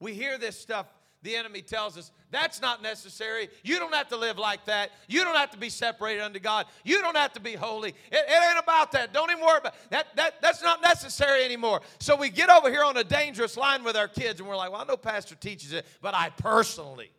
We 0.00 0.14
hear 0.14 0.36
this 0.36 0.58
stuff, 0.58 0.86
the 1.22 1.36
enemy 1.36 1.62
tells 1.62 1.96
us 1.96 2.10
that's 2.32 2.60
not 2.60 2.82
necessary. 2.82 3.48
You 3.62 3.78
don't 3.78 3.94
have 3.94 4.08
to 4.08 4.16
live 4.16 4.38
like 4.38 4.64
that. 4.64 4.90
You 5.06 5.22
don't 5.22 5.36
have 5.36 5.52
to 5.52 5.58
be 5.58 5.68
separated 5.68 6.22
unto 6.22 6.40
God. 6.40 6.66
You 6.84 7.00
don't 7.00 7.16
have 7.16 7.32
to 7.34 7.40
be 7.40 7.52
holy. 7.52 7.90
It, 7.90 7.96
it 8.10 8.50
ain't 8.50 8.58
about 8.58 8.90
that. 8.92 9.12
Don't 9.12 9.30
even 9.30 9.44
worry 9.44 9.58
about 9.58 9.74
that. 9.90 10.16
that. 10.16 10.42
That's 10.42 10.62
not 10.62 10.82
necessary 10.82 11.44
anymore. 11.44 11.82
So 12.00 12.16
we 12.16 12.30
get 12.30 12.50
over 12.50 12.70
here 12.70 12.82
on 12.82 12.96
a 12.96 13.04
dangerous 13.04 13.56
line 13.56 13.84
with 13.84 13.96
our 13.96 14.08
kids 14.08 14.40
and 14.40 14.48
we're 14.48 14.56
like, 14.56 14.72
well, 14.72 14.80
I 14.80 14.84
know 14.84 14.96
Pastor 14.96 15.36
teaches 15.36 15.72
it, 15.72 15.86
but 16.00 16.14
I 16.14 16.30
personally. 16.30 17.12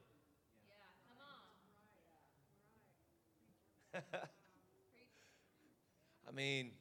I 3.94 4.00
mean, 6.36 6.72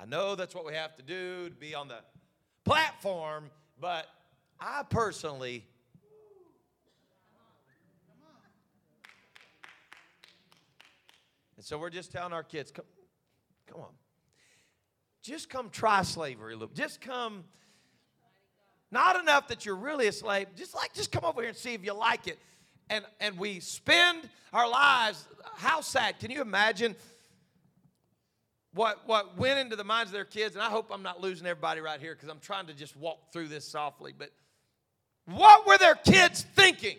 I 0.00 0.06
know 0.06 0.34
that's 0.34 0.54
what 0.54 0.64
we 0.64 0.74
have 0.74 0.96
to 0.96 1.02
do 1.02 1.50
to 1.50 1.54
be 1.54 1.74
on 1.74 1.88
the 1.88 1.98
platform, 2.64 3.50
but 3.80 4.06
I 4.58 4.82
personally 4.88 5.66
And 11.60 11.64
so 11.66 11.76
we're 11.76 11.90
just 11.90 12.10
telling 12.10 12.32
our 12.32 12.42
kids, 12.42 12.70
come, 12.70 12.86
come 13.66 13.82
on. 13.82 13.90
Just 15.22 15.50
come 15.50 15.68
try 15.68 16.00
slavery 16.00 16.54
a 16.54 16.56
little. 16.56 16.74
Just 16.74 17.02
come. 17.02 17.44
Not 18.90 19.20
enough 19.20 19.48
that 19.48 19.66
you're 19.66 19.76
really 19.76 20.06
a 20.06 20.12
slave. 20.12 20.46
Just 20.56 20.74
like 20.74 20.94
just 20.94 21.12
come 21.12 21.22
over 21.22 21.42
here 21.42 21.50
and 21.50 21.58
see 21.58 21.74
if 21.74 21.84
you 21.84 21.92
like 21.92 22.26
it. 22.26 22.38
And 22.88 23.04
and 23.20 23.36
we 23.36 23.60
spend 23.60 24.26
our 24.54 24.70
lives. 24.70 25.28
How 25.56 25.82
sad. 25.82 26.18
Can 26.18 26.30
you 26.30 26.40
imagine 26.40 26.96
what, 28.72 29.06
what 29.06 29.36
went 29.36 29.58
into 29.58 29.76
the 29.76 29.84
minds 29.84 30.10
of 30.10 30.12
their 30.12 30.24
kids, 30.24 30.54
and 30.54 30.62
I 30.62 30.68
hope 30.68 30.90
I'm 30.92 31.02
not 31.02 31.20
losing 31.20 31.46
everybody 31.46 31.80
right 31.80 32.00
here 32.00 32.14
because 32.14 32.28
I'm 32.28 32.38
trying 32.38 32.66
to 32.66 32.74
just 32.74 32.96
walk 32.96 33.32
through 33.32 33.48
this 33.48 33.66
softly, 33.66 34.14
but 34.16 34.30
what 35.26 35.66
were 35.66 35.78
their 35.78 35.96
kids 35.96 36.44
thinking 36.54 36.96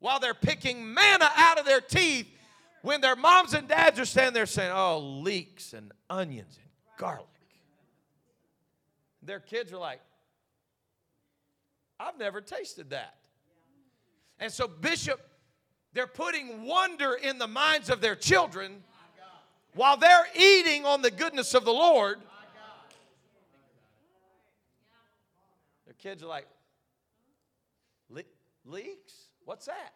while 0.00 0.20
they're 0.20 0.34
picking 0.34 0.92
manna 0.92 1.28
out 1.36 1.58
of 1.58 1.66
their 1.66 1.80
teeth 1.80 2.26
when 2.82 3.00
their 3.00 3.16
moms 3.16 3.54
and 3.54 3.68
dads 3.68 3.98
are 3.98 4.04
standing 4.04 4.34
there 4.34 4.46
saying, 4.46 4.72
oh, 4.74 4.98
leeks 4.98 5.72
and 5.72 5.92
onions 6.10 6.58
and 6.60 6.70
garlic? 6.98 7.26
Their 9.22 9.40
kids 9.40 9.72
are 9.72 9.78
like, 9.78 10.00
I've 11.98 12.18
never 12.18 12.40
tasted 12.40 12.90
that. 12.90 13.14
And 14.38 14.52
so, 14.52 14.66
Bishop, 14.68 15.20
they're 15.92 16.06
putting 16.06 16.66
wonder 16.66 17.14
in 17.14 17.38
the 17.38 17.46
minds 17.46 17.88
of 17.88 18.00
their 18.00 18.16
children 18.16 18.82
while 19.74 19.96
they're 19.96 20.26
eating 20.34 20.86
on 20.86 21.02
the 21.02 21.10
goodness 21.10 21.54
of 21.54 21.64
the 21.64 21.72
Lord. 21.72 22.18
Their 25.84 25.94
kids 25.98 26.22
are 26.22 26.26
like, 26.26 26.46
Le- 28.08 28.22
leeks? 28.64 29.28
What's 29.44 29.66
that? 29.66 29.92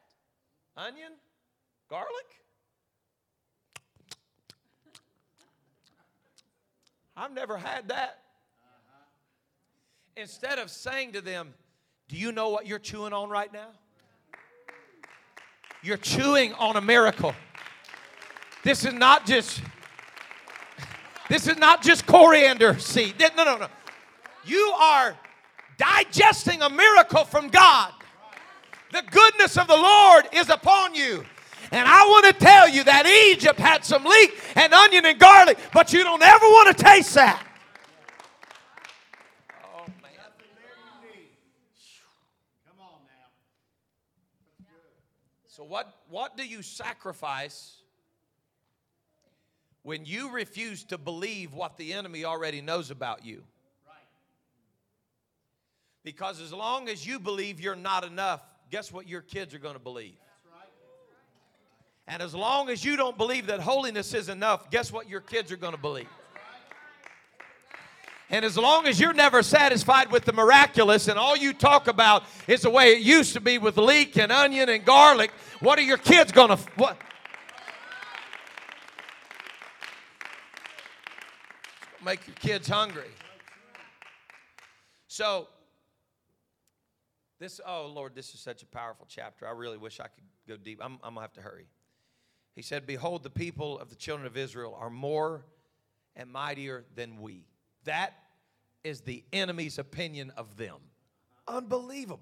Onion? 0.77 1.13
Garlic? 1.89 2.09
I've 7.17 7.33
never 7.33 7.57
had 7.57 7.89
that. 7.89 8.19
Instead 10.17 10.59
of 10.59 10.71
saying 10.71 11.13
to 11.13 11.21
them, 11.21 11.55
Do 12.09 12.17
you 12.17 12.33
know 12.33 12.49
what 12.49 12.67
you're 12.67 12.79
chewing 12.79 13.13
on 13.13 13.29
right 13.29 13.53
now? 13.53 13.69
You're 15.83 15.97
chewing 15.97 16.53
on 16.55 16.77
a 16.77 16.81
miracle. 16.81 17.35
This 18.63 18.85
is 18.85 18.95
not 18.95 19.27
just 19.27 19.63
this 21.29 21.47
is 21.47 21.59
not 21.59 21.83
just 21.83 22.07
coriander 22.07 22.79
seed. 22.79 23.15
No, 23.37 23.45
no, 23.45 23.57
no. 23.59 23.69
You 24.45 24.73
are 24.81 25.15
digesting 25.77 26.63
a 26.63 26.71
miracle 26.71 27.25
from 27.25 27.49
God. 27.49 27.93
The 28.93 29.03
goodness 29.11 29.59
of 29.59 29.69
the 29.69 29.77
Lord 29.77 30.25
is 30.33 30.49
upon 30.49 30.95
you. 30.95 31.25
And 31.71 31.87
I 31.87 32.07
want 32.07 32.25
to 32.27 32.33
tell 32.33 32.67
you 32.67 32.83
that 32.85 33.07
Egypt 33.31 33.59
had 33.61 33.85
some 33.85 34.05
leek 34.05 34.41
and 34.55 34.73
onion 34.73 35.05
and 35.05 35.19
garlic, 35.19 35.59
but 35.75 35.93
you 35.93 36.03
don't 36.03 36.23
ever 36.23 36.47
want 36.47 36.75
to 36.75 36.83
taste 36.83 37.15
that. 37.15 37.47
Oh, 39.63 39.85
man. 40.01 40.13
Come 42.67 42.81
on 42.81 43.01
now. 43.05 43.29
So 45.47 45.63
what, 45.63 45.95
what 46.09 46.39
do 46.39 46.47
you 46.47 46.63
sacrifice 46.63 47.83
when 49.83 50.05
you 50.05 50.31
refuse 50.31 50.85
to 50.85 50.99
believe 50.99 51.55
what 51.55 51.77
the 51.77 51.93
enemy 51.93 52.25
already 52.25 52.61
knows 52.61 52.91
about 52.91 53.25
you? 53.25 53.43
Because 56.05 56.41
as 56.41 56.53
long 56.53 56.89
as 56.89 57.07
you 57.07 57.19
believe 57.19 57.61
you're 57.61 57.77
not 57.77 58.05
enough, 58.05 58.43
guess 58.71 58.93
what 58.93 59.07
your 59.07 59.21
kids 59.21 59.55
are 59.55 59.59
going 59.59 59.75
to 59.75 59.81
believe? 59.81 60.17
And 62.07 62.23
as 62.23 62.35
long 62.35 62.71
as 62.71 62.85
you 62.85 62.97
don't 62.97 63.19
believe 63.19 63.47
that 63.47 63.61
holiness 63.61 64.15
is 64.15 64.31
enough, 64.31 64.71
guess 64.71 64.91
what 64.91 65.09
your 65.09 65.21
kids 65.21 65.53
are 65.53 65.59
going 65.59 65.75
to 65.75 65.81
believe? 65.81 66.09
And 68.31 68.45
as 68.45 68.59
long 68.59 68.87
as 68.87 69.01
you're 69.01 69.15
never 69.15 69.43
satisfied 69.43 70.11
with 70.11 70.25
the 70.25 70.33
miraculous 70.33 71.09
and 71.09 71.19
all 71.19 71.37
you 71.37 71.53
talk 71.55 71.89
about 71.89 72.25
is 72.47 72.63
the 72.63 72.71
way 72.71 72.93
it 72.93 73.01
used 73.01 73.33
to 73.35 73.41
be 73.41 73.57
with 73.57 73.79
leek 73.79 74.19
and 74.19 74.31
onion 74.31 74.69
and 74.69 74.85
garlic, 74.85 75.31
what 75.61 75.79
are 75.79 75.83
your 75.83 75.97
kids 75.97 76.31
going 76.31 76.51
to 76.51 76.57
what 76.77 76.99
make 82.05 82.27
your 82.27 82.37
kids 82.37 82.69
hungry. 82.69 83.11
So 85.07 85.49
this, 87.39 87.61
oh 87.67 87.87
Lord, 87.87 88.15
this 88.15 88.35
is 88.35 88.41
such 88.41 88.63
a 88.63 88.67
powerful 88.67 89.07
chapter. 89.09 89.47
I 89.47 89.53
really 89.53 89.79
wish 89.79 90.01
I 90.01 90.05
could 90.05 90.25
go 90.47 90.57
deep. 90.57 90.81
I'm, 90.83 90.95
I'm 91.03 91.15
going 91.15 91.17
to 91.17 91.21
have 91.21 91.33
to 91.35 91.43
hurry. 91.43 91.67
He 92.55 92.63
said, 92.63 92.87
Behold, 92.87 93.23
the 93.23 93.31
people 93.31 93.79
of 93.79 93.89
the 93.91 93.97
children 93.97 94.27
of 94.27 94.37
Israel 94.37 94.77
are 94.79 94.91
more 94.91 95.45
and 96.17 96.31
mightier 96.31 96.85
than 96.97 97.21
we. 97.21 97.47
That 97.85 98.15
is 98.83 99.03
the 99.03 99.23
enemy's 99.33 99.79
opinion 99.79 100.33
of 100.37 100.57
them. 100.57 100.77
Unbelievable. 101.47 102.21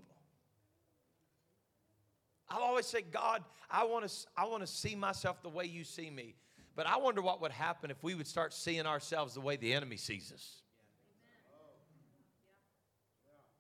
I've 2.49 2.61
always 2.61 2.87
say, 2.87 3.03
God, 3.03 3.43
I 3.70 3.85
want 3.85 4.09
to 4.09 4.14
I 4.37 4.45
want 4.45 4.61
to 4.61 4.66
see 4.66 4.95
myself 4.95 5.43
the 5.43 5.49
way 5.49 5.64
you 5.64 5.85
see 5.85 6.11
me. 6.11 6.35
But 6.77 6.87
I 6.87 6.99
wonder 6.99 7.22
what 7.22 7.41
would 7.41 7.53
happen 7.53 7.91
if 7.91 8.03
we 8.05 8.14
would 8.14 8.27
start 8.27 8.53
seeing 8.53 8.85
ourselves 8.85 9.33
the 9.33 9.41
way 9.41 9.57
the 9.57 9.72
enemy 9.72 9.97
sees 9.97 10.31
us. 10.31 10.61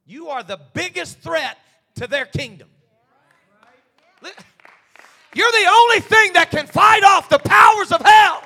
You 0.04 0.28
are 0.28 0.42
the 0.42 0.60
biggest 0.74 1.18
threat 1.20 1.56
to 1.96 2.06
their 2.06 2.26
kingdom. 2.26 2.68
You're 5.34 5.52
the 5.52 5.66
only 5.68 6.00
thing 6.00 6.34
that 6.34 6.50
can 6.50 6.66
fight 6.66 7.04
off 7.04 7.28
the 7.28 7.38
powers 7.38 7.90
of 7.90 8.02
hell. 8.02 8.42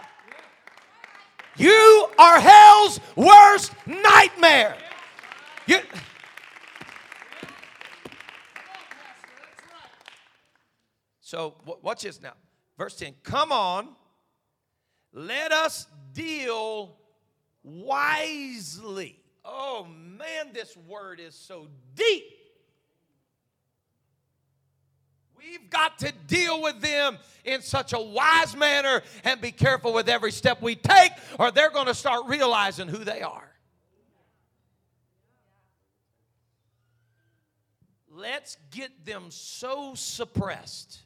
You 1.57 2.09
are 2.19 2.41
hell's 2.41 3.01
worst 3.17 3.73
nightmare. 3.87 4.77
You, 5.67 5.79
so, 11.21 11.57
watch 11.83 12.03
this 12.03 12.23
now. 12.23 12.33
Verse 12.79 12.97
10 12.97 13.15
Come 13.23 13.53
on, 13.53 13.89
let 15.13 15.53
us 15.53 15.87
deal 16.13 16.97
wisely 17.63 19.21
Oh 19.45 19.87
man, 20.19 20.53
this 20.53 20.77
word 20.77 21.21
is 21.21 21.35
so 21.35 21.69
deep. 21.95 22.25
We've 25.37 25.71
got 25.71 25.99
to 26.01 26.13
deal 26.27 26.63
with 26.63 26.81
them 26.81 27.17
in 27.45 27.63
such 27.63 27.95
a 27.95 27.99
wise 27.99 28.55
manner 28.55 29.03
and 29.25 29.41
be 29.41 29.53
careful 29.53 29.95
with 29.95 30.09
every 30.09 30.33
step 30.33 30.61
we 30.61 30.77
take, 30.77 31.13
or 31.39 31.51
they're 31.51 31.71
going 31.71 31.87
to 31.87 31.95
start 31.95 32.27
realizing 32.27 32.89
who 32.89 32.99
they 32.99 33.23
are. 33.23 33.51
Let's 38.13 38.59
get 38.71 39.07
them 39.07 39.31
so 39.31 39.95
suppressed 39.95 41.01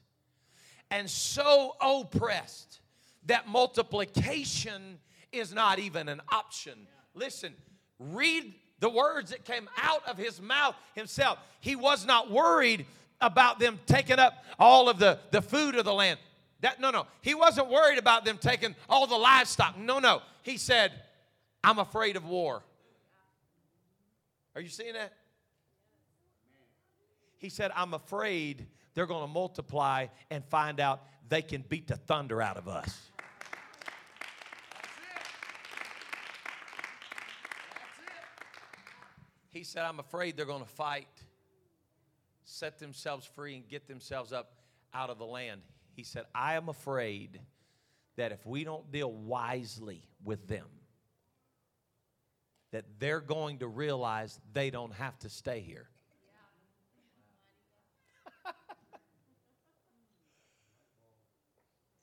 and 0.91 1.09
so 1.09 1.77
oppressed 1.81 2.81
that 3.27 3.49
multiplication 3.49 4.99
is 5.33 5.53
not 5.53 5.79
even 5.79 6.09
an 6.09 6.21
option. 6.31 6.87
Listen, 7.15 7.55
Read 7.99 8.55
the 8.81 8.91
words 8.91 9.31
that 9.31 9.45
came 9.45 9.69
out 9.81 10.07
of 10.07 10.19
his 10.19 10.41
mouth 10.41 10.75
himself. 10.95 11.39
He 11.61 11.77
was 11.77 12.05
not 12.05 12.31
worried 12.31 12.87
about 13.21 13.59
them 13.59 13.79
taking 13.87 14.19
up 14.19 14.45
all 14.59 14.89
of 14.89 14.99
the, 14.99 15.19
the 15.31 15.41
food 15.41 15.77
of 15.77 15.85
the 15.85 15.95
land. 15.95 16.19
That 16.61 16.81
no, 16.81 16.91
no. 16.91 17.07
He 17.21 17.35
wasn't 17.35 17.71
worried 17.71 17.99
about 17.99 18.25
them 18.25 18.39
taking 18.39 18.75
all 18.89 19.07
the 19.07 19.17
livestock. 19.17 19.79
No, 19.79 19.99
no. 19.99 20.23
He 20.43 20.57
said, 20.57 20.93
I'm 21.63 21.79
afraid 21.79 22.17
of 22.17 22.25
war. 22.27 22.63
Are 24.55 24.61
you 24.61 24.69
seeing 24.69 24.95
that? 24.95 25.13
He 27.39 27.49
said, 27.49 27.71
I'm 27.75 27.95
afraid 27.95 28.67
they're 28.95 29.07
going 29.07 29.27
to 29.27 29.33
multiply 29.33 30.07
and 30.31 30.45
find 30.47 30.81
out 30.81 31.03
they 31.29 31.43
can 31.43 31.65
beat 31.69 31.89
the 31.89 31.97
thunder 31.97 32.41
out 32.41 32.57
of 32.57 32.69
us. 32.69 33.11
He 39.55 39.63
said, 39.63 39.85
I'm 39.85 40.01
afraid 40.01 40.37
they're 40.37 40.45
going 40.47 40.65
to 40.65 40.69
fight, 40.69 41.07
set 42.43 42.81
themselves 42.81 43.25
free, 43.25 43.55
and 43.55 43.69
get 43.69 43.87
themselves 43.87 44.33
up 44.33 44.57
out 44.93 45.11
of 45.11 45.19
the 45.19 45.25
land. 45.25 45.61
He 45.95 46.03
said, 46.03 46.25
I 46.35 46.55
am 46.55 46.69
afraid 46.69 47.41
that 48.17 48.33
if 48.33 48.45
we 48.45 48.65
don't 48.65 48.91
deal 48.91 49.13
wisely 49.13 50.03
with 50.25 50.49
them, 50.49 50.67
that 52.73 52.85
they're 52.99 53.21
going 53.21 53.59
to 53.59 53.69
realize 53.69 54.41
they 54.53 54.71
don't 54.71 54.93
have 54.95 55.17
to 55.21 55.29
stay 55.29 55.61
here. 55.61 55.89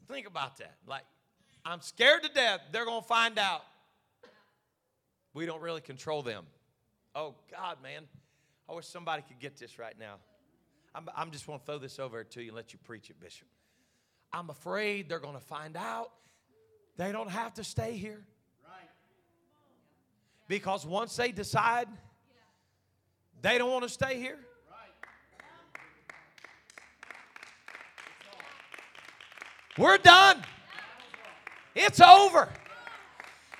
Think 0.08 0.26
about 0.26 0.56
that. 0.60 0.78
Like, 0.88 1.04
I'm 1.66 1.82
scared 1.82 2.24
to 2.24 2.30
death 2.30 2.62
they're 2.72 2.86
going 2.86 3.02
to 3.02 3.08
find 3.08 3.38
out 3.38 3.64
we 5.34 5.46
don't 5.46 5.62
really 5.62 5.82
control 5.82 6.24
them. 6.24 6.46
Oh, 7.14 7.36
God, 7.50 7.78
man. 7.84 8.04
I 8.70 8.74
wish 8.74 8.86
somebody 8.86 9.24
could 9.28 9.40
get 9.40 9.58
this 9.58 9.78
right 9.78 9.98
now. 10.00 10.16
I'm, 10.96 11.10
I'm 11.16 11.32
just 11.32 11.48
want 11.48 11.62
to 11.62 11.66
throw 11.66 11.78
this 11.78 12.00
over 12.00 12.24
to 12.24 12.42
you 12.42 12.50
and 12.50 12.56
let 12.56 12.74
you 12.74 12.80
preach 12.84 13.10
it, 13.10 13.20
Bishop. 13.20 13.48
I'm 14.34 14.50
afraid 14.50 15.10
they're 15.10 15.20
going 15.20 15.36
to 15.36 15.42
find 15.42 15.76
out 15.76 16.12
they 16.98 17.12
don't 17.12 17.30
have 17.30 17.54
to 17.56 17.64
stay 17.64 17.98
here. 17.98 18.24
Right. 18.64 18.90
Because 20.48 20.86
once 20.86 21.16
they 21.16 21.32
decide 21.32 21.88
they 23.42 23.58
don't 23.58 23.72
want 23.72 23.84
to 23.84 23.90
stay 23.90 24.20
here, 24.20 24.40
we're 29.78 29.98
done. 29.98 30.44
It's 31.76 32.00
over. 32.00 32.50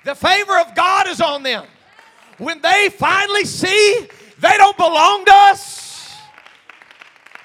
The 0.04 0.14
favor 0.14 0.58
of 0.58 0.74
God 0.74 1.08
is 1.08 1.20
on 1.20 1.42
them. 1.42 1.66
When 2.38 2.60
they 2.60 2.88
finally 2.90 3.44
see 3.44 4.08
they 4.38 4.56
don't 4.56 4.76
belong 4.76 5.24
to 5.24 5.32
us, 5.32 6.16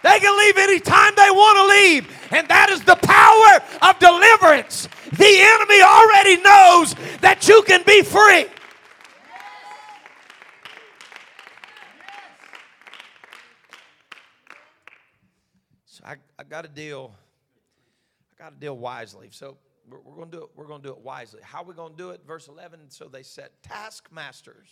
they 0.03 0.19
can 0.19 0.37
leave 0.37 0.57
anytime 0.57 1.13
they 1.15 1.29
want 1.29 1.57
to 1.57 1.65
leave. 1.75 2.17
And 2.31 2.47
that 2.47 2.69
is 2.69 2.81
the 2.83 2.95
power 2.95 3.89
of 3.89 3.99
deliverance. 3.99 4.87
The 5.11 5.39
enemy 5.39 5.81
already 5.81 6.41
knows 6.41 6.95
that 7.21 7.47
you 7.47 7.61
can 7.63 7.83
be 7.85 8.01
free. 8.01 8.45
So 15.85 16.03
I, 16.05 16.15
I 16.37 16.43
got 16.43 16.63
to 16.63 16.69
deal. 16.69 17.13
I 18.39 18.43
got 18.43 18.49
to 18.51 18.55
deal 18.55 18.77
wisely. 18.77 19.29
So 19.31 19.57
we're, 19.89 19.99
we're 19.99 20.15
going 20.15 20.31
to 20.31 20.37
do 20.37 20.43
it. 20.43 20.49
We're 20.55 20.67
going 20.67 20.81
to 20.81 20.87
do 20.87 20.93
it 20.93 21.01
wisely. 21.01 21.41
How 21.43 21.61
are 21.61 21.65
we 21.65 21.73
going 21.73 21.93
to 21.93 21.97
do 21.97 22.09
it? 22.11 22.21
Verse 22.25 22.47
11. 22.47 22.79
So 22.89 23.05
they 23.05 23.23
set 23.23 23.63
taskmasters. 23.63 24.69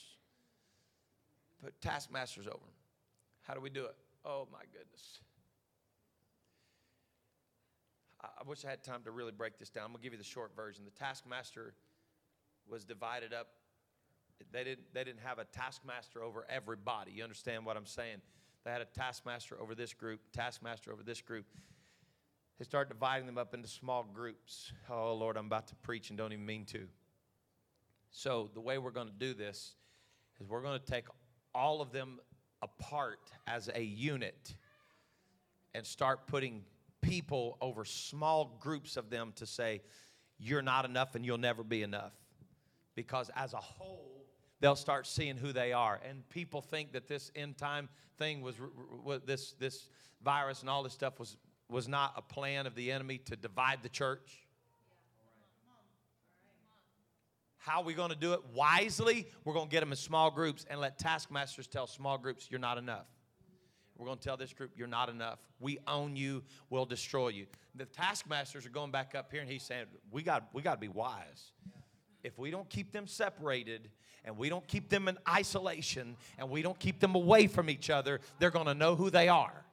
Put 1.63 1.79
taskmasters 1.81 2.47
over 2.47 2.57
them. 2.57 2.75
How 3.43 3.53
do 3.53 3.61
we 3.61 3.69
do 3.69 3.85
it? 3.85 3.95
Oh 4.23 4.47
my 4.51 4.63
goodness. 4.73 5.19
I, 8.21 8.27
I 8.41 8.43
wish 8.47 8.65
I 8.65 8.69
had 8.69 8.83
time 8.83 9.01
to 9.05 9.11
really 9.11 9.31
break 9.31 9.57
this 9.57 9.69
down. 9.69 9.85
I'm 9.85 9.91
going 9.91 10.01
to 10.01 10.03
give 10.03 10.13
you 10.13 10.19
the 10.19 10.23
short 10.23 10.55
version. 10.55 10.83
The 10.83 10.91
taskmaster 10.91 11.73
was 12.67 12.83
divided 12.83 13.33
up. 13.33 13.47
They 14.51 14.63
didn't, 14.63 14.93
they 14.93 15.03
didn't 15.03 15.21
have 15.21 15.39
a 15.39 15.45
taskmaster 15.45 16.21
over 16.21 16.45
everybody. 16.49 17.11
You 17.11 17.23
understand 17.23 17.65
what 17.65 17.77
I'm 17.77 17.85
saying? 17.85 18.17
They 18.65 18.71
had 18.71 18.81
a 18.81 18.85
taskmaster 18.85 19.61
over 19.61 19.75
this 19.75 19.93
group, 19.93 20.19
taskmaster 20.33 20.91
over 20.91 21.03
this 21.03 21.21
group. 21.21 21.45
They 22.57 22.63
start 22.65 22.87
dividing 22.87 23.25
them 23.25 23.37
up 23.37 23.53
into 23.53 23.67
small 23.67 24.03
groups. 24.03 24.71
Oh, 24.89 25.13
Lord, 25.13 25.35
I'm 25.35 25.47
about 25.47 25.67
to 25.67 25.75
preach 25.75 26.09
and 26.09 26.17
don't 26.17 26.31
even 26.31 26.45
mean 26.45 26.65
to. 26.65 26.87
So, 28.11 28.49
the 28.53 28.61
way 28.61 28.77
we're 28.77 28.91
going 28.91 29.07
to 29.07 29.13
do 29.13 29.33
this 29.33 29.75
is 30.39 30.47
we're 30.47 30.61
going 30.61 30.79
to 30.79 30.85
take 30.85 31.05
all 31.53 31.81
of 31.81 31.91
them 31.91 32.19
apart 32.61 33.19
as 33.45 33.69
a 33.73 33.83
unit 33.83 34.55
and 35.73 35.85
start 35.85 36.27
putting 36.27 36.63
people 37.01 37.57
over 37.59 37.83
small 37.83 38.57
groups 38.59 38.95
of 38.95 39.09
them 39.09 39.33
to 39.35 39.45
say, 39.45 39.81
You're 40.37 40.61
not 40.61 40.85
enough 40.85 41.15
and 41.15 41.25
you'll 41.25 41.37
never 41.37 41.63
be 41.63 41.83
enough. 41.83 42.13
Because 42.95 43.29
as 43.35 43.53
a 43.53 43.57
whole, 43.57 44.25
they'll 44.61 44.77
start 44.77 45.05
seeing 45.05 45.35
who 45.35 45.51
they 45.51 45.73
are. 45.73 45.99
And 46.07 46.27
people 46.29 46.61
think 46.61 46.93
that 46.93 47.09
this 47.09 47.31
end 47.35 47.57
time 47.57 47.89
thing 48.17 48.41
was, 48.41 48.55
this, 49.25 49.53
this 49.59 49.89
virus 50.23 50.61
and 50.61 50.69
all 50.69 50.83
this 50.83 50.93
stuff 50.93 51.19
was, 51.19 51.35
was 51.69 51.87
not 51.87 52.13
a 52.15 52.21
plan 52.21 52.67
of 52.67 52.75
the 52.75 52.91
enemy 52.91 53.17
to 53.25 53.35
divide 53.35 53.81
the 53.81 53.89
church. 53.89 54.45
How 57.57 57.79
are 57.81 57.83
we 57.83 57.95
going 57.95 58.11
to 58.11 58.15
do 58.15 58.33
it 58.33 58.41
wisely? 58.53 59.27
We're 59.43 59.53
going 59.55 59.67
to 59.67 59.71
get 59.71 59.79
them 59.79 59.91
in 59.91 59.97
small 59.97 60.29
groups 60.29 60.67
and 60.69 60.79
let 60.79 60.99
taskmasters 60.99 61.65
tell 61.65 61.87
small 61.87 62.19
groups, 62.19 62.47
you're 62.51 62.59
not 62.59 62.77
enough. 62.77 63.07
We're 63.97 64.05
going 64.05 64.19
to 64.19 64.23
tell 64.23 64.37
this 64.37 64.53
group, 64.53 64.71
you're 64.75 64.87
not 64.87 65.09
enough. 65.09 65.39
We 65.59 65.79
own 65.87 66.15
you, 66.15 66.43
we'll 66.69 66.85
destroy 66.85 67.29
you. 67.29 67.47
The 67.73 67.85
taskmasters 67.85 68.67
are 68.67 68.69
going 68.69 68.91
back 68.91 69.15
up 69.15 69.31
here 69.31 69.41
and 69.41 69.49
he's 69.49 69.63
saying, 69.63 69.85
we 70.11 70.21
got, 70.21 70.49
we 70.53 70.61
got 70.61 70.75
to 70.75 70.79
be 70.79 70.89
wise. 70.89 71.53
If 72.23 72.37
we 72.37 72.51
don't 72.51 72.69
keep 72.69 72.91
them 72.91 73.07
separated 73.07 73.89
and 74.25 74.37
we 74.37 74.49
don't 74.49 74.67
keep 74.67 74.89
them 74.89 75.07
in 75.07 75.17
isolation 75.27 76.17
and 76.37 76.51
we 76.51 76.61
don't 76.61 76.77
keep 76.77 76.99
them 76.99 77.15
away 77.15 77.47
from 77.47 77.69
each 77.69 77.89
other, 77.89 78.19
they're 78.37 78.51
going 78.51 78.67
to 78.67 78.75
know 78.75 78.95
who 78.95 79.09
they 79.09 79.27
are. 79.27 79.64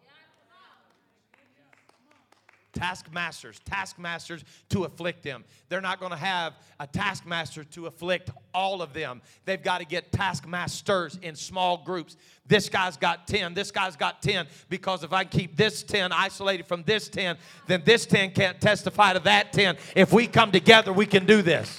Taskmasters, 2.72 3.60
taskmasters 3.66 4.44
to 4.70 4.84
afflict 4.84 5.22
them. 5.22 5.44
They're 5.68 5.82
not 5.82 6.00
going 6.00 6.12
to 6.12 6.16
have 6.16 6.54
a 6.80 6.86
taskmaster 6.86 7.64
to 7.64 7.86
afflict 7.86 8.30
all 8.54 8.80
of 8.80 8.94
them. 8.94 9.20
They've 9.44 9.62
got 9.62 9.78
to 9.78 9.84
get 9.84 10.10
taskmasters 10.10 11.18
in 11.20 11.36
small 11.36 11.76
groups. 11.84 12.16
This 12.46 12.70
guy's 12.70 12.96
got 12.96 13.26
10, 13.26 13.52
this 13.52 13.70
guy's 13.70 13.94
got 13.94 14.22
10, 14.22 14.46
because 14.70 15.04
if 15.04 15.12
I 15.12 15.24
keep 15.24 15.54
this 15.54 15.82
10 15.82 16.12
isolated 16.12 16.66
from 16.66 16.82
this 16.84 17.08
10, 17.08 17.36
then 17.66 17.82
this 17.84 18.06
10 18.06 18.30
can't 18.30 18.58
testify 18.58 19.12
to 19.12 19.20
that 19.20 19.52
10. 19.52 19.76
If 19.94 20.12
we 20.12 20.26
come 20.26 20.50
together, 20.50 20.94
we 20.94 21.04
can 21.04 21.26
do 21.26 21.42
this. 21.42 21.78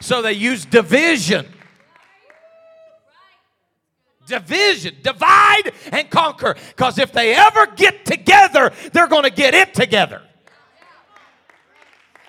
So 0.00 0.22
they 0.22 0.32
use 0.32 0.64
division 0.64 1.46
division, 4.28 4.96
divide 5.02 5.72
and 5.90 6.08
conquer. 6.08 6.54
Because 6.68 6.98
if 6.98 7.12
they 7.12 7.34
ever 7.34 7.66
get 7.66 8.04
together, 8.04 8.27
they're 8.92 9.08
going 9.08 9.24
to 9.24 9.30
get 9.30 9.54
it 9.54 9.74
together. 9.74 10.22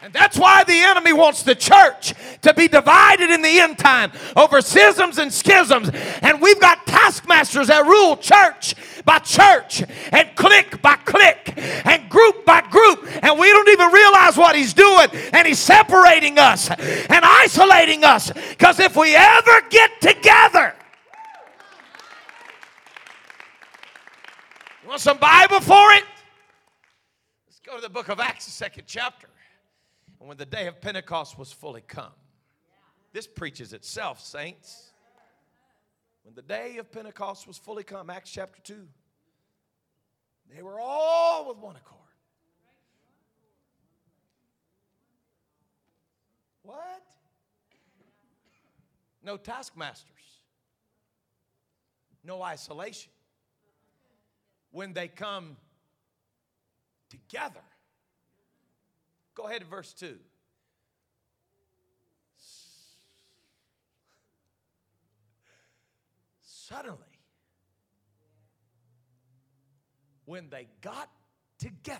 And 0.01 0.13
that's 0.13 0.37
why 0.37 0.63
the 0.63 0.73
enemy 0.73 1.11
wants 1.11 1.43
the 1.43 1.55
church 1.55 2.13
to 2.41 2.53
be 2.53 2.69
divided 2.69 3.31
in 3.31 3.41
the 3.41 3.59
end 3.59 3.77
time 3.77 4.13
over 4.35 4.61
schisms 4.61 5.17
and 5.17 5.31
schisms. 5.31 5.89
And 6.21 6.41
we've 6.41 6.59
got 6.59 6.87
taskmasters 6.87 7.67
that 7.67 7.85
rule 7.85 8.15
church 8.15 8.75
by 9.03 9.19
church 9.19 9.83
and 10.13 10.29
clique 10.35 10.81
by 10.81 10.95
clique 10.95 11.53
and 11.85 12.09
group 12.09 12.45
by 12.45 12.61
group. 12.61 13.09
And 13.21 13.37
we 13.37 13.51
don't 13.51 13.67
even 13.69 13.91
realize 13.91 14.37
what 14.37 14.55
he's 14.55 14.73
doing. 14.73 15.09
And 15.33 15.45
he's 15.45 15.59
separating 15.59 16.39
us 16.39 16.69
and 16.69 17.25
isolating 17.25 18.05
us. 18.05 18.31
Because 18.31 18.79
if 18.79 18.95
we 18.95 19.15
ever 19.15 19.61
get 19.69 19.99
together, 19.99 20.75
You 24.89 24.93
want 24.93 25.01
some 25.01 25.19
Bible 25.19 25.59
for 25.59 25.91
it? 25.93 26.03
Go 27.69 27.75
to 27.75 27.81
the 27.83 27.89
book 27.89 28.09
of 28.09 28.19
Acts, 28.19 28.45
the 28.45 28.51
second 28.51 28.85
chapter. 28.87 29.27
And 30.19 30.27
when 30.27 30.37
the 30.37 30.45
day 30.45 30.65
of 30.65 30.81
Pentecost 30.81 31.37
was 31.37 31.51
fully 31.51 31.81
come, 31.81 32.13
this 33.13 33.27
preaches 33.27 33.73
itself, 33.73 34.19
saints. 34.19 34.89
When 36.23 36.33
the 36.33 36.41
day 36.41 36.77
of 36.77 36.91
Pentecost 36.91 37.45
was 37.47 37.59
fully 37.59 37.83
come, 37.83 38.09
Acts 38.09 38.31
chapter 38.31 38.59
2, 38.63 38.87
they 40.55 40.63
were 40.63 40.79
all 40.79 41.47
with 41.47 41.59
one 41.59 41.75
accord. 41.75 41.99
What? 46.63 47.03
No 49.23 49.37
taskmasters, 49.37 50.09
no 52.23 52.41
isolation 52.41 53.11
when 54.71 54.93
they 54.93 55.07
come 55.07 55.55
together. 57.09 57.61
Go 59.35 59.47
ahead 59.47 59.61
to 59.61 59.67
verse 59.67 59.93
2. 59.93 60.15
Suddenly, 66.41 66.97
when 70.25 70.49
they 70.49 70.67
got 70.81 71.09
together, 71.57 71.99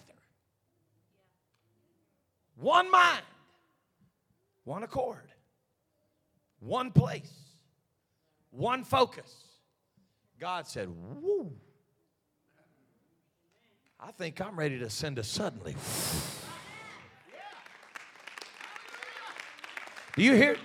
one 2.56 2.92
mind, 2.92 3.24
one 4.66 4.84
accord, 4.84 5.32
one 6.60 6.92
place, 6.92 7.34
one 8.52 8.84
focus, 8.84 9.34
God 10.40 10.68
said, 10.68 10.90
Woo. 10.90 11.52
I 14.02 14.12
think 14.12 14.40
I'm 14.40 14.58
ready 14.58 14.80
to 14.80 14.90
send 14.90 15.20
a 15.20 15.24
suddenly. 15.24 15.76
Do 20.16 20.24
you 20.24 20.34
hear? 20.36 20.58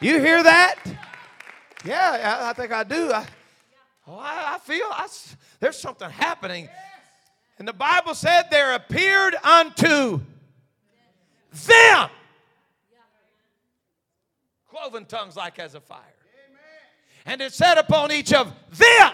You 0.00 0.20
hear 0.20 0.42
that? 0.42 0.76
Yeah, 1.84 2.40
I, 2.48 2.52
think 2.52 2.72
I 2.72 2.82
do. 2.82 3.12
I, 3.12 3.26
oh, 4.06 4.18
I, 4.18 4.54
I 4.54 4.58
feel 4.58 4.86
I, 4.90 5.06
there's 5.60 5.78
something 5.78 6.10
happening. 6.10 6.68
And 7.58 7.66
the 7.66 7.72
Bible 7.72 8.14
said 8.14 8.44
there 8.50 8.74
appeared 8.74 9.34
unto 9.36 10.20
them 11.66 12.10
cloven 14.68 15.04
tongues 15.04 15.36
like 15.36 15.58
as 15.58 15.74
a 15.74 15.80
fire. 15.80 16.00
And 17.26 17.40
it 17.40 17.52
set 17.52 17.78
upon 17.78 18.12
each 18.12 18.32
of 18.32 18.52
them 18.72 19.12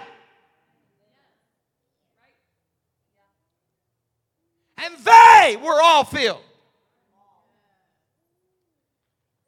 and 4.78 4.94
they 4.98 5.56
were 5.62 5.80
all 5.82 6.04
filled. 6.04 6.42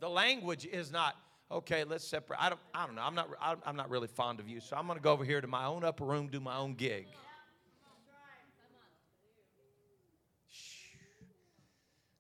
The 0.01 0.09
language 0.09 0.67
is 0.67 0.93
not 0.93 1.17
okay. 1.51 1.85
Let's 1.85 2.07
separate. 2.07 2.39
I 2.41 2.51
don't. 2.51 2.61
I 2.75 2.87
don't 2.87 2.95
know. 2.95 3.03
I'm 3.03 3.15
not. 3.15 3.29
I'm 3.65 3.77
not 3.77 3.91
really 3.91 4.09
fond 4.09 4.41
of 4.41 4.49
you, 4.49 4.61
so 4.61 4.77
I'm 4.77 4.87
going 4.87 4.99
to 4.99 5.03
go 5.03 5.13
over 5.13 5.25
here 5.25 5.41
to 5.41 5.47
my 5.47 5.65
own 5.65 5.85
upper 5.85 6.05
room, 6.05 6.29
do 6.29 6.41
my 6.41 6.57
own 6.57 6.75
gig. 6.75 7.07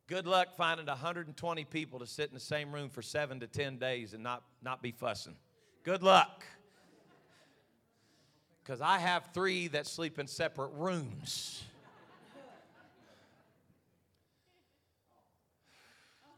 Good 0.08 0.26
luck 0.28 0.54
finding 0.56 0.86
120 0.86 1.64
people 1.64 1.98
to 1.98 2.06
sit 2.06 2.28
in 2.28 2.34
the 2.34 2.40
same 2.40 2.72
room 2.72 2.88
for 2.88 3.02
seven 3.02 3.40
to 3.40 3.48
10 3.48 3.78
days 3.78 4.14
and 4.14 4.22
not, 4.22 4.44
not 4.62 4.80
be 4.80 4.92
fussing. 4.92 5.34
Good 5.82 6.04
luck. 6.04 6.44
Because 8.62 8.80
I 8.80 8.98
have 8.98 9.30
three 9.34 9.66
that 9.68 9.84
sleep 9.86 10.20
in 10.20 10.28
separate 10.28 10.70
rooms. 10.74 11.64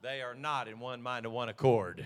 They 0.03 0.23
are 0.23 0.35
not 0.35 0.69
in 0.69 0.79
one 0.79 1.03
mind 1.03 1.27
and 1.27 1.35
one 1.35 1.49
accord. 1.49 2.05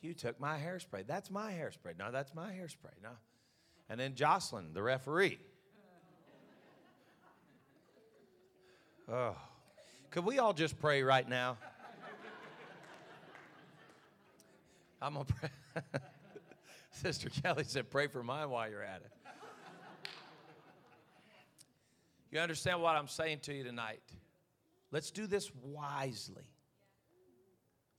you 0.00 0.14
took 0.14 0.38
my 0.40 0.58
hairspray. 0.58 1.06
That's 1.06 1.30
my 1.30 1.52
hairspray. 1.52 1.98
No, 1.98 2.12
that's 2.12 2.34
my 2.34 2.52
hairspray. 2.52 3.02
No. 3.02 3.10
And 3.88 3.98
then 3.98 4.14
Jocelyn, 4.14 4.72
the 4.72 4.82
referee. 4.82 5.38
Oh. 9.08 9.36
Could 10.10 10.24
we 10.24 10.38
all 10.38 10.52
just 10.52 10.78
pray 10.78 11.02
right 11.02 11.28
now? 11.28 11.58
I'm 15.02 15.14
going 15.14 15.26
to 15.26 15.34
pray. 15.34 15.50
Sister 16.90 17.28
Kelly 17.28 17.64
said, 17.64 17.90
pray 17.90 18.06
for 18.06 18.22
mine 18.22 18.50
while 18.50 18.68
you're 18.68 18.82
at 18.82 19.02
it. 19.02 19.10
You 22.30 22.40
understand 22.40 22.80
what 22.82 22.96
I'm 22.96 23.08
saying 23.08 23.40
to 23.42 23.54
you 23.54 23.62
tonight? 23.62 24.00
Let's 24.92 25.10
do 25.10 25.26
this 25.26 25.50
wisely. 25.62 26.44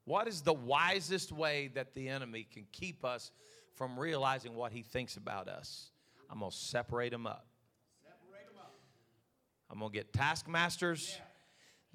What 0.06 0.28
is 0.28 0.42
the 0.42 0.54
wisest 0.54 1.32
way 1.32 1.70
that 1.76 1.94
the 1.94 2.08
enemy 2.08 2.48
can 2.52 2.66
keep 2.72 3.04
us 3.04 3.32
from 3.76 4.00
realizing 4.00 4.56
what 4.56 4.72
he 4.72 4.82
thinks 4.82 5.18
about 5.18 5.48
us? 5.50 5.92
I'm 6.30 6.40
going 6.40 6.52
to 6.52 6.58
separate 6.58 7.12
them 7.12 7.28
up. 7.28 7.46
I'm 9.70 9.80
going 9.80 9.92
to 9.92 9.98
get 9.98 10.14
taskmasters 10.14 11.20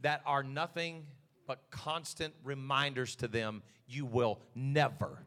that 0.00 0.20
are 0.26 0.42
nothing 0.42 1.06
but 1.46 1.70
constant 1.70 2.34
reminders 2.44 3.16
to 3.16 3.28
them 3.28 3.62
you 3.86 4.04
will 4.04 4.40
never 4.54 5.24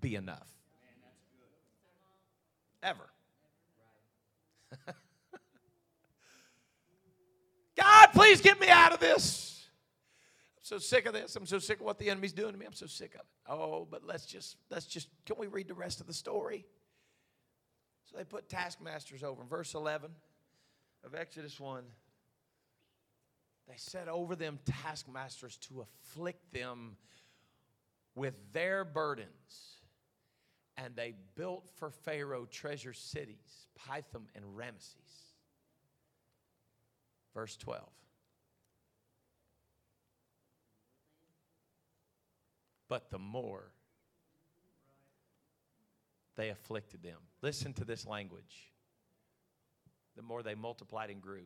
be 0.00 0.14
enough. 0.14 0.48
Ever. 2.82 3.10
God, 8.12 8.20
please 8.20 8.40
get 8.40 8.60
me 8.60 8.68
out 8.68 8.92
of 8.92 9.00
this. 9.00 9.66
I'm 10.56 10.64
so 10.64 10.78
sick 10.78 11.06
of 11.06 11.12
this. 11.12 11.36
I'm 11.36 11.46
so 11.46 11.58
sick 11.58 11.80
of 11.80 11.86
what 11.86 11.98
the 11.98 12.10
enemy's 12.10 12.32
doing 12.32 12.52
to 12.52 12.58
me. 12.58 12.66
I'm 12.66 12.72
so 12.72 12.86
sick 12.86 13.14
of 13.14 13.20
it. 13.20 13.26
Oh, 13.48 13.86
but 13.90 14.04
let's 14.06 14.26
just, 14.26 14.56
let's 14.70 14.86
just, 14.86 15.08
can 15.26 15.36
we 15.38 15.46
read 15.46 15.68
the 15.68 15.74
rest 15.74 16.00
of 16.00 16.06
the 16.06 16.12
story? 16.12 16.66
So 18.10 18.16
they 18.16 18.24
put 18.24 18.48
taskmasters 18.48 19.22
over. 19.22 19.42
In 19.42 19.48
verse 19.48 19.74
11 19.74 20.10
of 21.04 21.14
Exodus 21.14 21.58
1, 21.58 21.84
they 23.68 23.74
set 23.76 24.08
over 24.08 24.34
them 24.34 24.58
taskmasters 24.64 25.56
to 25.68 25.82
afflict 25.82 26.52
them 26.52 26.96
with 28.14 28.34
their 28.52 28.84
burdens. 28.84 29.76
And 30.76 30.96
they 30.96 31.14
built 31.36 31.68
for 31.76 31.90
Pharaoh 31.90 32.46
treasure 32.50 32.94
cities, 32.94 33.68
Pithom 33.78 34.26
and 34.34 34.44
Ramesses. 34.56 35.34
Verse 37.34 37.56
12. 37.56 37.82
But 42.90 43.10
the 43.10 43.18
more 43.18 43.70
they 46.36 46.48
afflicted 46.50 47.02
them. 47.02 47.18
Listen 47.40 47.72
to 47.74 47.84
this 47.84 48.06
language. 48.06 48.72
The 50.16 50.22
more 50.22 50.42
they 50.42 50.54
multiplied 50.54 51.10
and 51.10 51.22
grew. 51.22 51.44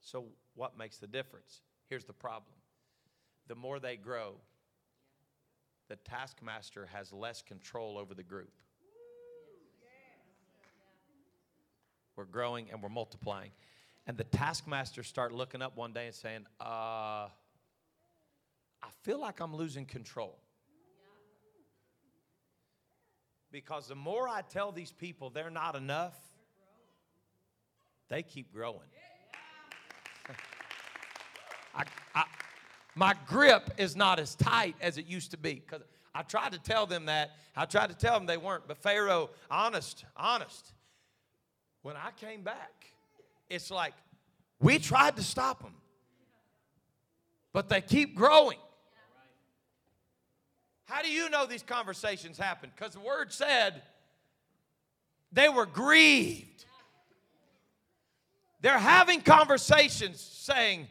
So, 0.00 0.24
what 0.54 0.76
makes 0.76 0.98
the 0.98 1.06
difference? 1.06 1.60
Here's 1.88 2.04
the 2.04 2.12
problem 2.12 2.52
the 3.46 3.54
more 3.54 3.78
they 3.78 3.96
grow, 3.96 4.34
the 5.88 5.96
taskmaster 5.96 6.88
has 6.92 7.12
less 7.12 7.40
control 7.40 7.96
over 7.96 8.12
the 8.12 8.22
group. 8.22 8.50
We're 12.16 12.24
growing 12.24 12.70
and 12.72 12.82
we're 12.82 12.88
multiplying. 12.88 13.50
And 14.06 14.16
the 14.16 14.24
taskmasters 14.24 15.06
start 15.06 15.32
looking 15.32 15.62
up 15.62 15.76
one 15.76 15.92
day 15.92 16.06
and 16.06 16.14
saying, 16.14 16.46
uh, 16.60 17.28
I 18.84 18.88
feel 19.02 19.18
like 19.18 19.40
I'm 19.40 19.54
losing 19.54 19.86
control. 19.86 20.38
Because 23.50 23.88
the 23.88 23.94
more 23.94 24.28
I 24.28 24.42
tell 24.42 24.72
these 24.72 24.92
people 24.92 25.30
they're 25.30 25.48
not 25.48 25.74
enough, 25.74 26.14
they 28.08 28.22
keep 28.22 28.52
growing. 28.52 28.80
I, 31.74 31.84
I, 32.14 32.24
my 32.94 33.14
grip 33.26 33.70
is 33.78 33.96
not 33.96 34.18
as 34.20 34.34
tight 34.34 34.76
as 34.82 34.98
it 34.98 35.06
used 35.06 35.30
to 35.30 35.38
be 35.38 35.54
because 35.54 35.82
I 36.14 36.22
tried 36.22 36.52
to 36.52 36.58
tell 36.58 36.84
them 36.84 37.06
that. 37.06 37.30
I 37.56 37.64
tried 37.64 37.88
to 37.88 37.96
tell 37.96 38.14
them 38.14 38.26
they 38.26 38.36
weren't. 38.36 38.68
But 38.68 38.76
Pharaoh, 38.78 39.30
honest, 39.50 40.04
honest, 40.14 40.72
when 41.82 41.96
I 41.96 42.10
came 42.20 42.42
back, 42.42 42.86
it's 43.48 43.70
like 43.70 43.94
we 44.60 44.78
tried 44.78 45.16
to 45.16 45.22
stop 45.22 45.62
them, 45.62 45.74
but 47.52 47.70
they 47.70 47.80
keep 47.80 48.14
growing. 48.14 48.58
How 50.86 51.02
do 51.02 51.10
you 51.10 51.30
know 51.30 51.46
these 51.46 51.62
conversations 51.62 52.38
happened? 52.38 52.72
Because 52.76 52.92
the 52.94 53.00
word 53.00 53.32
said 53.32 53.82
they 55.32 55.48
were 55.48 55.66
grieved. 55.66 56.64
They're 58.60 58.78
having 58.78 59.20
conversations 59.20 60.20
saying, 60.20 60.88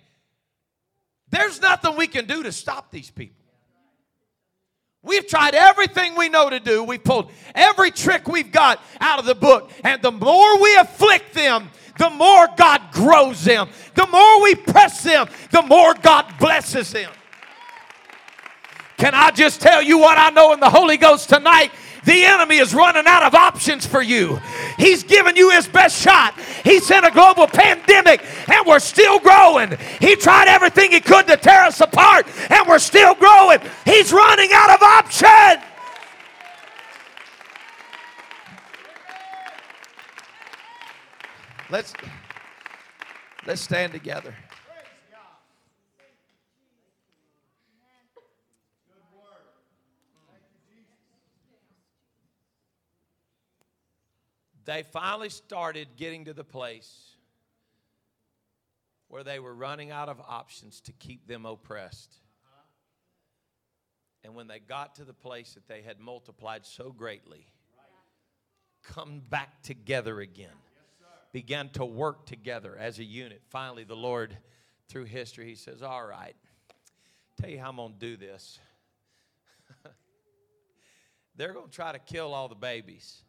There's 1.30 1.62
nothing 1.62 1.96
we 1.96 2.08
can 2.08 2.26
do 2.26 2.44
to 2.44 2.52
stop 2.52 2.92
these 2.92 3.10
people. 3.10 3.44
We've 5.02 5.28
tried 5.28 5.54
everything 5.54 6.16
we 6.16 6.30
know 6.30 6.50
to 6.50 6.60
do. 6.60 6.84
We've 6.84 7.04
pulled 7.04 7.32
every 7.54 7.92
trick 7.92 8.28
we've 8.28 8.52
got 8.52 8.82
out 9.02 9.20
of 9.20 9.26
the 9.26 9.36
book. 9.36 9.70
And 9.84 10.02
the 10.02 10.12
more 10.12 10.62
we 10.62 10.76
afflict 10.78 11.34
them, 11.34 11.70
the 11.98 12.10
more 12.10 12.48
God 12.56 12.82
grows 12.92 13.44
them. 13.44 13.70
The 13.96 14.08
more 14.08 14.42
we 14.42 14.56
press 14.56 15.04
them, 15.04 15.28
the 15.52 15.62
more 15.64 15.94
God 15.94 16.34
blesses 16.40 16.92
them. 16.92 17.12
Can 18.98 19.14
I 19.14 19.32
just 19.32 19.62
tell 19.62 19.82
you 19.82 19.98
what 19.98 20.18
I 20.18 20.30
know 20.30 20.54
in 20.54 20.60
the 20.60 20.70
Holy 20.70 20.98
Ghost 20.98 21.30
tonight? 21.30 21.72
The 22.06 22.26
enemy 22.26 22.58
is 22.58 22.74
running 22.74 23.06
out 23.08 23.24
of 23.24 23.34
options 23.34 23.86
for 23.86 24.02
you. 24.02 24.40
He's 24.78 25.04
given 25.04 25.38
you 25.38 25.52
his 25.52 25.68
best 25.68 26.02
shot. 26.02 26.38
He 26.64 26.80
sent 26.80 27.06
a 27.06 27.12
global 27.12 27.48
pandemic 27.48 28.24
and 28.50 28.66
we're 28.68 28.80
still 28.80 29.20
growing. 29.20 29.78
He 30.02 30.16
tried 30.18 30.50
everything 30.50 30.92
he 30.92 31.00
could 31.00 31.28
to 31.28 31.38
tear 31.38 31.64
us 31.64 31.80
apart 31.80 32.28
and 32.50 32.68
we're 32.68 32.80
still 32.80 33.16
growing. 33.16 33.60
He's 33.86 34.12
running 34.12 34.50
out 34.54 34.72
of 34.72 34.84
options. 34.84 35.64
Let's 41.70 41.94
let's 43.48 43.62
stand 43.62 43.94
together. 43.94 44.36
They 54.66 54.84
finally 54.84 55.30
started 55.30 55.90
getting 55.98 56.26
to 56.26 56.34
the 56.34 56.44
place 56.44 57.16
where 59.08 59.24
they 59.24 59.40
were 59.40 59.54
running 59.54 59.92
out 59.92 60.10
of 60.10 60.20
options 60.22 60.82
to 60.82 60.94
keep 60.94 61.28
them 61.28 61.46
oppressed. 61.46 62.16
And 64.24 64.36
when 64.36 64.48
they 64.48 64.60
got 64.60 64.96
to 64.96 65.04
the 65.04 65.14
place 65.14 65.54
that 65.56 65.68
they 65.68 65.82
had 65.82 66.00
multiplied 66.00 66.66
so 66.66 66.92
greatly, 66.92 67.46
come 68.84 69.22
back 69.30 69.62
together 69.62 70.22
again 70.22 70.56
began 71.34 71.68
to 71.70 71.84
work 71.84 72.26
together 72.26 72.78
as 72.80 73.00
a 73.00 73.04
unit. 73.04 73.42
Finally, 73.50 73.84
the 73.84 73.96
Lord, 73.96 74.38
through 74.88 75.06
history, 75.06 75.48
He 75.48 75.56
says, 75.56 75.82
All 75.82 76.06
right, 76.06 76.36
tell 77.42 77.50
you 77.50 77.60
how 77.60 77.70
I'm 77.70 77.76
going 77.76 77.94
to 77.94 78.00
do 78.00 78.16
this. 78.16 78.60
They're 81.36 81.54
going 81.54 81.70
to 81.70 81.76
try 81.76 81.92
to 81.92 82.00
kill 82.00 82.34
all 82.34 82.48
the 82.48 82.56
babies. 82.56 83.24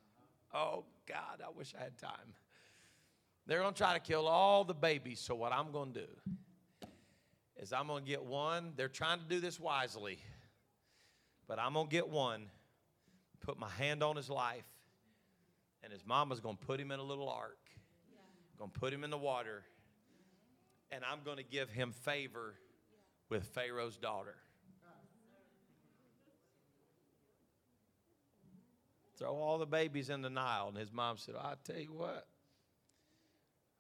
Oh, 0.55 0.85
God, 1.07 1.43
I 1.45 1.51
wish 1.57 1.75
I 1.79 1.83
had 1.83 1.99
time. 1.99 2.35
They're 3.47 3.61
going 3.61 3.75
to 3.75 3.79
try 3.79 3.93
to 3.93 4.01
kill 4.01 4.27
all 4.27 4.65
the 4.65 4.75
babies. 4.75 5.21
So, 5.21 5.35
what 5.35 5.53
I'm 5.53 5.73
going 5.73 5.93
to 5.93 6.01
do 6.01 6.89
is 7.61 7.73
I'm 7.73 7.89
going 7.89 8.05
to 8.05 8.11
get 8.11 8.25
one. 8.25 8.73
They're 8.77 8.89
trying 8.89 9.19
to 9.19 9.25
do 9.27 9.41
this 9.41 9.61
wisely, 9.61 10.19
but 11.47 11.59
I'm 11.59 11.75
going 11.75 11.89
to 11.89 11.93
get 11.93 12.09
one, 12.09 12.47
put 13.41 13.59
my 13.59 13.69
hand 13.69 14.03
on 14.03 14.17
his 14.17 14.31
life, 14.31 14.65
and 15.83 15.93
his 15.93 16.07
mama's 16.07 16.41
going 16.41 16.57
to 16.57 16.65
put 16.65 16.81
him 16.81 16.91
in 16.91 17.01
a 17.01 17.05
little 17.05 17.29
ark 17.29 17.59
going 18.59 18.71
to 18.71 18.81
put 18.81 18.93
him 18.93 19.05
in 19.05 19.11
the 19.11 19.19
water, 19.19 19.63
and 20.91 21.03
I'm 21.05 21.23
going 21.25 21.37
to 21.37 21.43
give 21.43 21.69
him 21.71 21.93
favor 21.93 22.55
with 23.29 23.45
Pharaoh's 23.49 23.97
daughter. 23.97 24.37
Throw 29.17 29.35
all 29.35 29.59
the 29.59 29.67
babies 29.67 30.11
in 30.11 30.23
the 30.23 30.31
Nile. 30.31 30.69
And 30.69 30.77
his 30.77 30.93
mom 30.93 31.17
said, 31.19 31.35
I 31.41 31.55
tell 31.65 31.81
you 31.81 31.93
what, 31.93 32.27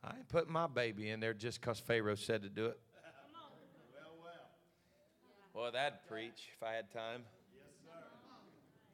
I 0.02 0.16
ain't 0.16 0.28
putting 0.28 0.52
my 0.52 0.66
baby 0.66 1.10
in 1.10 1.20
there 1.20 1.34
just 1.34 1.60
because 1.60 1.80
Pharaoh 1.80 2.14
said 2.14 2.42
to 2.42 2.48
do 2.48 2.66
it. 2.66 2.78
Well, 5.52 5.64
well. 5.64 5.72
That'd 5.72 5.98
preach 6.08 6.50
if 6.56 6.62
I 6.62 6.72
had 6.72 6.90
time. 6.90 7.22
Yes, 7.54 7.66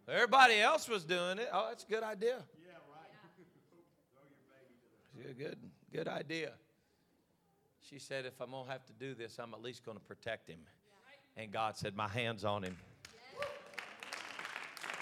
sir. 0.06 0.12
Everybody 0.12 0.60
else 0.60 0.88
was 0.88 1.04
doing 1.04 1.38
it. 1.38 1.48
Oh, 1.52 1.66
that's 1.68 1.84
a 1.84 1.86
good 1.86 2.02
idea. 2.02 2.36
Yeah, 2.64 2.72
right. 2.94 3.10
Good, 5.26 5.38
good, 5.38 5.58
good 5.92 6.08
idea. 6.08 6.52
She 7.88 7.98
said, 7.98 8.24
If 8.24 8.40
I'm 8.40 8.50
going 8.50 8.66
to 8.66 8.70
have 8.70 8.86
to 8.86 8.92
do 8.92 9.14
this, 9.14 9.38
I'm 9.38 9.52
at 9.52 9.62
least 9.62 9.84
going 9.84 9.98
to 9.98 10.04
protect 10.04 10.48
him. 10.48 10.60
And 11.36 11.50
God 11.50 11.76
said, 11.76 11.96
My 11.96 12.08
hand's 12.08 12.44
on 12.44 12.62
him. 12.62 12.76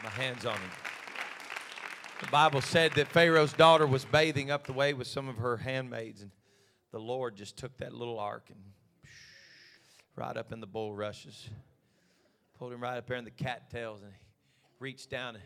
My 0.02 0.10
hand's 0.10 0.46
on 0.46 0.54
him. 0.54 0.70
The 2.20 2.26
Bible 2.32 2.60
said 2.60 2.92
that 2.94 3.06
Pharaoh's 3.08 3.52
daughter 3.52 3.86
was 3.86 4.04
bathing 4.04 4.50
up 4.50 4.66
the 4.66 4.72
way 4.72 4.92
with 4.92 5.06
some 5.06 5.28
of 5.28 5.36
her 5.36 5.56
handmaids, 5.56 6.20
and 6.20 6.32
the 6.90 6.98
Lord 6.98 7.36
just 7.36 7.56
took 7.56 7.76
that 7.78 7.92
little 7.92 8.18
ark 8.18 8.50
and 8.50 8.58
right 10.16 10.36
up 10.36 10.52
in 10.52 10.60
the 10.60 10.66
bulrushes, 10.66 11.48
pulled 12.58 12.72
him 12.72 12.82
right 12.82 12.98
up 12.98 13.06
there 13.06 13.16
in 13.16 13.24
the 13.24 13.30
cattails, 13.30 14.02
and 14.02 14.10
he 14.12 14.18
reached 14.80 15.10
down 15.10 15.36
and 15.36 15.44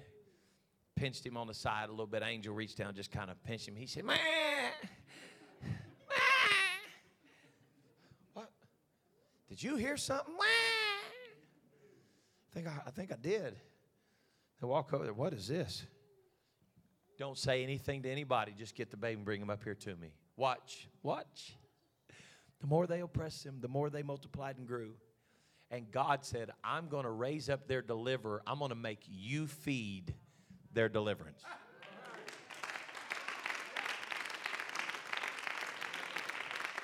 pinched 0.96 1.26
him 1.26 1.36
on 1.36 1.46
the 1.46 1.54
side 1.54 1.88
a 1.88 1.92
little 1.92 2.06
bit. 2.06 2.22
Angel 2.24 2.54
reached 2.54 2.78
down, 2.78 2.94
just 2.94 3.12
kind 3.12 3.30
of 3.30 3.42
pinched 3.44 3.68
him. 3.68 3.76
He 3.76 3.86
said, 3.86 4.04
"Man, 4.04 4.18
what? 8.32 8.50
Did 9.48 9.62
you 9.62 9.76
hear 9.76 9.98
something? 9.98 10.34
I 10.40 10.44
think 12.54 12.66
I, 12.66 12.80
I 12.86 12.90
think 12.90 13.12
I 13.12 13.16
did. 13.16 13.56
They 14.60 14.66
walk 14.66 14.94
over 14.94 15.04
there. 15.04 15.12
What 15.12 15.34
is 15.34 15.48
this? 15.48 15.84
Don't 17.22 17.38
say 17.38 17.62
anything 17.62 18.02
to 18.02 18.10
anybody. 18.10 18.52
Just 18.58 18.74
get 18.74 18.90
the 18.90 18.96
baby 18.96 19.14
and 19.14 19.24
bring 19.24 19.40
him 19.40 19.48
up 19.48 19.62
here 19.62 19.76
to 19.76 19.94
me. 19.94 20.08
Watch. 20.36 20.88
Watch. 21.04 21.54
The 22.60 22.66
more 22.66 22.88
they 22.88 22.98
oppressed 22.98 23.46
him, 23.46 23.58
the 23.60 23.68
more 23.68 23.90
they 23.90 24.02
multiplied 24.02 24.58
and 24.58 24.66
grew. 24.66 24.94
And 25.70 25.88
God 25.92 26.24
said, 26.24 26.50
I'm 26.64 26.88
going 26.88 27.04
to 27.04 27.12
raise 27.12 27.48
up 27.48 27.68
their 27.68 27.80
deliverer. 27.80 28.42
I'm 28.44 28.58
going 28.58 28.70
to 28.70 28.74
make 28.74 28.98
you 29.08 29.46
feed 29.46 30.12
their 30.72 30.88
deliverance. 30.88 31.44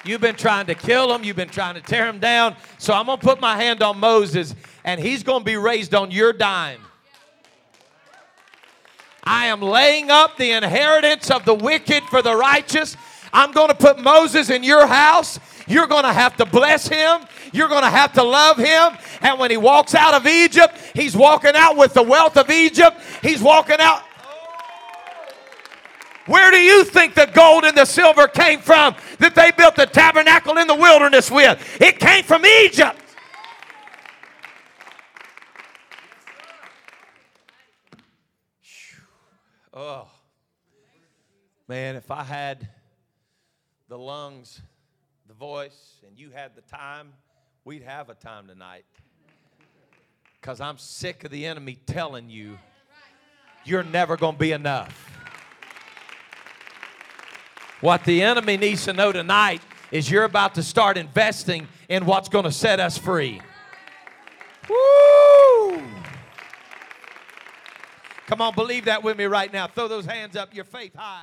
You've 0.04 0.20
been 0.20 0.36
trying 0.36 0.66
to 0.66 0.76
kill 0.76 1.08
them, 1.08 1.24
you've 1.24 1.34
been 1.34 1.48
trying 1.48 1.74
to 1.74 1.80
tear 1.80 2.04
them 2.04 2.20
down. 2.20 2.54
So 2.78 2.94
I'm 2.94 3.06
going 3.06 3.18
to 3.18 3.26
put 3.26 3.40
my 3.40 3.56
hand 3.56 3.82
on 3.82 3.98
Moses, 3.98 4.54
and 4.84 5.00
he's 5.00 5.24
going 5.24 5.40
to 5.40 5.44
be 5.44 5.56
raised 5.56 5.96
on 5.96 6.12
your 6.12 6.32
dime. 6.32 6.82
I 9.30 9.48
am 9.48 9.60
laying 9.60 10.10
up 10.10 10.38
the 10.38 10.52
inheritance 10.52 11.30
of 11.30 11.44
the 11.44 11.52
wicked 11.52 12.02
for 12.04 12.22
the 12.22 12.34
righteous. 12.34 12.96
I'm 13.30 13.52
going 13.52 13.68
to 13.68 13.74
put 13.74 13.98
Moses 13.98 14.48
in 14.48 14.62
your 14.62 14.86
house. 14.86 15.38
You're 15.66 15.86
going 15.86 16.04
to 16.04 16.14
have 16.14 16.38
to 16.38 16.46
bless 16.46 16.88
him. 16.88 17.20
You're 17.52 17.68
going 17.68 17.82
to 17.82 17.90
have 17.90 18.14
to 18.14 18.22
love 18.22 18.56
him. 18.56 18.96
And 19.20 19.38
when 19.38 19.50
he 19.50 19.58
walks 19.58 19.94
out 19.94 20.14
of 20.14 20.26
Egypt, 20.26 20.74
he's 20.94 21.14
walking 21.14 21.52
out 21.54 21.76
with 21.76 21.92
the 21.92 22.02
wealth 22.02 22.38
of 22.38 22.48
Egypt. 22.48 22.96
He's 23.20 23.42
walking 23.42 23.76
out. 23.80 24.02
Where 26.24 26.50
do 26.50 26.56
you 26.56 26.84
think 26.84 27.14
the 27.14 27.26
gold 27.26 27.64
and 27.64 27.76
the 27.76 27.84
silver 27.84 28.28
came 28.28 28.60
from 28.60 28.96
that 29.18 29.34
they 29.34 29.50
built 29.50 29.76
the 29.76 29.84
tabernacle 29.84 30.56
in 30.56 30.66
the 30.66 30.74
wilderness 30.74 31.30
with? 31.30 31.78
It 31.82 31.98
came 31.98 32.24
from 32.24 32.46
Egypt. 32.46 32.98
Oh, 39.80 40.08
man, 41.68 41.94
if 41.94 42.10
I 42.10 42.24
had 42.24 42.68
the 43.86 43.96
lungs, 43.96 44.60
the 45.28 45.34
voice, 45.34 46.00
and 46.04 46.18
you 46.18 46.30
had 46.30 46.56
the 46.56 46.62
time, 46.62 47.12
we'd 47.64 47.84
have 47.84 48.10
a 48.10 48.16
time 48.16 48.48
tonight. 48.48 48.84
Because 50.40 50.60
I'm 50.60 50.78
sick 50.78 51.22
of 51.22 51.30
the 51.30 51.46
enemy 51.46 51.78
telling 51.86 52.28
you 52.28 52.58
you're 53.64 53.84
never 53.84 54.16
going 54.16 54.34
to 54.34 54.38
be 54.40 54.50
enough. 54.50 55.16
What 57.80 58.02
the 58.02 58.20
enemy 58.20 58.56
needs 58.56 58.84
to 58.86 58.92
know 58.92 59.12
tonight 59.12 59.62
is 59.92 60.10
you're 60.10 60.24
about 60.24 60.56
to 60.56 60.64
start 60.64 60.96
investing 60.96 61.68
in 61.88 62.04
what's 62.04 62.28
going 62.28 62.46
to 62.46 62.52
set 62.52 62.80
us 62.80 62.98
free. 62.98 63.40
Woo! 64.68 65.97
Come 68.28 68.42
on, 68.42 68.54
believe 68.54 68.84
that 68.84 69.02
with 69.02 69.16
me 69.16 69.24
right 69.24 69.50
now. 69.50 69.66
Throw 69.66 69.88
those 69.88 70.04
hands 70.04 70.36
up, 70.36 70.54
your 70.54 70.66
faith 70.66 70.94
high. 70.94 71.22